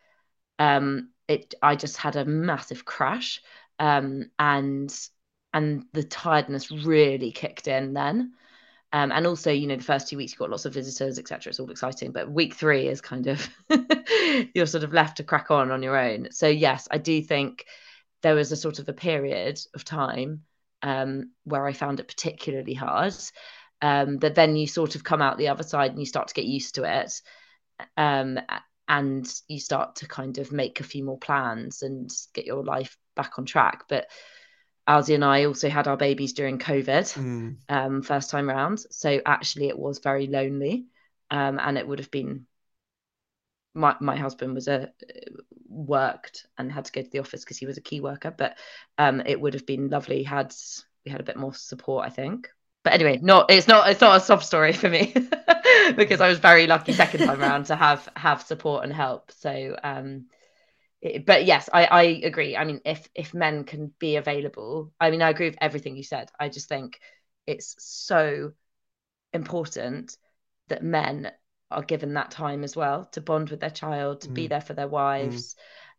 um, 0.60 1.10
it 1.28 1.54
I 1.62 1.76
just 1.76 1.98
had 1.98 2.16
a 2.16 2.26
massive 2.26 2.86
crash. 2.86 3.42
Um, 3.80 4.30
and 4.38 4.94
and 5.54 5.86
the 5.94 6.04
tiredness 6.04 6.72
really 6.72 7.32
kicked 7.32 7.68
in 7.68 7.94
then. 7.94 8.34
Um, 8.92 9.12
and 9.12 9.28
also, 9.28 9.52
you 9.52 9.68
know, 9.68 9.76
the 9.76 9.84
first 9.84 10.08
two 10.08 10.18
weeks 10.18 10.32
you've 10.32 10.40
got 10.40 10.50
lots 10.50 10.66
of 10.66 10.74
visitors, 10.74 11.20
etc. 11.20 11.52
It's 11.52 11.60
all 11.60 11.70
exciting, 11.70 12.12
but 12.12 12.32
week 12.32 12.56
three 12.56 12.88
is 12.88 13.02
kind 13.02 13.28
of 13.28 13.48
you're 14.54 14.66
sort 14.66 14.84
of 14.84 14.94
left 14.94 15.18
to 15.18 15.24
crack 15.24 15.52
on 15.52 15.72
on 15.72 15.84
your 15.84 15.98
own. 15.98 16.30
So 16.32 16.48
yes, 16.48 16.88
I 16.90 16.98
do 16.98 17.22
think 17.22 17.66
there 18.22 18.36
was 18.36 18.52
a 18.52 18.58
sort 18.58 18.80
of 18.80 18.90
a 18.90 18.94
period 18.94 19.60
of 19.74 19.86
time 19.86 20.44
um, 20.82 21.32
where 21.44 21.66
I 21.66 21.74
found 21.74 22.00
it 22.00 22.08
particularly 22.08 22.74
hard. 22.74 23.14
Um, 23.82 24.18
but 24.18 24.36
then 24.36 24.56
you 24.56 24.68
sort 24.68 24.96
of 24.96 25.04
come 25.04 25.22
out 25.22 25.38
the 25.38 25.48
other 25.48 25.64
side 25.64 25.92
and 25.92 26.00
you 26.00 26.06
start 26.06 26.28
to 26.30 26.34
get 26.34 26.46
used 26.46 26.76
to 26.76 26.84
it. 26.84 27.22
Um, 27.96 28.40
and 28.90 29.32
you 29.48 29.60
start 29.60 29.98
to 29.98 30.08
kind 30.08 30.40
of 30.40 30.52
make 30.52 30.80
a 30.80 30.84
few 30.84 31.04
more 31.04 31.18
plans 31.18 31.84
and 31.84 32.10
get 32.34 32.46
your 32.46 32.64
life 32.64 32.98
back 33.16 33.38
on 33.38 33.46
track. 33.46 33.84
But 33.88 34.08
Alzi 34.88 35.14
and 35.14 35.24
I 35.24 35.46
also 35.46 35.70
had 35.70 35.88
our 35.88 35.96
babies 35.96 36.34
during 36.34 36.58
COVID, 36.58 37.14
mm. 37.14 37.56
um, 37.70 38.02
first 38.02 38.32
time 38.32 38.50
round. 38.50 38.80
So 38.90 39.22
actually, 39.24 39.68
it 39.68 39.78
was 39.78 40.00
very 40.00 40.26
lonely, 40.26 40.88
um, 41.30 41.60
and 41.60 41.78
it 41.78 41.88
would 41.88 42.00
have 42.00 42.12
been. 42.12 42.48
My 43.76 43.96
my 44.02 44.16
husband 44.16 44.56
was 44.56 44.68
a 44.68 44.92
worked 45.70 46.48
and 46.58 46.72
had 46.72 46.86
to 46.86 46.92
go 46.92 47.02
to 47.02 47.10
the 47.10 47.20
office 47.20 47.44
because 47.44 47.58
he 47.58 47.66
was 47.66 47.78
a 47.78 47.82
key 47.82 48.02
worker, 48.02 48.34
but 48.36 48.58
um, 48.98 49.22
it 49.26 49.40
would 49.40 49.54
have 49.54 49.66
been 49.66 49.90
lovely 49.90 50.24
had 50.24 50.54
we 51.06 51.12
had 51.12 51.22
a 51.22 51.26
bit 51.26 51.38
more 51.38 51.54
support, 51.54 52.06
I 52.06 52.10
think. 52.10 52.50
But 52.84 52.94
anyway, 52.94 53.20
not 53.22 53.52
it's 53.52 53.68
not 53.68 53.90
it's 53.90 54.02
not 54.02 54.18
a 54.18 54.24
soft 54.24 54.46
story 54.46 54.74
for 54.74 54.90
me 54.90 55.14
because 55.96 56.22
I 56.22 56.30
was 56.30 56.40
very 56.40 56.68
lucky 56.68 56.94
second 56.94 57.26
time 57.26 57.42
around 57.42 57.66
to 57.66 57.76
have 57.76 58.08
have 58.16 58.42
support 58.42 58.84
and 58.84 58.94
help. 58.94 59.32
So 59.32 59.76
um, 59.84 60.26
but 61.26 61.46
yes, 61.46 61.70
I, 61.72 61.86
I 61.86 62.04
agree. 62.24 62.58
I 62.58 62.66
mean, 62.66 62.82
if 62.86 63.08
if 63.16 63.34
men 63.34 63.64
can 63.64 63.94
be 64.00 64.18
available, 64.18 64.92
I 65.00 65.12
mean, 65.12 65.22
I 65.22 65.30
agree 65.30 65.48
with 65.48 65.58
everything 65.62 65.96
you 65.96 66.04
said. 66.04 66.30
I 66.40 66.50
just 66.50 66.68
think 66.68 67.00
it's 67.48 67.76
so 67.80 68.52
important 69.34 70.18
that 70.68 70.84
men 70.84 71.32
are 71.72 71.84
given 71.84 72.14
that 72.16 72.32
time 72.32 72.64
as 72.64 72.76
well 72.76 73.06
to 73.12 73.22
bond 73.22 73.50
with 73.50 73.60
their 73.60 73.70
child, 73.70 74.22
to 74.22 74.30
mm. 74.30 74.34
be 74.34 74.48
there 74.48 74.62
for 74.62 74.74
their 74.74 74.88
wives, 74.88 75.56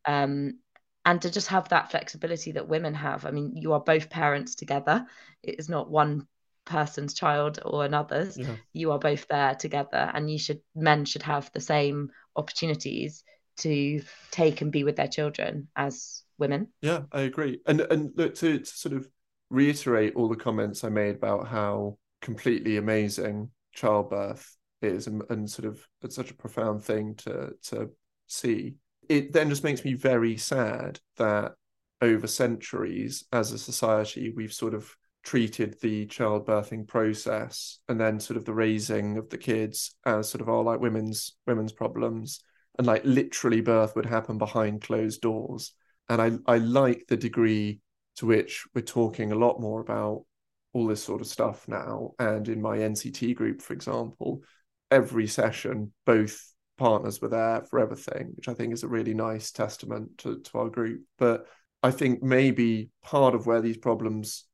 mm. 0.06 0.24
um, 0.24 0.58
and 1.04 1.22
to 1.22 1.30
just 1.30 1.48
have 1.48 1.68
that 1.68 1.90
flexibility 1.90 2.52
that 2.52 2.68
women 2.68 2.94
have. 2.94 3.24
I 3.24 3.30
mean, 3.30 3.56
you 3.56 3.72
are 3.72 3.80
both 3.80 4.10
parents 4.10 4.54
together. 4.54 5.06
It 5.42 5.58
is 5.58 5.68
not 5.68 5.90
one 5.90 6.26
person's 6.64 7.14
child 7.14 7.58
or 7.64 7.84
another's. 7.84 8.36
Yeah. 8.36 8.56
You 8.72 8.92
are 8.92 8.98
both 8.98 9.26
there 9.28 9.54
together, 9.54 10.10
and 10.12 10.30
you 10.30 10.38
should 10.38 10.60
men 10.74 11.04
should 11.04 11.22
have 11.22 11.50
the 11.52 11.60
same 11.60 12.10
opportunities 12.36 13.24
to 13.58 14.02
take 14.30 14.60
and 14.60 14.72
be 14.72 14.84
with 14.84 14.96
their 14.96 15.08
children 15.08 15.68
as 15.76 16.22
women. 16.38 16.68
Yeah, 16.80 17.02
I 17.12 17.22
agree. 17.22 17.60
And 17.66 17.80
and 17.80 18.12
look 18.16 18.34
to, 18.36 18.58
to 18.58 18.64
sort 18.64 18.94
of 18.94 19.08
reiterate 19.50 20.14
all 20.14 20.28
the 20.28 20.36
comments 20.36 20.84
I 20.84 20.88
made 20.88 21.16
about 21.16 21.48
how 21.48 21.98
completely 22.22 22.76
amazing 22.76 23.50
childbirth 23.72 24.56
is 24.82 25.06
and, 25.06 25.22
and 25.30 25.50
sort 25.50 25.66
of 25.66 25.86
it's 26.02 26.16
such 26.16 26.30
a 26.30 26.36
profound 26.36 26.84
thing 26.84 27.14
to 27.16 27.52
to 27.64 27.90
see. 28.26 28.74
It 29.08 29.32
then 29.32 29.48
just 29.48 29.64
makes 29.64 29.84
me 29.84 29.94
very 29.94 30.36
sad 30.36 31.00
that 31.16 31.52
over 32.00 32.26
centuries 32.26 33.24
as 33.32 33.52
a 33.52 33.58
society 33.58 34.32
we've 34.34 34.52
sort 34.52 34.74
of 34.74 34.94
treated 35.22 35.78
the 35.82 36.06
childbirthing 36.06 36.88
process 36.88 37.80
and 37.88 38.00
then 38.00 38.18
sort 38.18 38.36
of 38.36 38.44
the 38.44 38.54
raising 38.54 39.18
of 39.18 39.28
the 39.28 39.36
kids 39.36 39.94
as 40.06 40.30
sort 40.30 40.40
of 40.40 40.48
all 40.48 40.64
like 40.64 40.80
women's 40.80 41.36
women's 41.46 41.72
problems 41.72 42.40
and 42.78 42.86
like 42.86 43.02
literally 43.04 43.60
birth 43.60 43.94
would 43.96 44.06
happen 44.06 44.38
behind 44.38 44.80
closed 44.80 45.20
doors. 45.20 45.74
And 46.08 46.22
I, 46.22 46.32
I 46.50 46.58
like 46.58 47.04
the 47.08 47.16
degree 47.16 47.80
to 48.16 48.26
which 48.26 48.64
we're 48.74 48.80
talking 48.80 49.32
a 49.32 49.36
lot 49.36 49.60
more 49.60 49.80
about 49.80 50.24
all 50.72 50.86
this 50.86 51.02
sort 51.02 51.20
of 51.20 51.26
stuff 51.26 51.68
now. 51.68 52.12
And 52.18 52.48
in 52.48 52.62
my 52.62 52.78
NCT 52.78 53.34
group, 53.36 53.60
for 53.60 53.74
example, 53.74 54.42
every 54.90 55.26
session, 55.26 55.92
both 56.04 56.52
partners 56.78 57.20
were 57.20 57.28
there 57.28 57.62
for 57.68 57.78
everything, 57.78 58.32
which 58.34 58.48
I 58.48 58.54
think 58.54 58.72
is 58.72 58.82
a 58.82 58.88
really 58.88 59.14
nice 59.14 59.50
testament 59.50 60.18
to, 60.18 60.40
to 60.40 60.58
our 60.58 60.68
group. 60.68 61.02
But 61.18 61.46
I 61.82 61.90
think 61.90 62.22
maybe 62.22 62.90
part 63.02 63.34
of 63.34 63.46
where 63.46 63.60
these 63.60 63.78
problems 63.78 64.46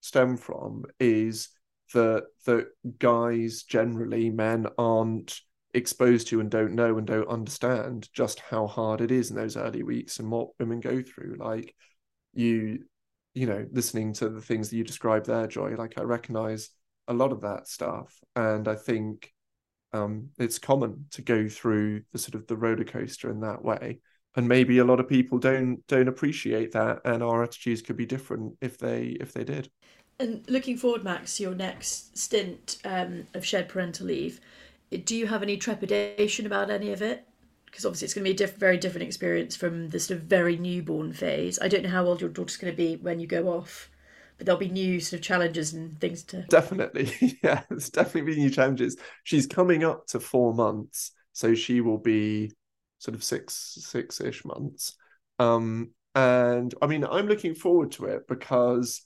stem 0.00 0.36
from 0.36 0.84
is 0.98 1.50
that 1.94 2.24
that 2.46 2.66
guys 2.98 3.62
generally 3.62 4.30
men 4.30 4.66
aren't 4.78 5.40
exposed 5.74 6.28
to 6.28 6.40
and 6.40 6.50
don't 6.50 6.74
know 6.74 6.96
and 6.96 7.06
don't 7.06 7.28
understand 7.28 8.08
just 8.12 8.40
how 8.40 8.66
hard 8.66 9.00
it 9.00 9.10
is 9.10 9.30
in 9.30 9.36
those 9.36 9.56
early 9.56 9.82
weeks 9.82 10.18
and 10.18 10.30
what 10.30 10.48
women 10.58 10.80
go 10.80 11.02
through 11.02 11.36
like 11.38 11.74
you 12.32 12.78
you 13.34 13.46
know 13.46 13.66
listening 13.72 14.14
to 14.14 14.30
the 14.30 14.40
things 14.40 14.70
that 14.70 14.76
you 14.76 14.84
describe 14.84 15.26
there 15.26 15.46
joy 15.46 15.74
like 15.76 15.98
i 15.98 16.02
recognize 16.02 16.70
a 17.08 17.12
lot 17.12 17.30
of 17.30 17.42
that 17.42 17.68
stuff 17.68 18.14
and 18.34 18.68
i 18.68 18.74
think 18.74 19.30
um, 19.92 20.28
it's 20.38 20.58
common 20.58 21.06
to 21.12 21.22
go 21.22 21.48
through 21.48 22.02
the 22.12 22.18
sort 22.18 22.34
of 22.34 22.46
the 22.46 22.56
roller 22.56 22.84
coaster 22.84 23.30
in 23.30 23.40
that 23.40 23.64
way 23.64 24.00
and 24.36 24.46
maybe 24.48 24.78
a 24.78 24.84
lot 24.84 25.00
of 25.00 25.08
people 25.08 25.38
don't 25.38 25.86
don't 25.86 26.08
appreciate 26.08 26.72
that 26.72 27.00
and 27.04 27.22
our 27.22 27.42
attitudes 27.42 27.82
could 27.82 27.96
be 27.96 28.06
different 28.06 28.54
if 28.60 28.78
they 28.78 29.16
if 29.20 29.32
they 29.32 29.44
did 29.44 29.70
and 30.18 30.44
looking 30.48 30.76
forward 30.76 31.04
max 31.04 31.40
your 31.40 31.54
next 31.54 32.16
stint 32.16 32.78
um, 32.84 33.26
of 33.34 33.44
shared 33.44 33.68
parental 33.68 34.06
leave 34.06 34.40
do 34.90 35.16
you 35.16 35.26
have 35.26 35.42
any 35.42 35.56
trepidation 35.56 36.46
about 36.46 36.70
any 36.70 36.92
of 36.92 37.02
it? 37.02 37.26
Because 37.64 37.84
obviously 37.84 38.06
it's 38.06 38.14
going 38.14 38.24
to 38.24 38.30
be 38.30 38.34
a 38.34 38.46
diff- 38.46 38.56
very 38.56 38.76
different 38.76 39.06
experience 39.06 39.56
from 39.56 39.90
the 39.90 39.98
sort 39.98 40.18
of 40.20 40.26
very 40.26 40.56
newborn 40.56 41.12
phase. 41.12 41.58
I 41.60 41.68
don't 41.68 41.82
know 41.82 41.90
how 41.90 42.06
old 42.06 42.20
your 42.20 42.30
daughter's 42.30 42.56
going 42.56 42.72
to 42.72 42.76
be 42.76 42.96
when 42.96 43.18
you 43.20 43.26
go 43.26 43.48
off, 43.48 43.90
but 44.36 44.46
there'll 44.46 44.58
be 44.58 44.68
new 44.68 45.00
sort 45.00 45.20
of 45.20 45.24
challenges 45.24 45.72
and 45.72 45.98
things 46.00 46.22
to. 46.24 46.42
Definitely, 46.48 47.38
yeah, 47.42 47.62
there's 47.68 47.90
definitely 47.90 48.34
be 48.34 48.40
new 48.40 48.50
challenges. 48.50 48.96
She's 49.24 49.46
coming 49.46 49.84
up 49.84 50.06
to 50.08 50.20
four 50.20 50.54
months, 50.54 51.12
so 51.32 51.54
she 51.54 51.80
will 51.80 51.98
be 51.98 52.52
sort 52.98 53.14
of 53.14 53.24
six 53.24 53.78
six 53.80 54.20
ish 54.20 54.44
months. 54.44 54.96
Um, 55.38 55.90
and 56.14 56.74
I 56.80 56.86
mean, 56.86 57.04
I'm 57.04 57.26
looking 57.26 57.54
forward 57.54 57.92
to 57.92 58.06
it 58.06 58.26
because 58.28 59.02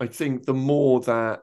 I 0.00 0.06
think 0.06 0.44
the 0.44 0.54
more 0.54 1.00
that 1.02 1.40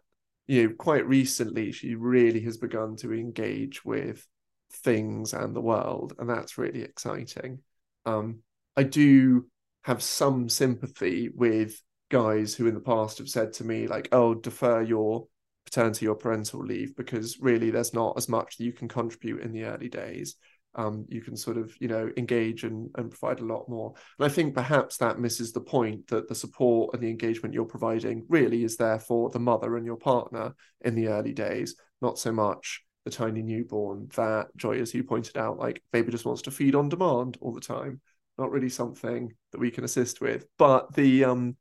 you 0.48 0.68
know, 0.68 0.74
quite 0.78 1.08
recently 1.08 1.72
she 1.72 1.96
really 1.96 2.42
has 2.42 2.58
begun 2.58 2.96
to 2.98 3.14
engage 3.14 3.84
with 3.84 4.26
things 4.72 5.34
and 5.34 5.56
the 5.56 5.62
world, 5.62 6.14
and 6.20 6.30
that's 6.30 6.58
really 6.58 6.82
exciting. 6.82 7.60
Um, 8.06 8.40
I 8.76 8.84
do 8.84 9.48
have 9.84 10.04
some 10.04 10.50
sympathy 10.50 11.30
with 11.34 11.82
guys 12.10 12.54
who 12.54 12.68
in 12.68 12.74
the 12.74 12.80
past 12.80 13.18
have 13.18 13.30
said 13.30 13.54
to 13.54 13.64
me, 13.64 13.88
like, 13.88 14.10
oh, 14.12 14.36
defer 14.36 14.82
your 14.82 15.28
paternity 15.66 16.08
or 16.08 16.16
parental 16.16 16.64
leave 16.64 16.96
because 16.96 17.40
really 17.40 17.72
there's 17.72 17.94
not 17.94 18.16
as 18.18 18.30
much 18.30 18.58
that 18.58 18.64
you 18.64 18.72
can 18.72 18.88
contribute 18.88 19.42
in 19.42 19.52
the 19.52 19.66
early 19.66 19.90
days. 19.90 20.36
Um, 20.76 21.06
you 21.08 21.22
can 21.22 21.38
sort 21.38 21.58
of 21.58 21.74
you 21.80 21.88
know 21.88 22.12
engage 22.18 22.66
and, 22.66 22.90
and 22.96 23.10
provide 23.10 23.40
a 23.40 23.46
lot 23.46 23.70
more. 23.70 23.94
And 24.20 24.26
i 24.26 24.30
think 24.30 24.54
perhaps 24.54 24.98
that 24.98 25.20
misses 25.20 25.54
the 25.54 25.62
point 25.62 26.08
that 26.08 26.28
the 26.28 26.36
support 26.36 26.94
and 26.94 27.02
the 27.02 27.10
engagement 27.10 27.54
you're 27.54 27.64
providing 27.64 28.26
really 28.28 28.66
is 28.66 28.76
there 28.76 29.00
for 29.00 29.30
the 29.30 29.40
mother 29.40 29.78
and 29.78 29.86
your 29.86 29.96
partner 29.96 30.54
in 30.82 30.94
the 30.94 31.08
early 31.08 31.32
days 31.32 31.76
not 32.02 32.20
so 32.20 32.34
much 32.34 32.84
the 33.06 33.12
tiny 33.12 33.42
newborn 33.42 34.10
that 34.16 34.48
joy 34.58 34.80
as 34.80 34.94
you 34.94 35.04
pointed 35.04 35.38
out 35.38 35.60
like 35.60 35.82
baby 35.94 36.12
just 36.12 36.26
wants 36.26 36.42
to 36.42 36.52
feed 36.52 36.76
on 36.76 36.90
demand 36.90 37.38
all 37.40 37.54
the 37.54 37.62
time. 37.62 38.02
Not 38.38 38.52
really 38.52 38.70
something 38.70 39.32
that 39.54 39.60
we 39.60 39.72
can 39.72 39.86
assist 39.86 40.20
with. 40.20 40.46
But 40.58 40.94
the 40.94 41.24
um 41.24 41.56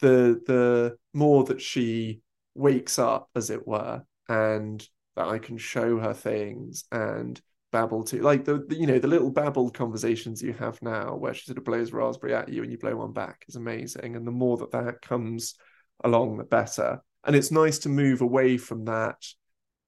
the 0.00 0.40
the 0.46 0.96
more 1.14 1.44
that 1.44 1.60
she 1.60 2.20
wakes 2.54 2.98
up 2.98 3.28
as 3.34 3.50
it 3.50 3.66
were 3.66 4.02
and 4.28 4.86
that 5.16 5.28
i 5.28 5.38
can 5.38 5.56
show 5.56 5.98
her 5.98 6.14
things 6.14 6.84
and 6.92 7.40
babble 7.72 8.02
to 8.02 8.20
like 8.22 8.44
the, 8.44 8.64
the, 8.68 8.76
you 8.76 8.86
know 8.86 8.98
the 8.98 9.08
little 9.08 9.30
babbled 9.30 9.74
conversations 9.74 10.42
you 10.42 10.52
have 10.52 10.80
now 10.82 11.14
where 11.14 11.34
she 11.34 11.44
sort 11.44 11.58
of 11.58 11.64
blows 11.64 11.92
raspberry 11.92 12.34
at 12.34 12.48
you 12.48 12.62
and 12.62 12.72
you 12.72 12.78
blow 12.78 12.96
one 12.96 13.12
back 13.12 13.44
is 13.48 13.56
amazing. 13.56 14.16
And 14.16 14.26
the 14.26 14.32
more 14.32 14.56
that 14.58 14.72
that 14.72 15.02
comes 15.02 15.54
along 16.02 16.36
the 16.36 16.44
better. 16.44 17.02
And 17.24 17.36
it's 17.36 17.50
nice 17.50 17.78
to 17.80 17.88
move 17.88 18.22
away 18.22 18.56
from 18.56 18.86
that 18.86 19.24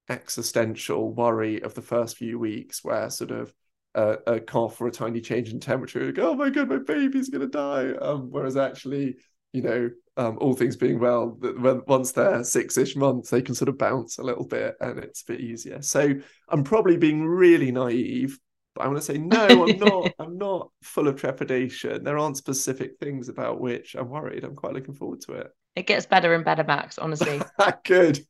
existential 0.08 1.12
worry 1.12 1.62
of 1.62 1.74
the 1.74 1.82
first 1.82 2.16
few 2.16 2.38
weeks 2.38 2.84
where 2.84 3.08
sort 3.08 3.30
of 3.30 3.52
a, 3.94 4.18
a 4.26 4.40
cough 4.40 4.80
or 4.80 4.88
a 4.88 4.92
tiny 4.92 5.20
change 5.20 5.50
in 5.52 5.60
temperature 5.60 6.04
like, 6.06 6.18
oh 6.18 6.34
my 6.34 6.50
god 6.50 6.68
my 6.68 6.78
baby's 6.78 7.30
gonna 7.30 7.46
die. 7.46 7.92
Um, 7.92 8.30
whereas 8.30 8.56
actually 8.56 9.16
you 9.52 9.62
know 9.62 9.90
um, 10.16 10.38
all 10.40 10.54
things 10.54 10.76
being 10.76 10.98
well, 10.98 11.38
when 11.40 11.82
once 11.86 12.12
they're 12.12 12.44
six-ish 12.44 12.96
months, 12.96 13.30
they 13.30 13.42
can 13.42 13.54
sort 13.54 13.68
of 13.68 13.78
bounce 13.78 14.18
a 14.18 14.22
little 14.22 14.46
bit, 14.46 14.76
and 14.80 14.98
it's 14.98 15.22
a 15.22 15.32
bit 15.32 15.40
easier. 15.40 15.80
So 15.82 16.14
I'm 16.48 16.64
probably 16.64 16.96
being 16.96 17.24
really 17.24 17.72
naive, 17.72 18.38
but 18.74 18.84
I 18.84 18.88
want 18.88 18.98
to 18.98 19.04
say 19.04 19.18
no, 19.18 19.66
I'm 19.66 19.78
not. 19.78 20.12
I'm 20.18 20.38
not 20.38 20.70
full 20.82 21.08
of 21.08 21.16
trepidation. 21.16 22.04
There 22.04 22.18
aren't 22.18 22.36
specific 22.36 22.98
things 23.00 23.28
about 23.28 23.60
which 23.60 23.94
I'm 23.94 24.10
worried. 24.10 24.44
I'm 24.44 24.56
quite 24.56 24.74
looking 24.74 24.94
forward 24.94 25.22
to 25.22 25.32
it. 25.32 25.48
It 25.76 25.86
gets 25.86 26.04
better 26.04 26.34
and 26.34 26.44
better, 26.44 26.64
Max. 26.64 26.98
Honestly, 26.98 27.40
good. 27.84 28.20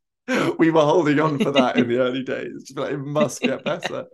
We 0.56 0.70
were 0.70 0.82
holding 0.82 1.18
on 1.18 1.40
for 1.40 1.50
that 1.50 1.76
in 1.76 1.88
the 1.88 1.98
early 2.00 2.22
days. 2.22 2.72
Like, 2.76 2.92
it 2.92 2.98
must 2.98 3.40
get 3.40 3.64
better 3.64 4.06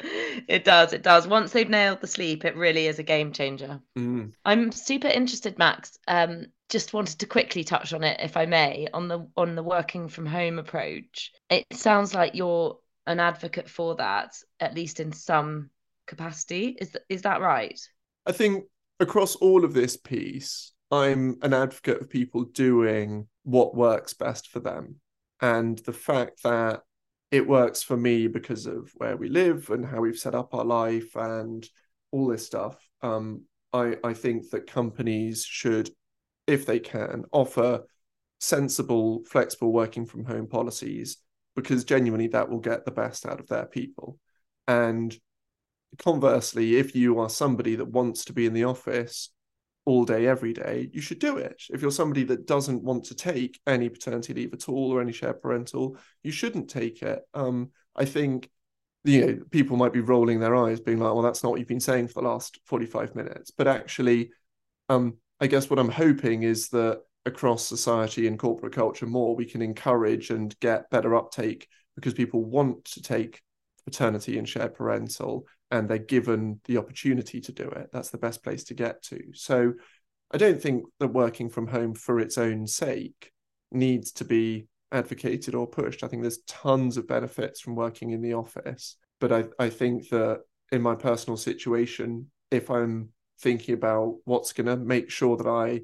it 0.00 0.64
does 0.64 0.92
it 0.92 1.02
does. 1.02 1.26
Once 1.26 1.52
they've 1.52 1.68
nailed 1.68 2.00
the 2.00 2.06
sleep 2.06 2.44
it 2.44 2.56
really 2.56 2.86
is 2.86 2.98
a 2.98 3.02
game 3.02 3.32
changer. 3.32 3.80
Mm. 3.96 4.32
i'm 4.44 4.72
super 4.72 5.08
interested 5.08 5.58
max 5.58 5.98
um 6.08 6.46
just 6.68 6.92
wanted 6.92 7.18
to 7.18 7.26
quickly 7.26 7.62
touch 7.62 7.92
on 7.92 8.02
it 8.02 8.18
if 8.20 8.36
i 8.36 8.46
may 8.46 8.88
on 8.92 9.06
the 9.08 9.28
on 9.36 9.54
the 9.54 9.62
working 9.62 10.08
from 10.08 10.26
home 10.26 10.58
approach. 10.58 11.32
It 11.50 11.66
sounds 11.72 12.14
like 12.14 12.34
you're 12.34 12.78
an 13.06 13.20
advocate 13.20 13.68
for 13.68 13.96
that 13.96 14.34
at 14.60 14.74
least 14.74 14.98
in 14.98 15.12
some 15.12 15.70
capacity. 16.06 16.76
Is 16.80 16.90
that 16.90 17.02
is 17.08 17.22
that 17.22 17.40
right? 17.40 17.78
I 18.26 18.32
think 18.32 18.64
across 19.00 19.36
all 19.36 19.64
of 19.64 19.74
this 19.74 19.96
piece 19.96 20.72
i'm 20.92 21.36
an 21.42 21.52
advocate 21.52 22.00
of 22.00 22.08
people 22.08 22.44
doing 22.44 23.26
what 23.44 23.74
works 23.76 24.14
best 24.14 24.48
for 24.48 24.60
them. 24.60 24.96
And 25.40 25.78
the 25.80 25.92
fact 25.92 26.42
that 26.42 26.82
it 27.34 27.48
works 27.48 27.82
for 27.82 27.96
me 27.96 28.28
because 28.28 28.64
of 28.64 28.92
where 28.94 29.16
we 29.16 29.28
live 29.28 29.70
and 29.70 29.84
how 29.84 30.00
we've 30.00 30.16
set 30.16 30.36
up 30.36 30.54
our 30.54 30.64
life 30.64 31.16
and 31.16 31.68
all 32.12 32.28
this 32.28 32.46
stuff. 32.46 32.76
Um, 33.02 33.42
I, 33.72 33.96
I 34.04 34.14
think 34.14 34.50
that 34.50 34.68
companies 34.68 35.44
should, 35.44 35.90
if 36.46 36.64
they 36.64 36.78
can, 36.78 37.24
offer 37.32 37.80
sensible, 38.38 39.24
flexible 39.24 39.72
working 39.72 40.06
from 40.06 40.24
home 40.24 40.46
policies 40.46 41.16
because 41.56 41.82
genuinely 41.82 42.28
that 42.28 42.48
will 42.48 42.60
get 42.60 42.84
the 42.84 42.92
best 42.92 43.26
out 43.26 43.40
of 43.40 43.48
their 43.48 43.66
people. 43.66 44.16
And 44.68 45.12
conversely, 45.98 46.76
if 46.76 46.94
you 46.94 47.18
are 47.18 47.28
somebody 47.28 47.74
that 47.74 47.88
wants 47.90 48.26
to 48.26 48.32
be 48.32 48.46
in 48.46 48.52
the 48.52 48.62
office 48.62 49.30
all 49.86 50.04
day, 50.04 50.26
every 50.26 50.52
day, 50.52 50.88
you 50.92 51.00
should 51.00 51.18
do 51.18 51.36
it. 51.36 51.62
If 51.70 51.82
you're 51.82 51.90
somebody 51.90 52.24
that 52.24 52.46
doesn't 52.46 52.82
want 52.82 53.04
to 53.06 53.14
take 53.14 53.60
any 53.66 53.88
paternity 53.88 54.32
leave 54.32 54.54
at 54.54 54.68
all 54.68 54.92
or 54.92 55.00
any 55.00 55.12
shared 55.12 55.42
parental, 55.42 55.98
you 56.22 56.32
shouldn't 56.32 56.70
take 56.70 57.02
it. 57.02 57.20
Um, 57.34 57.70
I 57.94 58.04
think 58.04 58.48
you 59.04 59.26
know 59.26 59.38
people 59.50 59.76
might 59.76 59.92
be 59.92 60.00
rolling 60.00 60.40
their 60.40 60.56
eyes, 60.56 60.80
being 60.80 60.98
like, 60.98 61.12
"Well, 61.12 61.22
that's 61.22 61.42
not 61.42 61.50
what 61.50 61.58
you've 61.58 61.68
been 61.68 61.80
saying 61.80 62.08
for 62.08 62.22
the 62.22 62.28
last 62.28 62.58
45 62.64 63.14
minutes." 63.14 63.50
But 63.50 63.68
actually, 63.68 64.30
um, 64.88 65.18
I 65.40 65.46
guess 65.46 65.68
what 65.68 65.78
I'm 65.78 65.90
hoping 65.90 66.42
is 66.42 66.68
that 66.70 67.02
across 67.26 67.66
society 67.66 68.26
and 68.26 68.38
corporate 68.38 68.74
culture 68.74 69.06
more, 69.06 69.34
we 69.36 69.44
can 69.44 69.62
encourage 69.62 70.30
and 70.30 70.58
get 70.60 70.90
better 70.90 71.14
uptake 71.14 71.68
because 71.96 72.14
people 72.14 72.44
want 72.44 72.84
to 72.86 73.02
take 73.02 73.42
paternity 73.84 74.38
and 74.38 74.48
shared 74.48 74.74
parental 74.74 75.46
and 75.70 75.88
they're 75.88 75.98
given 75.98 76.60
the 76.64 76.78
opportunity 76.78 77.40
to 77.40 77.52
do 77.52 77.68
it. 77.68 77.90
That's 77.92 78.10
the 78.10 78.18
best 78.18 78.42
place 78.42 78.64
to 78.64 78.74
get 78.74 79.02
to. 79.04 79.20
So 79.34 79.74
I 80.32 80.38
don't 80.38 80.60
think 80.60 80.84
that 81.00 81.08
working 81.08 81.48
from 81.48 81.66
home 81.66 81.94
for 81.94 82.20
its 82.20 82.38
own 82.38 82.66
sake 82.66 83.32
needs 83.70 84.12
to 84.12 84.24
be 84.24 84.66
advocated 84.92 85.54
or 85.54 85.66
pushed. 85.66 86.02
I 86.02 86.08
think 86.08 86.22
there's 86.22 86.42
tons 86.46 86.96
of 86.96 87.08
benefits 87.08 87.60
from 87.60 87.74
working 87.74 88.10
in 88.10 88.22
the 88.22 88.34
office. 88.34 88.96
But 89.20 89.32
I, 89.32 89.44
I 89.58 89.70
think 89.70 90.08
that 90.10 90.40
in 90.70 90.82
my 90.82 90.94
personal 90.94 91.36
situation, 91.36 92.30
if 92.50 92.70
I'm 92.70 93.10
thinking 93.40 93.74
about 93.74 94.16
what's 94.24 94.52
going 94.52 94.66
to 94.66 94.76
make 94.76 95.10
sure 95.10 95.36
that 95.36 95.46
I 95.46 95.82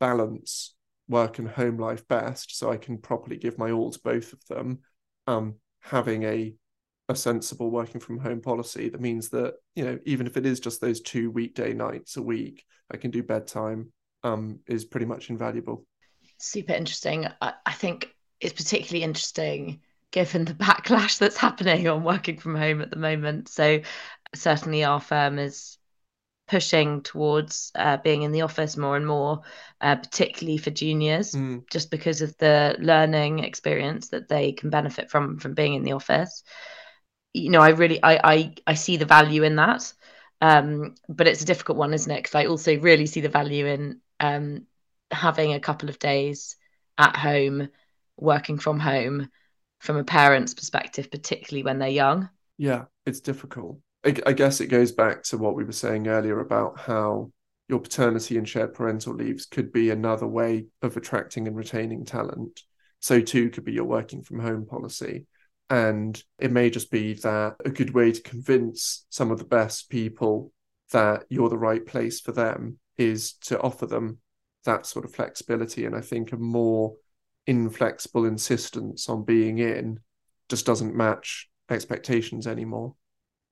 balance 0.00 0.74
work 1.08 1.38
and 1.38 1.48
home 1.48 1.78
life 1.78 2.06
best 2.06 2.56
so 2.56 2.70
I 2.70 2.76
can 2.76 2.98
properly 2.98 3.36
give 3.36 3.58
my 3.58 3.70
all 3.70 3.90
to 3.90 4.00
both 4.02 4.32
of 4.32 4.44
them, 4.48 4.80
um, 5.26 5.54
having 5.80 6.24
a 6.24 6.54
a 7.08 7.16
sensible 7.16 7.70
working 7.70 8.00
from 8.00 8.18
home 8.18 8.40
policy 8.40 8.88
that 8.88 9.00
means 9.00 9.30
that 9.30 9.54
you 9.74 9.84
know 9.84 9.98
even 10.04 10.26
if 10.26 10.36
it 10.36 10.44
is 10.44 10.60
just 10.60 10.80
those 10.80 11.00
two 11.00 11.30
weekday 11.30 11.72
nights 11.72 12.16
a 12.16 12.22
week 12.22 12.64
i 12.90 12.96
can 12.98 13.10
do 13.10 13.22
bedtime 13.22 13.90
um 14.24 14.60
is 14.66 14.84
pretty 14.84 15.06
much 15.06 15.30
invaluable. 15.30 15.86
Super 16.38 16.72
interesting. 16.72 17.26
I, 17.40 17.54
I 17.64 17.72
think 17.72 18.14
it's 18.40 18.52
particularly 18.52 19.04
interesting 19.04 19.80
given 20.10 20.44
the 20.44 20.54
backlash 20.54 21.18
that's 21.18 21.36
happening 21.36 21.88
on 21.88 22.02
working 22.02 22.38
from 22.38 22.56
home 22.56 22.80
at 22.80 22.90
the 22.90 22.96
moment. 22.96 23.48
So 23.48 23.80
certainly 24.34 24.84
our 24.84 25.00
firm 25.00 25.38
is 25.38 25.76
pushing 26.46 27.02
towards 27.02 27.70
uh, 27.74 27.98
being 27.98 28.22
in 28.22 28.32
the 28.32 28.40
office 28.40 28.76
more 28.76 28.96
and 28.96 29.06
more, 29.06 29.42
uh, 29.82 29.96
particularly 29.96 30.56
for 30.56 30.70
juniors, 30.70 31.32
mm. 31.32 31.62
just 31.70 31.90
because 31.90 32.22
of 32.22 32.34
the 32.38 32.74
learning 32.78 33.40
experience 33.40 34.08
that 34.08 34.28
they 34.28 34.52
can 34.52 34.70
benefit 34.70 35.10
from 35.10 35.38
from 35.38 35.52
being 35.52 35.74
in 35.74 35.82
the 35.82 35.92
office 35.92 36.42
you 37.38 37.50
know, 37.50 37.60
I 37.60 37.70
really 37.70 38.02
I 38.02 38.20
I, 38.32 38.54
I 38.66 38.74
see 38.74 38.96
the 38.96 39.04
value 39.04 39.42
in 39.42 39.56
that. 39.56 39.92
Um, 40.40 40.94
but 41.08 41.26
it's 41.26 41.42
a 41.42 41.46
difficult 41.46 41.78
one, 41.78 41.92
isn't 41.92 42.10
it? 42.10 42.22
Because 42.22 42.34
I 42.34 42.46
also 42.46 42.78
really 42.78 43.06
see 43.06 43.20
the 43.20 43.28
value 43.28 43.66
in 43.66 44.00
um, 44.20 44.66
having 45.10 45.52
a 45.52 45.60
couple 45.60 45.88
of 45.88 45.98
days 45.98 46.56
at 46.96 47.16
home, 47.16 47.68
working 48.16 48.58
from 48.58 48.78
home 48.78 49.30
from 49.80 49.96
a 49.96 50.04
parent's 50.04 50.54
perspective, 50.54 51.10
particularly 51.10 51.62
when 51.62 51.78
they're 51.78 51.88
young? 51.88 52.28
Yeah, 52.56 52.84
it's 53.06 53.20
difficult. 53.20 53.78
I, 54.04 54.16
I 54.26 54.32
guess 54.32 54.60
it 54.60 54.66
goes 54.66 54.92
back 54.92 55.22
to 55.24 55.38
what 55.38 55.54
we 55.54 55.64
were 55.64 55.72
saying 55.72 56.08
earlier 56.08 56.40
about 56.40 56.78
how 56.78 57.32
your 57.68 57.80
paternity 57.80 58.38
and 58.38 58.48
shared 58.48 58.74
parental 58.74 59.14
leaves 59.14 59.46
could 59.46 59.72
be 59.72 59.90
another 59.90 60.26
way 60.26 60.66
of 60.82 60.96
attracting 60.96 61.46
and 61.46 61.56
retaining 61.56 62.04
talent. 62.04 62.62
So 63.00 63.20
too 63.20 63.50
could 63.50 63.64
be 63.64 63.72
your 63.72 63.84
working 63.84 64.22
from 64.22 64.40
home 64.40 64.66
policy. 64.66 65.26
And 65.70 66.22
it 66.38 66.50
may 66.50 66.70
just 66.70 66.90
be 66.90 67.14
that 67.14 67.56
a 67.64 67.70
good 67.70 67.92
way 67.94 68.12
to 68.12 68.22
convince 68.22 69.06
some 69.10 69.30
of 69.30 69.38
the 69.38 69.44
best 69.44 69.90
people 69.90 70.52
that 70.92 71.24
you're 71.28 71.50
the 71.50 71.58
right 71.58 71.84
place 71.84 72.20
for 72.20 72.32
them 72.32 72.78
is 72.96 73.34
to 73.34 73.60
offer 73.60 73.86
them 73.86 74.18
that 74.64 74.86
sort 74.86 75.04
of 75.04 75.14
flexibility. 75.14 75.84
And 75.84 75.94
I 75.94 76.00
think 76.00 76.32
a 76.32 76.36
more 76.36 76.94
inflexible 77.46 78.24
insistence 78.24 79.08
on 79.08 79.24
being 79.24 79.58
in 79.58 80.00
just 80.48 80.66
doesn't 80.66 80.94
match 80.94 81.48
expectations 81.70 82.46
anymore. 82.46 82.94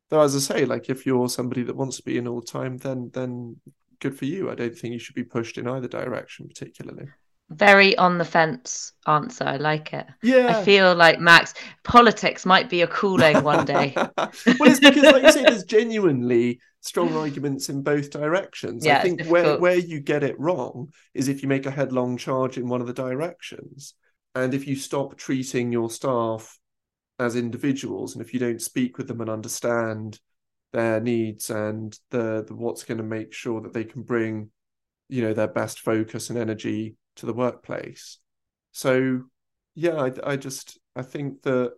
Though, 0.09 0.21
as 0.21 0.37
I 0.37 0.39
say, 0.39 0.65
like 0.65 0.89
if 0.89 1.05
you're 1.05 1.29
somebody 1.29 1.63
that 1.65 1.77
wants 1.77 1.97
to 1.97 2.03
be 2.03 2.17
in 2.17 2.29
all 2.29 2.41
the 2.41 2.47
time, 2.47 2.79
then 2.79 3.11
then 3.13 3.57
good 4.01 4.17
for 4.17 4.25
you. 4.25 4.51
I 4.51 4.55
don't 4.55 4.77
think 4.77 4.93
you 4.93 4.99
should 4.99 5.15
be 5.15 5.25
pushed 5.25 5.59
in 5.59 5.67
either 5.67 5.89
direction, 5.89 6.49
particularly. 6.49 7.09
Very 7.49 7.97
on 7.97 8.19
the 8.19 8.25
fence 8.25 8.93
answer. 9.07 9.45
I 9.45 9.57
like 9.57 9.93
it. 9.93 10.07
Yeah. 10.23 10.59
I 10.59 10.65
feel 10.65 10.95
like 10.97 11.21
Max, 11.21 11.55
politics 11.85 12.45
might 12.45 12.69
be 12.69 12.83
a 12.83 12.89
calling 12.89 13.45
one 13.45 13.65
day. 13.65 13.93
well, 13.97 14.11
it's 14.17 14.81
because, 14.81 15.05
like 15.05 15.23
you 15.23 15.33
say, 15.33 15.45
there's 15.45 15.65
genuinely 15.79 16.59
strong 16.81 17.15
arguments 17.17 17.69
in 17.69 17.83
both 17.83 18.11
directions. 18.11 18.85
Yeah, 18.85 18.99
I 18.99 19.03
think 19.03 19.27
where 19.27 19.59
where 19.61 19.77
you 19.77 20.01
get 20.01 20.25
it 20.25 20.39
wrong 20.41 20.93
is 21.15 21.29
if 21.29 21.43
you 21.43 21.49
make 21.49 21.67
a 21.67 21.71
headlong 21.71 22.17
charge 22.17 22.59
in 22.59 22.69
one 22.69 22.81
of 22.81 22.89
the 22.89 22.93
directions, 22.93 23.95
and 24.35 24.53
if 24.53 24.67
you 24.67 24.75
stop 24.75 25.17
treating 25.17 25.71
your 25.71 25.89
staff 25.89 26.59
as 27.21 27.37
individuals, 27.37 28.15
and 28.15 28.25
if 28.25 28.35
you 28.35 28.41
don't 28.41 28.61
speak 28.61 28.99
with 28.99 29.07
them 29.07 29.21
and 29.21 29.31
understand 29.31 30.19
their 30.73 31.01
needs 31.01 31.49
and 31.49 31.99
the, 32.11 32.45
the 32.47 32.55
what's 32.55 32.83
going 32.83 32.99
to 32.99 33.05
make 33.05 33.33
sure 33.33 33.61
that 33.61 33.73
they 33.73 33.85
can 33.85 34.03
bring, 34.03 34.51
you 35.09 35.23
know, 35.23 35.33
their 35.33 35.49
best 35.49 35.81
focus 35.81 36.29
and 36.29 36.39
energy 36.39 36.97
to 37.17 37.27
the 37.27 37.33
workplace. 37.33 38.19
So, 38.73 39.25
yeah, 39.75 39.95
I, 39.97 40.33
I 40.33 40.37
just 40.37 40.79
I 40.95 41.03
think 41.03 41.43
that 41.43 41.75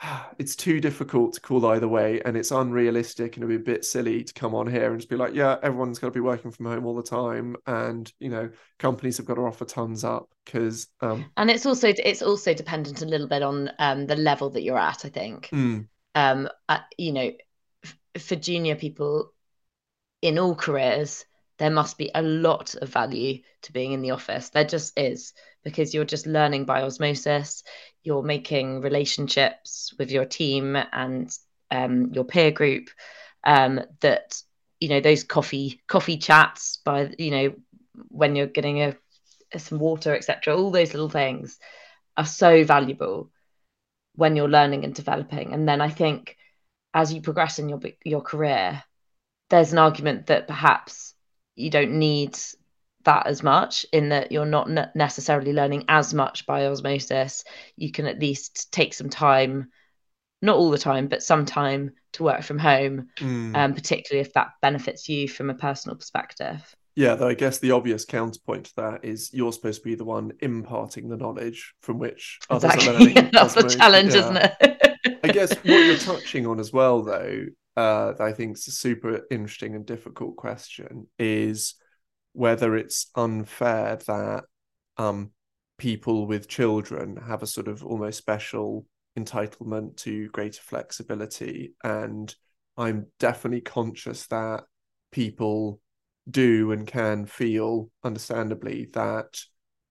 it's 0.38 0.56
too 0.56 0.80
difficult 0.80 1.34
to 1.34 1.40
call 1.40 1.66
either 1.66 1.88
way 1.88 2.20
and 2.24 2.36
it's 2.36 2.50
unrealistic 2.50 3.36
and 3.36 3.44
it'd 3.44 3.64
be 3.64 3.72
a 3.72 3.74
bit 3.74 3.84
silly 3.84 4.24
to 4.24 4.32
come 4.34 4.54
on 4.54 4.66
here 4.68 4.90
and 4.90 5.00
just 5.00 5.10
be 5.10 5.16
like 5.16 5.34
yeah 5.34 5.56
everyone's 5.62 5.98
got 5.98 6.08
to 6.08 6.12
be 6.12 6.20
working 6.20 6.50
from 6.50 6.66
home 6.66 6.86
all 6.86 6.94
the 6.94 7.02
time 7.02 7.56
and 7.66 8.12
you 8.20 8.28
know 8.28 8.50
companies 8.78 9.16
have 9.16 9.26
got 9.26 9.34
to 9.34 9.42
offer 9.42 9.64
tons 9.64 10.04
up 10.04 10.28
because 10.44 10.88
um 11.00 11.30
and 11.36 11.50
it's 11.50 11.66
also 11.66 11.88
it's 11.88 12.22
also 12.22 12.54
dependent 12.54 13.02
a 13.02 13.06
little 13.06 13.28
bit 13.28 13.42
on 13.42 13.70
um, 13.78 14.06
the 14.06 14.16
level 14.16 14.50
that 14.50 14.62
you're 14.62 14.78
at. 14.78 15.04
I 15.04 15.08
think. 15.08 15.52
mm, 15.52 15.88
Um, 16.14 16.48
uh, 16.68 16.80
you 16.98 17.12
know, 17.12 17.32
f- 17.84 18.22
for 18.22 18.36
junior 18.36 18.76
people 18.76 19.32
in 20.22 20.38
all 20.38 20.54
careers, 20.54 21.24
there 21.58 21.70
must 21.70 21.98
be 21.98 22.10
a 22.14 22.22
lot 22.22 22.74
of 22.76 22.88
value 22.88 23.42
to 23.62 23.72
being 23.72 23.92
in 23.92 24.00
the 24.00 24.12
office. 24.12 24.48
There 24.50 24.64
just 24.64 24.98
is 24.98 25.34
because 25.64 25.92
you're 25.92 26.04
just 26.04 26.26
learning 26.26 26.64
by 26.64 26.82
osmosis. 26.82 27.64
You're 28.02 28.22
making 28.22 28.80
relationships 28.80 29.92
with 29.98 30.10
your 30.10 30.24
team 30.24 30.76
and 30.92 31.36
um, 31.70 32.12
your 32.12 32.24
peer 32.24 32.50
group. 32.50 32.90
Um, 33.44 33.80
that 34.00 34.40
you 34.80 34.88
know 34.88 35.00
those 35.00 35.24
coffee 35.24 35.80
coffee 35.86 36.18
chats 36.18 36.78
by 36.84 37.14
you 37.18 37.30
know 37.30 37.54
when 38.08 38.36
you're 38.36 38.46
getting 38.46 38.82
a, 38.82 38.96
some 39.58 39.78
water, 39.78 40.14
etc. 40.14 40.56
All 40.56 40.70
those 40.70 40.92
little 40.92 41.08
things 41.08 41.58
are 42.16 42.26
so 42.26 42.64
valuable 42.64 43.30
when 44.14 44.36
you're 44.36 44.48
learning 44.48 44.84
and 44.84 44.94
developing. 44.94 45.52
And 45.54 45.68
then 45.68 45.80
I 45.80 45.88
think 45.88 46.36
as 46.94 47.12
you 47.12 47.20
progress 47.20 47.58
in 47.58 47.68
your 47.68 47.80
your 48.04 48.22
career, 48.22 48.82
there's 49.50 49.72
an 49.72 49.78
argument 49.78 50.26
that 50.26 50.46
perhaps 50.46 51.14
you 51.58 51.70
don't 51.70 51.92
need 51.98 52.38
that 53.04 53.26
as 53.26 53.42
much 53.42 53.86
in 53.92 54.10
that 54.10 54.32
you're 54.32 54.44
not 54.44 54.68
ne- 54.70 54.86
necessarily 54.94 55.52
learning 55.52 55.84
as 55.88 56.12
much 56.12 56.46
by 56.46 56.66
osmosis. 56.66 57.44
You 57.76 57.90
can 57.92 58.06
at 58.06 58.18
least 58.18 58.72
take 58.72 58.92
some 58.94 59.08
time, 59.08 59.70
not 60.42 60.56
all 60.56 60.70
the 60.70 60.78
time, 60.78 61.08
but 61.08 61.22
some 61.22 61.44
time 61.46 61.92
to 62.12 62.22
work 62.24 62.42
from 62.42 62.58
home, 62.58 63.08
mm. 63.18 63.56
um, 63.56 63.74
particularly 63.74 64.20
if 64.26 64.32
that 64.34 64.48
benefits 64.62 65.08
you 65.08 65.28
from 65.28 65.50
a 65.50 65.54
personal 65.54 65.96
perspective. 65.96 66.74
yeah 66.96 67.14
though 67.14 67.28
i 67.28 67.34
guess 67.34 67.58
the 67.58 67.70
obvious 67.70 68.04
counterpoint 68.04 68.64
to 68.66 68.74
that 68.76 69.04
is 69.04 69.30
you're 69.32 69.52
supposed 69.52 69.80
to 69.82 69.84
be 69.88 69.94
the 69.94 70.04
one 70.04 70.32
imparting 70.40 71.08
the 71.08 71.16
knowledge 71.16 71.74
from 71.80 71.98
which 71.98 72.38
others 72.50 72.70
are 72.70 72.74
Exactly. 72.74 73.14
learning 73.14 73.30
That's 73.32 73.54
the 73.54 73.68
challenge, 73.68 74.14
Yeah. 74.14 74.20
isn't 74.20 74.36
it? 74.36 75.18
I 75.22 75.28
guess 75.28 75.54
what 75.54 75.66
you're 75.86 75.96
touching 75.98 76.46
on 76.46 76.58
as 76.58 76.72
well, 76.72 77.02
though, 77.02 77.44
uh, 77.78 78.12
that 78.14 78.20
I 78.20 78.32
think 78.32 78.56
is 78.58 78.66
a 78.66 78.72
super 78.72 79.20
interesting 79.30 79.76
and 79.76 79.86
difficult 79.86 80.34
question 80.34 81.06
is 81.16 81.76
whether 82.32 82.76
it's 82.76 83.06
unfair 83.14 84.00
that 84.08 84.44
um, 84.96 85.30
people 85.78 86.26
with 86.26 86.48
children 86.48 87.16
have 87.28 87.44
a 87.44 87.46
sort 87.46 87.68
of 87.68 87.84
almost 87.84 88.18
special 88.18 88.84
entitlement 89.16 89.96
to 89.98 90.26
greater 90.30 90.60
flexibility. 90.60 91.74
And 91.84 92.34
I'm 92.76 93.06
definitely 93.20 93.60
conscious 93.60 94.26
that 94.26 94.64
people 95.12 95.80
do 96.28 96.72
and 96.72 96.84
can 96.84 97.26
feel, 97.26 97.92
understandably, 98.02 98.88
that 98.94 99.38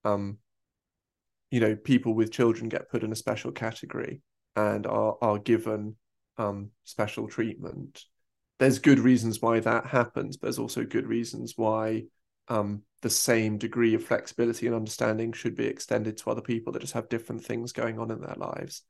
um, 0.03 0.39
you 1.51 1.61
know 1.61 1.77
people 1.77 2.13
with 2.13 2.33
children 2.33 2.67
get 2.67 2.91
put 2.91 3.05
in 3.05 3.13
a 3.13 3.15
special 3.15 3.53
category 3.53 4.21
and 4.57 4.85
are 4.85 5.15
are 5.21 5.39
given 5.39 5.95
um, 6.37 6.71
special 6.83 7.27
treatment. 7.27 8.03
There's 8.59 8.79
good 8.79 8.99
reasons 8.99 9.41
why 9.41 9.59
that 9.59 9.85
happens, 9.85 10.37
but 10.37 10.47
there's 10.47 10.59
also 10.59 10.83
good 10.83 11.07
reasons 11.07 11.53
why 11.55 12.03
um, 12.47 12.83
the 13.01 13.09
same 13.09 13.57
degree 13.57 13.93
of 13.93 14.03
flexibility 14.03 14.67
and 14.67 14.75
understanding 14.75 15.31
should 15.33 15.55
be 15.55 15.65
extended 15.65 16.17
to 16.17 16.29
other 16.29 16.41
people 16.41 16.73
that 16.73 16.79
just 16.79 16.93
have 16.93 17.09
different 17.09 17.43
things 17.43 17.71
going 17.71 17.99
on 17.99 18.11
in 18.11 18.21
their 18.21 18.35
lives. 18.37 18.83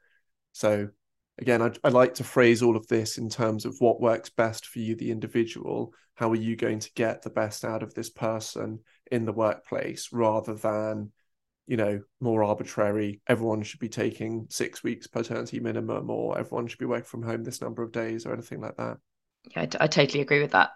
So, 0.54 0.90
again, 1.38 1.62
I, 1.62 1.72
I 1.84 1.90
like 1.90 2.16
to 2.16 2.24
phrase 2.24 2.64
all 2.64 2.78
of 2.78 2.88
this 2.88 3.18
in 3.18 3.30
terms 3.30 3.66
of 3.66 3.76
what 3.80 4.02
works 4.02 4.30
best 4.30 4.66
for 4.66 4.80
you, 4.80 4.96
the 4.96 5.12
individual. 5.12 5.94
How 6.16 6.32
are 6.32 6.36
you 6.36 6.56
going 6.56 6.80
to 6.80 6.94
get 6.94 7.22
the 7.22 7.30
best 7.30 7.66
out 7.66 7.84
of 7.84 7.94
this 7.94 8.10
person 8.10 8.80
in 9.12 9.26
the 9.26 9.34
workplace 9.34 10.10
rather 10.12 10.54
than 10.54 11.12
you 11.68 11.78
know, 11.78 12.02
more 12.20 12.44
arbitrary. 12.44 13.22
Everyone 13.28 13.62
should 13.62 13.80
be 13.80 13.90
taking 13.90 14.48
six 14.50 14.84
weeks 14.84 15.06
paternity 15.06 15.60
minimum, 15.60 16.10
or 16.10 16.38
everyone 16.40 16.68
should 16.68 16.80
be 16.80 16.86
working 16.86 17.06
from 17.06 17.24
home 17.24 17.44
this 17.44 17.62
number 17.62 17.84
of 17.84 17.92
days, 17.92 18.26
or 18.26 18.34
anything 18.34 18.62
like 18.62 18.78
that. 18.78 18.98
Yeah, 19.52 19.62
I, 19.62 19.66
t- 19.66 19.78
I 19.80 19.88
totally 19.88 20.22
agree 20.22 20.42
with 20.42 20.52
that. 20.52 20.72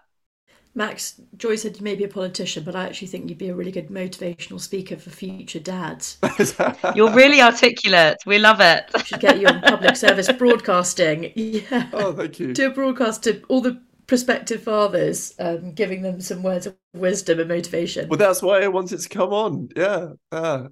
Max, 0.74 1.20
Joy 1.36 1.56
said 1.56 1.76
you 1.76 1.84
may 1.84 1.94
be 1.94 2.04
a 2.04 2.08
politician, 2.08 2.64
but 2.64 2.74
I 2.74 2.86
actually 2.86 3.08
think 3.08 3.28
you'd 3.28 3.36
be 3.36 3.50
a 3.50 3.54
really 3.54 3.72
good 3.72 3.88
motivational 3.88 4.58
speaker 4.58 4.96
for 4.96 5.10
future 5.10 5.60
dads. 5.60 6.18
You're 6.94 7.12
really 7.12 7.42
articulate. 7.42 8.16
We 8.24 8.38
love 8.38 8.60
it. 8.60 8.90
Should 9.04 9.20
get 9.20 9.38
you 9.38 9.48
on 9.48 9.60
public 9.60 9.96
service 9.96 10.32
broadcasting. 10.32 11.32
Yeah. 11.34 11.90
oh, 11.92 12.12
thank 12.14 12.38
you. 12.40 12.54
Do 12.54 12.68
a 12.68 12.70
broadcast 12.70 13.24
to 13.24 13.42
all 13.48 13.60
the 13.60 13.82
prospective 14.12 14.62
fathers, 14.62 15.34
um, 15.38 15.72
giving 15.72 16.02
them 16.02 16.20
some 16.20 16.42
words 16.42 16.66
of 16.66 16.76
wisdom 16.92 17.40
and 17.40 17.48
motivation. 17.48 18.10
Well, 18.10 18.18
that's 18.18 18.42
why 18.42 18.60
I 18.60 18.68
wanted 18.68 19.00
to 19.00 19.08
come 19.08 19.32
on. 19.32 19.70
Yeah, 19.74 20.12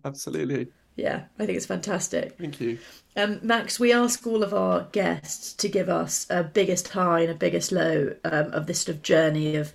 absolutely. 0.05 0.68
Yeah, 0.97 1.22
I 1.38 1.47
think 1.47 1.57
it's 1.57 1.64
fantastic. 1.64 2.36
Thank 2.36 2.61
you. 2.61 2.78
Um, 3.16 3.41
Max, 3.43 3.80
we 3.80 3.95
ask 3.95 4.26
all 4.26 4.43
of 4.43 4.53
our 4.53 4.82
guests 4.93 5.55
to 5.55 5.70
give 5.70 5.88
us 5.88 6.26
a 6.28 6.45
biggest 6.45 6.88
high 6.88 7.20
and 7.20 7.30
a 7.30 7.34
biggest 7.34 7.72
low 7.72 8.14
um, 8.24 8.53
of 8.53 8.66
this 8.66 8.82
sort 8.82 8.97
of 8.97 9.03
journey 9.03 9.57
of 9.57 9.72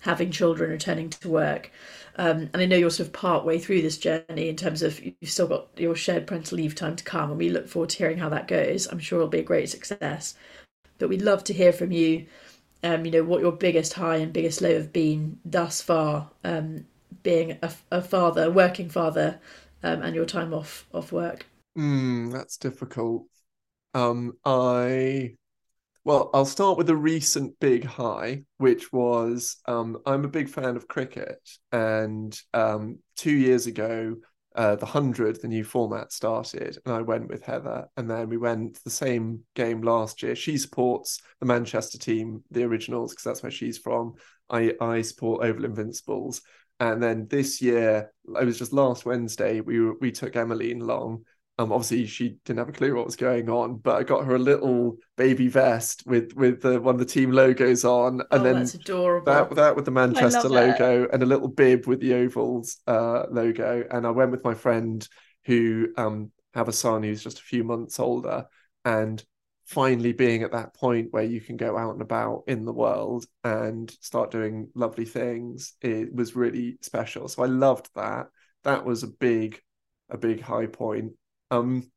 having 0.00 0.32
children 0.32 0.72
returning 0.72 1.08
to 1.10 1.28
work. 1.28 1.70
Um, 2.16 2.50
and 2.52 2.56
I 2.56 2.66
know 2.66 2.76
you're 2.76 2.90
sort 2.90 3.06
of 3.06 3.12
part 3.12 3.44
way 3.44 3.60
through 3.60 3.82
this 3.82 3.96
journey 3.96 4.48
in 4.48 4.56
terms 4.56 4.82
of 4.82 5.00
you've 5.00 5.30
still 5.30 5.46
got 5.46 5.68
your 5.76 5.94
shared 5.94 6.26
parental 6.26 6.56
leave 6.56 6.74
time 6.74 6.96
to 6.96 7.04
come, 7.04 7.30
and 7.30 7.38
we 7.38 7.48
look 7.48 7.68
forward 7.68 7.90
to 7.90 7.98
hearing 7.98 8.18
how 8.18 8.30
that 8.30 8.48
goes. 8.48 8.88
I'm 8.88 8.98
sure 8.98 9.20
it'll 9.20 9.28
be 9.28 9.38
a 9.38 9.44
great 9.44 9.70
success. 9.70 10.34
But 10.98 11.08
we'd 11.08 11.22
love 11.22 11.44
to 11.44 11.52
hear 11.52 11.72
from 11.72 11.92
you, 11.92 12.26
um, 12.84 13.04
you 13.04 13.10
know, 13.12 13.24
what 13.24 13.40
your 13.42 13.52
biggest 13.52 13.94
high 13.94 14.16
and 14.18 14.32
biggest 14.32 14.62
low 14.62 14.74
have 14.74 14.92
been 14.92 15.40
thus 15.44 15.82
far, 15.82 16.30
um, 16.44 16.86
being 17.24 17.58
a, 17.62 17.72
a 17.90 18.02
father, 18.02 18.50
working 18.50 18.90
father, 18.90 19.40
um, 19.82 20.02
and 20.02 20.14
your 20.14 20.26
time 20.26 20.54
off 20.54 20.86
off 20.94 21.12
work. 21.12 21.46
Mm, 21.76 22.32
that's 22.32 22.56
difficult. 22.56 23.26
Um, 23.94 24.34
I 24.44 25.36
well, 26.04 26.30
I'll 26.34 26.46
start 26.46 26.78
with 26.78 26.90
a 26.90 26.96
recent 26.96 27.58
big 27.60 27.84
high, 27.84 28.44
which 28.58 28.92
was 28.92 29.58
um, 29.66 29.98
I'm 30.06 30.24
a 30.24 30.28
big 30.28 30.48
fan 30.48 30.76
of 30.76 30.88
cricket, 30.88 31.40
and 31.72 32.38
um, 32.54 33.00
two 33.16 33.32
years 33.32 33.66
ago, 33.66 34.16
uh, 34.54 34.76
the 34.76 34.86
hundred, 34.86 35.40
the 35.40 35.48
new 35.48 35.64
format 35.64 36.12
started, 36.12 36.78
and 36.84 36.94
I 36.94 37.02
went 37.02 37.28
with 37.28 37.42
Heather, 37.44 37.88
and 37.96 38.08
then 38.08 38.28
we 38.28 38.36
went 38.36 38.82
the 38.84 38.90
same 38.90 39.40
game 39.54 39.82
last 39.82 40.22
year. 40.22 40.36
She 40.36 40.58
supports 40.58 41.20
the 41.40 41.46
Manchester 41.46 41.98
team, 41.98 42.42
the 42.50 42.64
originals, 42.64 43.12
because 43.12 43.24
that's 43.24 43.42
where 43.42 43.52
she's 43.52 43.78
from. 43.78 44.14
I 44.50 44.74
I 44.80 45.02
support 45.02 45.44
Oval 45.44 45.64
Invincibles, 45.64 46.42
And 46.80 47.02
then 47.02 47.26
this 47.28 47.62
year, 47.62 48.12
it 48.40 48.44
was 48.44 48.58
just 48.58 48.72
last 48.72 49.06
Wednesday, 49.06 49.60
we 49.60 49.90
we 49.92 50.10
took 50.12 50.36
Emmeline 50.36 50.82
along. 50.82 51.24
Um, 51.56 51.70
obviously 51.70 52.06
she 52.06 52.36
didn't 52.44 52.58
have 52.58 52.68
a 52.68 52.72
clue 52.72 52.96
what 52.96 53.06
was 53.06 53.14
going 53.14 53.48
on, 53.48 53.76
but 53.76 53.96
I 53.96 54.02
got 54.02 54.24
her 54.24 54.34
a 54.34 54.40
little 54.40 54.96
baby 55.16 55.46
vest 55.46 56.02
with 56.04 56.34
with 56.34 56.62
the, 56.62 56.80
one 56.80 56.96
of 56.96 56.98
the 56.98 57.04
team 57.04 57.30
logos 57.30 57.84
on, 57.84 58.20
and 58.20 58.26
oh, 58.32 58.42
then 58.42 58.54
that's 58.56 58.74
adorable. 58.74 59.32
that 59.32 59.54
that 59.54 59.76
with 59.76 59.84
the 59.84 59.92
Manchester 59.92 60.48
love 60.48 60.66
it. 60.66 60.80
logo 60.80 61.08
and 61.12 61.22
a 61.22 61.26
little 61.26 61.48
bib 61.48 61.86
with 61.86 62.00
the 62.00 62.14
ovals 62.14 62.78
uh, 62.88 63.26
logo. 63.30 63.84
And 63.88 64.04
I 64.06 64.10
went 64.10 64.32
with 64.32 64.42
my 64.42 64.54
friend 64.54 65.06
who 65.44 65.88
um 65.96 66.32
have 66.54 66.68
a 66.68 66.72
son 66.72 67.04
who's 67.04 67.22
just 67.22 67.38
a 67.38 67.42
few 67.42 67.62
months 67.62 68.00
older, 68.00 68.46
and 68.84 69.22
finally 69.66 70.12
being 70.12 70.42
at 70.42 70.52
that 70.52 70.74
point 70.74 71.12
where 71.12 71.24
you 71.24 71.40
can 71.40 71.56
go 71.56 71.78
out 71.78 71.92
and 71.92 72.02
about 72.02 72.42
in 72.46 72.64
the 72.64 72.72
world 72.72 73.24
and 73.44 73.90
start 74.00 74.30
doing 74.30 74.68
lovely 74.74 75.06
things 75.06 75.72
it 75.80 76.14
was 76.14 76.36
really 76.36 76.76
special 76.82 77.28
so 77.28 77.42
i 77.42 77.46
loved 77.46 77.88
that 77.94 78.26
that 78.62 78.84
was 78.84 79.02
a 79.02 79.08
big 79.08 79.58
a 80.10 80.18
big 80.18 80.38
high 80.38 80.66
point 80.66 81.12
um 81.54 81.90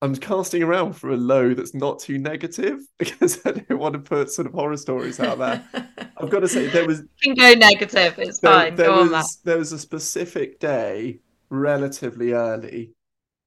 i'm 0.00 0.14
casting 0.16 0.62
around 0.62 0.94
for 0.94 1.10
a 1.10 1.16
low 1.16 1.54
that's 1.54 1.74
not 1.74 1.98
too 1.98 2.18
negative 2.18 2.80
because 2.98 3.40
i 3.46 3.52
don't 3.52 3.78
want 3.78 3.94
to 3.94 4.00
put 4.00 4.30
sort 4.30 4.46
of 4.46 4.52
horror 4.52 4.76
stories 4.76 5.20
out 5.20 5.38
there 5.38 5.64
i've 6.16 6.30
got 6.30 6.40
to 6.40 6.48
say 6.48 6.66
there 6.68 6.86
was 6.86 7.02
You 7.22 7.34
can 7.34 7.54
go 7.54 7.58
negative. 7.58 8.18
It's 8.18 8.40
there, 8.40 8.52
fine. 8.52 8.74
there 8.76 8.86
Go 8.86 8.94
on, 9.00 9.10
was 9.10 9.38
there 9.44 9.58
was 9.58 9.72
a 9.72 9.78
specific 9.78 10.58
day 10.58 11.20
relatively 11.50 12.32
early 12.32 12.92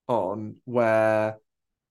on 0.07 0.55
where 0.65 1.37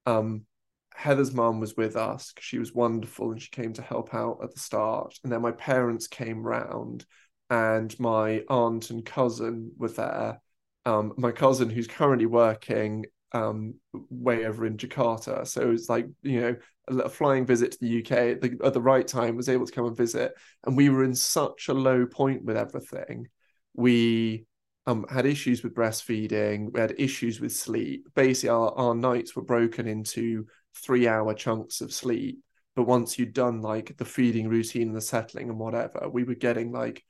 um 0.06 0.46
Heather's 0.94 1.32
mum 1.32 1.58
was 1.60 1.76
with 1.76 1.96
us 1.96 2.32
she 2.38 2.58
was 2.58 2.72
wonderful 2.72 3.32
and 3.32 3.42
she 3.42 3.50
came 3.50 3.72
to 3.74 3.82
help 3.82 4.14
out 4.14 4.38
at 4.42 4.54
the 4.54 4.60
start 4.60 5.18
and 5.24 5.32
then 5.32 5.42
my 5.42 5.50
parents 5.50 6.06
came 6.06 6.42
round 6.42 7.04
and 7.50 7.98
my 7.98 8.44
aunt 8.48 8.90
and 8.90 9.04
cousin 9.04 9.72
were 9.76 9.88
there 9.88 10.40
um 10.86 11.12
my 11.16 11.32
cousin 11.32 11.68
who's 11.68 11.88
currently 11.88 12.26
working 12.26 13.04
um 13.34 13.74
way 14.10 14.46
over 14.46 14.64
in 14.64 14.76
Jakarta. 14.78 15.46
So 15.46 15.60
it 15.60 15.68
was 15.68 15.88
like 15.88 16.06
you 16.22 16.40
know 16.40 16.56
a, 16.88 17.08
flying 17.08 17.44
visit 17.44 17.72
to 17.72 17.78
the 17.80 17.88
UK 17.88 18.12
at 18.12 18.40
the, 18.40 18.58
at 18.64 18.72
the 18.72 18.80
right 18.80 19.06
time 19.06 19.36
was 19.36 19.48
able 19.48 19.66
to 19.66 19.72
come 19.72 19.86
and 19.86 19.96
visit. 19.96 20.34
And 20.64 20.76
we 20.76 20.88
were 20.88 21.04
in 21.04 21.14
such 21.14 21.68
a 21.68 21.74
low 21.74 22.06
point 22.06 22.44
with 22.44 22.56
everything. 22.56 23.28
We 23.74 24.46
um 24.86 25.04
had 25.10 25.26
issues 25.26 25.62
with 25.62 25.74
breastfeeding. 25.74 26.72
We 26.72 26.80
had 26.80 26.94
issues 26.98 27.40
with 27.40 27.52
sleep. 27.52 28.08
Basically 28.14 28.50
our, 28.50 28.72
our 28.78 28.94
nights 28.94 29.34
were 29.36 29.42
broken 29.42 29.88
into 29.88 30.46
three 30.76 31.08
hour 31.08 31.34
chunks 31.34 31.80
of 31.80 31.92
sleep. 31.92 32.38
But 32.76 32.84
once 32.84 33.18
you'd 33.18 33.34
done 33.34 33.60
like 33.60 33.96
the 33.96 34.04
feeding 34.04 34.48
routine 34.48 34.88
and 34.88 34.96
the 34.96 35.00
settling 35.00 35.48
and 35.48 35.58
whatever 35.58 36.08
we 36.08 36.24
were 36.24 36.34
getting 36.34 36.72
like 36.72 37.04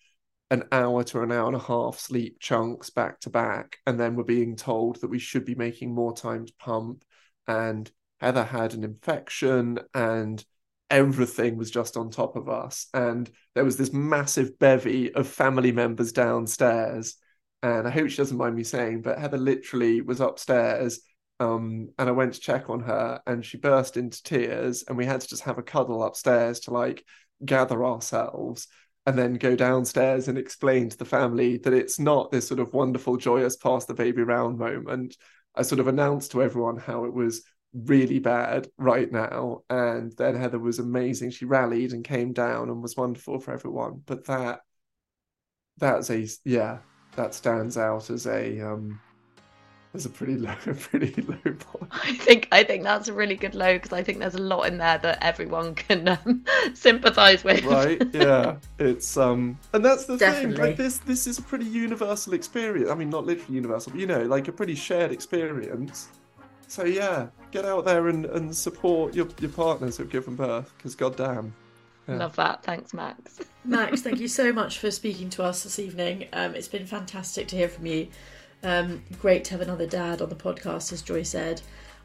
an 0.51 0.65
hour 0.73 1.03
to 1.03 1.23
an 1.23 1.33
hour 1.33 1.47
and 1.47 1.57
a 1.57 1.61
half 1.61 1.99
sleep 1.99 2.39
chunks 2.39 2.91
back 2.91 3.19
to 3.21 3.31
back 3.31 3.79
and 3.87 3.99
then 3.99 4.15
we're 4.15 4.25
being 4.25 4.57
told 4.57 5.01
that 5.01 5.09
we 5.09 5.19
should 5.19 5.45
be 5.45 5.55
making 5.55 5.95
more 5.95 6.15
time 6.15 6.47
to 6.47 6.53
pump 6.59 7.05
and 7.47 7.91
heather 8.21 8.45
had 8.45 8.75
an 8.75 8.85
infection 8.85 9.79
and 9.95 10.45
everything 10.91 11.57
was 11.57 11.71
just 11.71 11.97
on 11.97 12.11
top 12.11 12.37
of 12.37 12.49
us. 12.49 12.87
And 12.95 13.29
there 13.55 13.65
was 13.65 13.77
this 13.77 13.93
massive 13.93 14.59
bevy 14.59 15.13
of 15.15 15.27
family 15.27 15.73
members 15.73 16.13
downstairs. 16.13 17.17
And 17.63 17.89
i 17.89 17.91
hope 17.91 18.11
she 18.11 18.19
doesn't 18.19 18.37
mind 18.37 18.55
me 18.55 18.63
saying 18.63 19.01
but 19.01 19.19
heather 19.19 19.39
literally 19.39 20.03
was 20.03 20.21
upstairs 20.21 21.01
um, 21.41 21.89
and 21.99 22.09
I 22.09 22.13
went 22.13 22.35
to 22.35 22.41
check 22.41 22.71
on 22.71 22.81
her, 22.81 23.21
and 23.27 23.45
she 23.45 23.59
burst 23.59 23.97
into 23.97 24.23
tears, 24.23 24.85
and 24.87 24.97
we 24.97 25.05
had 25.05 25.21
to 25.21 25.29
just 25.29 25.43
have 25.43 25.59
a 25.59 25.63
cuddle 25.63 26.05
upstairs 26.05 26.61
to 26.61 26.71
like 26.71 27.05
gather 27.45 27.85
ourselves, 27.85 28.69
and 29.07 29.19
then 29.19 29.35
go 29.35 29.55
downstairs 29.55 30.29
and 30.29 30.39
explain 30.39 30.89
to 30.89 30.97
the 30.97 31.05
family 31.05 31.59
that 31.59 31.75
it's 31.75 31.99
not 31.99 32.31
this 32.31 32.49
sort 32.49 32.61
of 32.61 32.73
wonderful, 32.73 33.17
joyous 33.17 33.57
pass 33.57 33.85
the 33.85 33.95
baby 33.95 34.23
round 34.23 34.59
moment. 34.59 35.17
I 35.55 35.63
sort 35.63 35.81
of 35.81 35.89
announced 35.89 36.33
to 36.33 36.43
everyone 36.43 36.79
how 36.79 37.05
it 37.05 37.13
was 37.13 37.43
really 37.75 38.19
bad 38.19 38.69
right 38.79 39.11
now, 39.11 39.63
and 39.69 40.13
then 40.17 40.37
Heather 40.37 40.59
was 40.59 40.79
amazing. 40.79 41.31
She 41.31 41.45
rallied 41.45 41.93
and 41.93 42.05
came 42.05 42.33
down 42.33 42.71
and 42.71 42.83
was 42.83 42.97
wonderful 42.97 43.41
for 43.41 43.53
everyone. 43.53 44.03
But 44.07 44.27
that 44.27 44.61
that's 45.77 46.11
a 46.11 46.27
yeah, 46.45 46.79
that 47.17 47.35
stands 47.35 47.77
out 47.77 48.11
as 48.11 48.27
a 48.27 48.61
um 48.61 49.01
as 49.95 50.07
a 50.07 50.11
pretty 50.11 50.37
low, 50.37 50.55
pretty 50.65 51.23
low 51.23 51.37
point. 51.37 51.91
I 51.93 52.15
think 52.15 52.49
I 52.53 52.65
think 52.65 52.83
that's 52.83 53.09
a 53.09 53.13
really 53.13 53.37
good 53.37 53.55
low 53.55 53.75
because 53.75 53.93
I 53.93 54.03
think 54.03 54.19
there's 54.19 54.35
a 54.35 54.43
lot 54.43 54.65
in 54.65 54.79
there 54.79 54.99
that 54.99 55.19
everyone 55.23 55.75
can 55.75 56.09
um, 56.09 56.45
sympathise 56.75 57.45
with. 57.45 57.65
right 57.65 58.03
yeah 58.13 58.57
it's 58.79 59.17
um 59.17 59.59
and 59.73 59.85
that's 59.85 60.05
the 60.07 60.19
thing 60.19 60.55
like 60.55 60.77
this 60.77 60.99
this 60.99 61.27
is 61.27 61.39
a 61.39 61.43
pretty 61.43 61.65
universal 61.65 62.35
experience 62.35 62.91
i 62.91 62.95
mean 62.95 63.11
not 63.11 63.25
literally 63.25 63.55
universal 63.55 63.93
but 63.93 64.01
you 64.01 64.07
know 64.07 64.23
like 64.25 64.49
a 64.49 64.53
pretty 64.53 64.75
shared 64.75 65.13
experience 65.13 66.09
so 66.67 66.85
yeah 66.85 67.29
get 67.51 67.65
out 67.65 67.85
there 67.85 68.09
and, 68.09 68.27
and 68.27 68.55
support 68.55 69.15
your, 69.15 69.29
your 69.41 69.51
partners 69.51 69.97
who've 69.97 70.11
given 70.11 70.35
birth 70.35 70.73
because 70.77 70.95
goddamn 70.95 71.55
Yeah. 72.09 72.17
Love 72.17 72.37
that. 72.37 72.63
Thanks, 72.63 72.93
Max. 72.93 73.41
Max, 73.65 74.03
thank 74.03 74.21
you 74.21 74.29
so 74.29 74.53
much 74.53 74.79
for 74.79 74.91
speaking 74.91 75.31
to 75.31 75.43
us 75.43 75.63
this 75.63 75.79
evening. 75.79 76.29
Um, 76.35 76.55
it's 76.55 76.69
been 76.69 76.85
fantastic 76.87 77.49
to 77.49 77.57
hear 77.57 77.69
from 77.69 77.87
you. 77.87 78.09
Um, 78.65 79.03
great 79.21 79.45
to 79.45 79.51
have 79.53 79.61
another 79.61 79.87
dad 79.87 80.23
on 80.23 80.31
the 80.31 80.35
podcast, 80.35 80.91
as 80.91 81.03
Joy 81.03 81.23
said. 81.23 81.61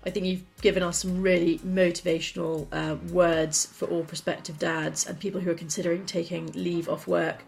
I 0.05 0.10
think 0.10 0.26
you've 0.26 0.43
given 0.62 0.84
us 0.84 0.99
some 0.99 1.22
really 1.22 1.60
motivational 1.60 2.68
uh, 2.72 2.97
words 3.12 3.66
for 3.66 3.86
all 3.88 4.03
prospective 4.03 4.60
dads 4.60 5.07
and 5.07 5.20
people 5.20 5.39
who 5.39 5.51
are 5.51 5.55
considering 5.55 6.05
taking 6.05 6.51
leave 6.53 6.89
off 6.89 7.07
work. 7.07 7.43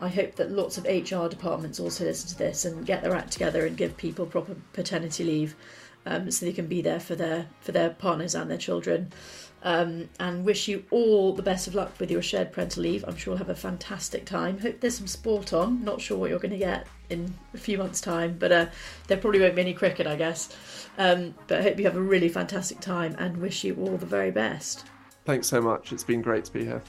I 0.00 0.08
hope 0.08 0.36
that 0.36 0.50
lots 0.50 0.78
of 0.78 0.84
HR 0.84 1.28
departments 1.28 1.80
also 1.80 2.04
listen 2.04 2.28
to 2.30 2.38
this 2.38 2.64
and 2.64 2.86
get 2.86 3.02
their 3.02 3.14
act 3.14 3.32
together 3.32 3.66
and 3.66 3.76
give 3.76 3.96
people 3.96 4.26
proper 4.26 4.56
paternity 4.72 5.24
leave, 5.24 5.56
um, 6.06 6.30
so 6.30 6.46
they 6.46 6.52
can 6.52 6.66
be 6.66 6.82
there 6.82 6.98
for 7.00 7.14
their 7.14 7.46
for 7.60 7.70
their 7.72 7.90
partners 7.90 8.34
and 8.34 8.50
their 8.50 8.58
children. 8.58 9.12
Um, 9.64 10.08
and 10.18 10.44
wish 10.44 10.66
you 10.66 10.84
all 10.90 11.32
the 11.34 11.42
best 11.42 11.68
of 11.68 11.76
luck 11.76 11.92
with 12.00 12.10
your 12.10 12.22
shared 12.22 12.52
parental 12.52 12.82
leave. 12.82 13.04
I'm 13.06 13.16
sure 13.16 13.32
you'll 13.32 13.38
have 13.38 13.48
a 13.48 13.54
fantastic 13.54 14.24
time. 14.24 14.58
Hope 14.58 14.80
there's 14.80 14.96
some 14.96 15.06
sport 15.06 15.52
on. 15.52 15.84
Not 15.84 16.00
sure 16.00 16.18
what 16.18 16.30
you're 16.30 16.40
going 16.40 16.50
to 16.50 16.58
get 16.58 16.88
in 17.12 17.32
a 17.54 17.58
few 17.58 17.78
months' 17.78 18.00
time, 18.00 18.36
but 18.38 18.50
uh, 18.50 18.66
there 19.06 19.18
probably 19.18 19.40
won't 19.40 19.54
be 19.54 19.60
any 19.62 19.74
cricket, 19.74 20.06
I 20.06 20.16
guess. 20.16 20.56
Um, 20.98 21.34
but 21.46 21.60
I 21.60 21.62
hope 21.62 21.78
you 21.78 21.84
have 21.84 21.96
a 21.96 22.02
really 22.02 22.28
fantastic 22.28 22.80
time 22.80 23.14
and 23.18 23.36
wish 23.36 23.64
you 23.64 23.74
all 23.76 23.96
the 23.96 24.06
very 24.06 24.30
best. 24.30 24.86
thanks 25.24 25.46
so 25.46 25.60
much 25.62 25.92
it's 25.92 26.04
been 26.04 26.20
great 26.20 26.44
to 26.46 26.52
be 26.52 26.64
here 26.64 26.82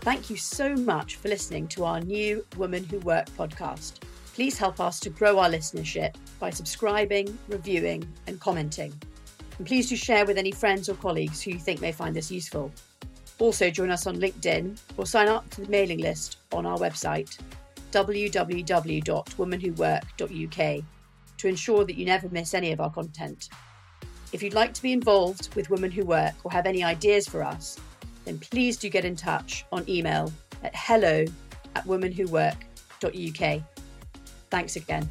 Thank 0.00 0.30
you 0.30 0.36
so 0.36 0.76
much 0.76 1.16
for 1.16 1.28
listening 1.28 1.66
to 1.68 1.84
our 1.84 2.00
new 2.00 2.46
Women 2.56 2.84
Who 2.84 3.00
Work 3.00 3.26
podcast. 3.30 3.94
Please 4.32 4.56
help 4.56 4.78
us 4.78 5.00
to 5.00 5.10
grow 5.10 5.40
our 5.40 5.50
listenership 5.50 6.14
by 6.38 6.50
subscribing, 6.50 7.36
reviewing, 7.48 8.06
and 8.28 8.38
commenting. 8.40 8.92
And 9.58 9.66
please 9.66 9.88
do 9.88 9.96
share 9.96 10.24
with 10.24 10.38
any 10.38 10.52
friends 10.52 10.88
or 10.88 10.94
colleagues 10.94 11.42
who 11.42 11.50
you 11.50 11.58
think 11.58 11.80
may 11.80 11.90
find 11.90 12.14
this 12.14 12.30
useful. 12.30 12.70
Also, 13.40 13.70
join 13.70 13.90
us 13.90 14.06
on 14.06 14.16
LinkedIn 14.18 14.78
or 14.96 15.04
sign 15.04 15.26
up 15.26 15.50
to 15.50 15.62
the 15.62 15.68
mailing 15.68 15.98
list 15.98 16.38
on 16.52 16.64
our 16.64 16.78
website, 16.78 17.36
www.womenwhowork.uk, 17.92 20.84
to 21.38 21.48
ensure 21.48 21.84
that 21.84 21.96
you 21.96 22.04
never 22.04 22.28
miss 22.30 22.54
any 22.54 22.72
of 22.72 22.80
our 22.80 22.90
content. 22.90 23.48
If 24.32 24.42
you'd 24.42 24.54
like 24.54 24.74
to 24.74 24.82
be 24.82 24.92
involved 24.92 25.54
with 25.54 25.70
Women 25.70 25.90
Who 25.90 26.04
Work 26.04 26.34
or 26.44 26.52
have 26.52 26.66
any 26.66 26.84
ideas 26.84 27.26
for 27.26 27.42
us, 27.42 27.78
then 28.24 28.38
please 28.38 28.76
do 28.76 28.90
get 28.90 29.04
in 29.04 29.16
touch 29.16 29.64
on 29.72 29.88
email 29.88 30.32
at 30.62 30.74
hello 30.74 31.24
at 31.74 31.86
womenwhowork.uk. 31.86 33.62
Thanks 34.50 34.76
again. 34.76 35.08